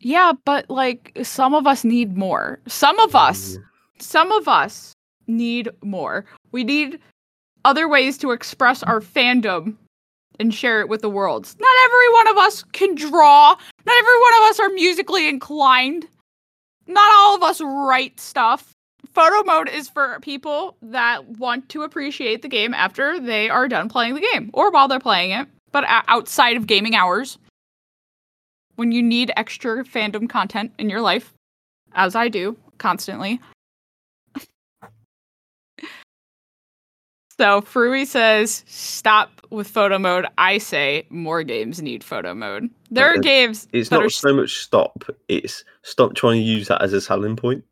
Yeah, 0.00 0.32
but 0.44 0.68
like 0.70 1.16
some 1.22 1.54
of 1.54 1.66
us 1.66 1.84
need 1.84 2.16
more. 2.16 2.60
Some 2.66 2.98
of 3.00 3.14
us, 3.14 3.56
Mm. 3.56 3.62
some 3.98 4.32
of 4.32 4.48
us 4.48 4.92
need 5.26 5.68
more. 5.82 6.24
We 6.52 6.64
need 6.64 6.98
other 7.64 7.88
ways 7.88 8.16
to 8.18 8.30
express 8.30 8.82
our 8.82 9.00
fandom 9.00 9.76
and 10.40 10.54
share 10.54 10.80
it 10.80 10.88
with 10.88 11.02
the 11.02 11.10
world. 11.10 11.52
Not 11.58 11.76
every 11.84 12.12
one 12.12 12.28
of 12.28 12.36
us 12.38 12.62
can 12.72 12.94
draw. 12.94 13.56
Not 13.86 13.96
every 13.98 14.20
one 14.20 14.34
of 14.38 14.50
us 14.50 14.60
are 14.60 14.68
musically 14.70 15.28
inclined. 15.28 16.06
Not 16.86 17.10
all 17.16 17.34
of 17.34 17.42
us 17.42 17.60
write 17.60 18.20
stuff. 18.20 18.70
Photo 19.12 19.42
mode 19.44 19.68
is 19.68 19.88
for 19.88 20.18
people 20.20 20.76
that 20.82 21.26
want 21.38 21.68
to 21.70 21.82
appreciate 21.82 22.42
the 22.42 22.48
game 22.48 22.74
after 22.74 23.18
they 23.18 23.48
are 23.48 23.66
done 23.66 23.88
playing 23.88 24.14
the 24.14 24.26
game 24.32 24.50
or 24.52 24.70
while 24.70 24.86
they're 24.86 25.00
playing 25.00 25.32
it, 25.32 25.48
but 25.72 25.84
outside 25.88 26.56
of 26.56 26.66
gaming 26.66 26.94
hours. 26.94 27.38
When 28.76 28.92
you 28.92 29.02
need 29.02 29.32
extra 29.36 29.82
fandom 29.84 30.28
content 30.28 30.72
in 30.78 30.88
your 30.88 31.00
life, 31.00 31.34
as 31.94 32.14
I 32.14 32.28
do 32.28 32.56
constantly. 32.78 33.40
So 37.40 37.60
Frui 37.60 38.06
says, 38.06 38.64
stop 38.66 39.40
with 39.50 39.68
photo 39.68 39.98
mode. 39.98 40.26
I 40.38 40.58
say 40.58 41.06
more 41.08 41.42
games 41.42 41.80
need 41.80 42.04
photo 42.04 42.34
mode. 42.34 42.68
There 42.90 43.12
are 43.12 43.18
games 43.18 43.68
It's 43.72 43.88
that 43.90 43.96
not 43.96 44.04
are 44.04 44.10
so 44.10 44.34
much 44.34 44.58
stop. 44.58 45.04
It's 45.28 45.64
stop 45.82 46.14
trying 46.14 46.40
to 46.40 46.44
use 46.44 46.68
that 46.68 46.82
as 46.82 46.92
a 46.92 47.00
selling 47.00 47.36
point. 47.36 47.64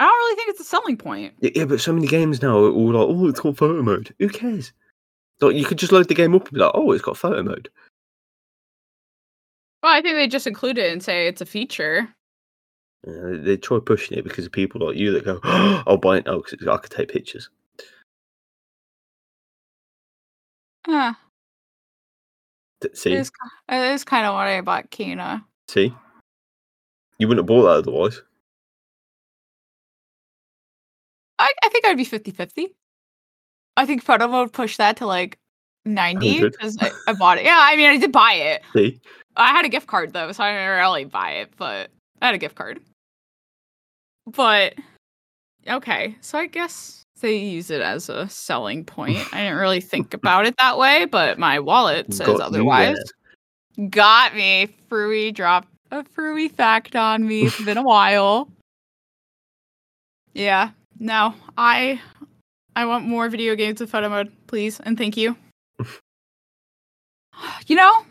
I 0.00 0.04
don't 0.04 0.18
really 0.18 0.36
think 0.36 0.48
it's 0.48 0.60
a 0.60 0.64
selling 0.64 0.96
point. 0.96 1.34
Yeah, 1.40 1.50
yeah, 1.54 1.64
but 1.66 1.78
so 1.78 1.92
many 1.92 2.06
games 2.06 2.40
now 2.40 2.58
are 2.58 2.70
all 2.70 2.92
like, 2.92 3.06
oh, 3.06 3.28
it's 3.28 3.38
got 3.38 3.58
photo 3.58 3.82
mode. 3.82 4.14
Who 4.18 4.30
cares? 4.30 4.72
Like, 5.42 5.56
you 5.56 5.66
could 5.66 5.76
just 5.76 5.92
load 5.92 6.08
the 6.08 6.14
game 6.14 6.34
up 6.34 6.46
and 6.46 6.54
be 6.54 6.60
like, 6.60 6.72
oh, 6.74 6.92
it's 6.92 7.04
got 7.04 7.18
photo 7.18 7.42
mode. 7.42 7.68
Well, 9.82 9.92
I 9.92 10.00
think 10.00 10.16
they 10.16 10.26
just 10.26 10.46
include 10.46 10.78
it 10.78 10.90
and 10.90 11.02
say 11.02 11.26
it's 11.26 11.42
a 11.42 11.46
feature. 11.46 12.08
Uh, 13.06 13.42
they 13.42 13.58
try 13.58 13.78
pushing 13.78 14.16
it 14.16 14.24
because 14.24 14.46
of 14.46 14.52
people 14.52 14.86
like 14.86 14.96
you 14.96 15.12
that 15.12 15.26
go, 15.26 15.38
oh, 15.44 15.82
I'll 15.86 15.98
buy 15.98 16.16
it 16.16 16.26
now 16.26 16.38
because 16.38 16.66
I 16.66 16.76
could 16.78 16.90
take 16.90 17.12
pictures. 17.12 17.50
It 20.88 21.14
See, 22.96 23.12
is, 23.12 23.30
it 23.68 23.92
is 23.92 24.04
kind 24.04 24.26
of 24.26 24.32
what 24.32 24.46
I 24.46 24.62
bought 24.62 24.90
Kena. 24.90 25.44
see, 25.68 25.94
you 27.18 27.28
wouldn't 27.28 27.42
have 27.42 27.46
bought 27.46 27.64
that 27.64 27.90
otherwise. 27.90 28.22
I, 31.40 31.52
I 31.64 31.68
think 31.70 31.86
I'd 31.86 31.96
be 31.96 32.04
50 32.04 32.30
50. 32.30 32.74
I 33.76 33.86
think 33.86 34.02
photo 34.02 34.28
mode 34.28 34.52
pushed 34.52 34.78
that 34.78 34.98
to 34.98 35.06
like 35.06 35.38
90 35.84 36.42
because 36.42 36.76
I, 36.80 36.90
I 37.08 37.12
bought 37.14 37.38
it. 37.38 37.44
Yeah, 37.44 37.58
I 37.58 37.76
mean, 37.76 37.90
I 37.90 37.96
did 37.96 38.12
buy 38.12 38.34
it. 38.34 38.62
See, 38.74 39.00
I 39.36 39.48
had 39.48 39.64
a 39.64 39.68
gift 39.68 39.86
card 39.86 40.12
though, 40.12 40.30
so 40.32 40.44
I 40.44 40.52
didn't 40.52 40.68
really 40.68 41.04
buy 41.04 41.32
it, 41.32 41.52
but 41.56 41.90
I 42.20 42.26
had 42.26 42.34
a 42.34 42.38
gift 42.38 42.56
card. 42.56 42.80
But 44.26 44.74
okay, 45.66 46.14
so 46.20 46.38
I 46.38 46.46
guess 46.46 47.02
they 47.20 47.36
use 47.36 47.70
it 47.70 47.80
as 47.80 48.08
a 48.08 48.28
selling 48.28 48.84
point. 48.84 49.18
I 49.32 49.38
didn't 49.38 49.58
really 49.58 49.80
think 49.80 50.12
about 50.14 50.46
it 50.46 50.56
that 50.58 50.78
way, 50.78 51.06
but 51.06 51.38
my 51.38 51.58
wallet 51.58 52.12
says 52.12 52.26
Got 52.26 52.40
otherwise. 52.40 52.98
Got 53.88 54.34
me. 54.34 54.68
Frui 54.90 55.32
dropped 55.32 55.68
a 55.90 56.02
Frui 56.02 56.50
fact 56.50 56.96
on 56.96 57.26
me. 57.26 57.42
It's 57.46 57.64
been 57.64 57.78
a 57.78 57.82
while. 57.82 58.50
Yeah. 60.34 60.70
No, 61.02 61.34
I 61.56 61.98
I 62.76 62.84
want 62.84 63.06
more 63.06 63.30
video 63.30 63.56
games 63.56 63.80
with 63.80 63.90
photo 63.90 64.10
mode, 64.10 64.30
please, 64.46 64.80
and 64.80 64.98
thank 64.98 65.16
you. 65.16 65.34
you 67.66 67.74
know, 67.74 68.04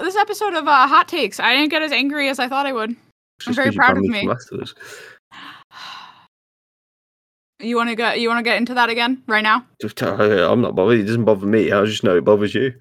this 0.00 0.16
episode 0.16 0.54
of 0.54 0.66
uh, 0.66 0.88
Hot 0.88 1.06
Takes, 1.06 1.38
I 1.38 1.54
didn't 1.54 1.70
get 1.70 1.82
as 1.82 1.92
angry 1.92 2.28
as 2.28 2.40
I 2.40 2.48
thought 2.48 2.66
I 2.66 2.72
would. 2.72 2.96
Just 3.38 3.48
I'm 3.48 3.54
very 3.54 3.70
proud 3.70 3.96
of 3.96 4.02
me 4.02 4.08
from 4.08 4.26
me. 4.26 4.32
Afterwards. 4.32 4.74
You 7.60 7.76
want 7.76 7.90
to 7.90 7.96
get 7.96 8.20
you 8.20 8.28
want 8.28 8.40
to 8.40 8.42
get 8.42 8.56
into 8.56 8.74
that 8.74 8.90
again 8.90 9.22
right 9.28 9.42
now? 9.42 9.64
Just 9.80 9.96
tell 9.96 10.16
her, 10.16 10.42
I'm 10.42 10.60
not 10.60 10.74
bothered. 10.74 10.98
It 10.98 11.04
doesn't 11.04 11.24
bother 11.24 11.46
me. 11.46 11.70
I 11.70 11.84
just 11.84 12.02
know 12.02 12.16
it 12.16 12.24
bothers 12.24 12.52
you. 12.52 12.74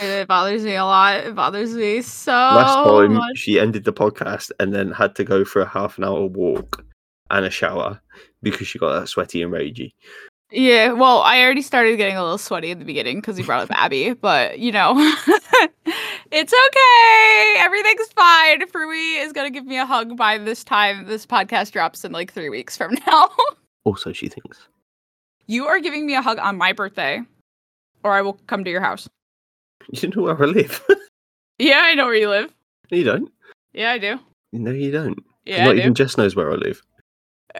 It 0.00 0.26
bothers 0.26 0.64
me 0.64 0.76
a 0.76 0.84
lot. 0.84 1.18
It 1.18 1.34
bothers 1.34 1.74
me 1.74 2.00
so 2.00 2.32
Last 2.32 2.84
time 2.84 3.14
much. 3.14 3.36
she 3.36 3.60
ended 3.60 3.84
the 3.84 3.92
podcast 3.92 4.50
and 4.58 4.72
then 4.72 4.90
had 4.90 5.14
to 5.16 5.24
go 5.24 5.44
for 5.44 5.60
a 5.60 5.68
half 5.68 5.98
an 5.98 6.04
hour 6.04 6.26
walk 6.26 6.84
and 7.30 7.44
a 7.44 7.50
shower 7.50 8.00
because 8.44 8.66
she 8.68 8.78
got 8.78 9.00
that 9.00 9.08
sweaty 9.08 9.42
and 9.42 9.52
ragey. 9.52 9.92
Yeah, 10.52 10.92
well, 10.92 11.20
I 11.22 11.40
already 11.42 11.62
started 11.62 11.96
getting 11.96 12.16
a 12.16 12.22
little 12.22 12.38
sweaty 12.38 12.70
at 12.70 12.78
the 12.78 12.84
beginning 12.84 13.20
because 13.20 13.38
you 13.38 13.44
brought 13.44 13.62
up 13.62 13.76
Abby, 13.76 14.12
but 14.12 14.58
you 14.60 14.70
know, 14.70 14.94
it's 16.30 16.52
okay. 16.52 17.54
Everything's 17.58 18.06
fine. 18.12 18.60
Frui 18.68 19.24
is 19.24 19.32
gonna 19.32 19.50
give 19.50 19.66
me 19.66 19.78
a 19.78 19.86
hug 19.86 20.16
by 20.16 20.38
this 20.38 20.62
time 20.62 21.06
this 21.06 21.26
podcast 21.26 21.72
drops 21.72 22.04
in 22.04 22.12
like 22.12 22.32
three 22.32 22.50
weeks 22.50 22.76
from 22.76 22.94
now. 23.06 23.30
Also, 23.84 24.12
she 24.12 24.28
thinks. 24.28 24.68
you 25.46 25.66
are 25.66 25.80
giving 25.80 26.06
me 26.06 26.14
a 26.14 26.22
hug 26.22 26.38
on 26.38 26.56
my 26.56 26.72
birthday, 26.72 27.20
or 28.04 28.12
I 28.12 28.22
will 28.22 28.34
come 28.46 28.62
to 28.64 28.70
your 28.70 28.80
house. 28.82 29.08
You 29.92 30.08
know 30.10 30.22
where 30.22 30.42
I 30.42 30.46
live. 30.46 30.82
Yeah, 31.58 31.80
I 31.82 31.94
know 31.94 32.06
where 32.06 32.14
you 32.14 32.30
live. 32.30 32.50
you 32.90 33.04
don't. 33.04 33.30
Yeah, 33.74 33.90
I 33.92 33.98
do. 33.98 34.18
No, 34.52 34.70
you 34.70 34.90
don't. 34.90 35.18
Yeah, 35.44 35.64
not 35.66 35.76
even 35.76 35.92
Jess 35.94 36.16
knows 36.16 36.34
where 36.34 36.50
I 36.50 36.54
live. 36.54 36.80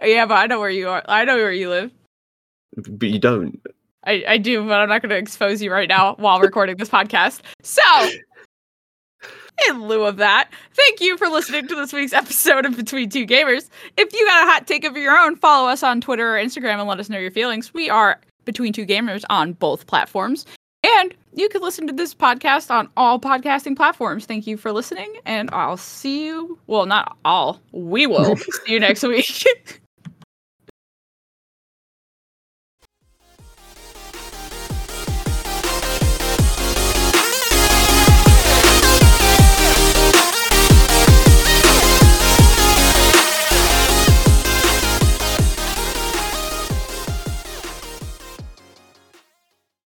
Yeah, 0.03 0.25
but 0.25 0.35
I 0.35 0.47
know 0.47 0.59
where 0.59 0.69
you 0.69 0.89
are. 0.89 1.03
I 1.07 1.25
know 1.25 1.35
where 1.35 1.51
you 1.51 1.69
live. 1.69 1.91
But 2.75 3.09
you 3.09 3.19
don't. 3.19 3.61
I, 4.05 4.23
I 4.27 4.37
do, 4.37 4.65
but 4.65 4.79
I'm 4.79 4.89
not 4.89 5.01
going 5.01 5.09
to 5.09 5.17
expose 5.17 5.61
you 5.61 5.71
right 5.71 5.89
now 5.89 6.15
while 6.15 6.39
recording 6.39 6.77
this 6.77 6.89
podcast. 6.89 7.41
So, 7.63 7.81
in 9.69 9.87
lieu 9.87 10.03
of 10.03 10.17
that, 10.17 10.49
thank 10.73 11.01
you 11.01 11.17
for 11.17 11.27
listening 11.27 11.67
to 11.67 11.75
this 11.75 11.91
week's 11.91 12.13
episode 12.13 12.65
of 12.65 12.75
Between 12.75 13.09
Two 13.09 13.25
Gamers. 13.25 13.69
If 13.97 14.13
you 14.13 14.25
got 14.25 14.47
a 14.47 14.51
hot 14.51 14.67
take 14.67 14.83
of 14.83 14.95
your 14.95 15.17
own, 15.17 15.35
follow 15.37 15.67
us 15.69 15.81
on 15.81 16.01
Twitter 16.01 16.35
or 16.35 16.39
Instagram 16.39 16.79
and 16.79 16.87
let 16.87 16.99
us 16.99 17.09
know 17.09 17.17
your 17.17 17.31
feelings. 17.31 17.73
We 17.73 17.89
are 17.89 18.19
Between 18.43 18.73
Two 18.73 18.85
Gamers 18.85 19.23
on 19.29 19.53
both 19.53 19.87
platforms. 19.87 20.45
And 20.83 21.15
you 21.33 21.49
can 21.49 21.63
listen 21.63 21.87
to 21.87 21.93
this 21.93 22.13
podcast 22.13 22.69
on 22.69 22.89
all 22.95 23.19
podcasting 23.19 23.75
platforms. 23.75 24.25
Thank 24.25 24.45
you 24.45 24.55
for 24.55 24.71
listening, 24.71 25.15
and 25.25 25.49
I'll 25.51 25.77
see 25.77 26.25
you. 26.25 26.59
Well, 26.67 26.85
not 26.85 27.17
all. 27.25 27.59
We 27.71 28.05
will 28.05 28.35
see 28.65 28.73
you 28.73 28.79
next 28.79 29.01
week. 29.01 29.81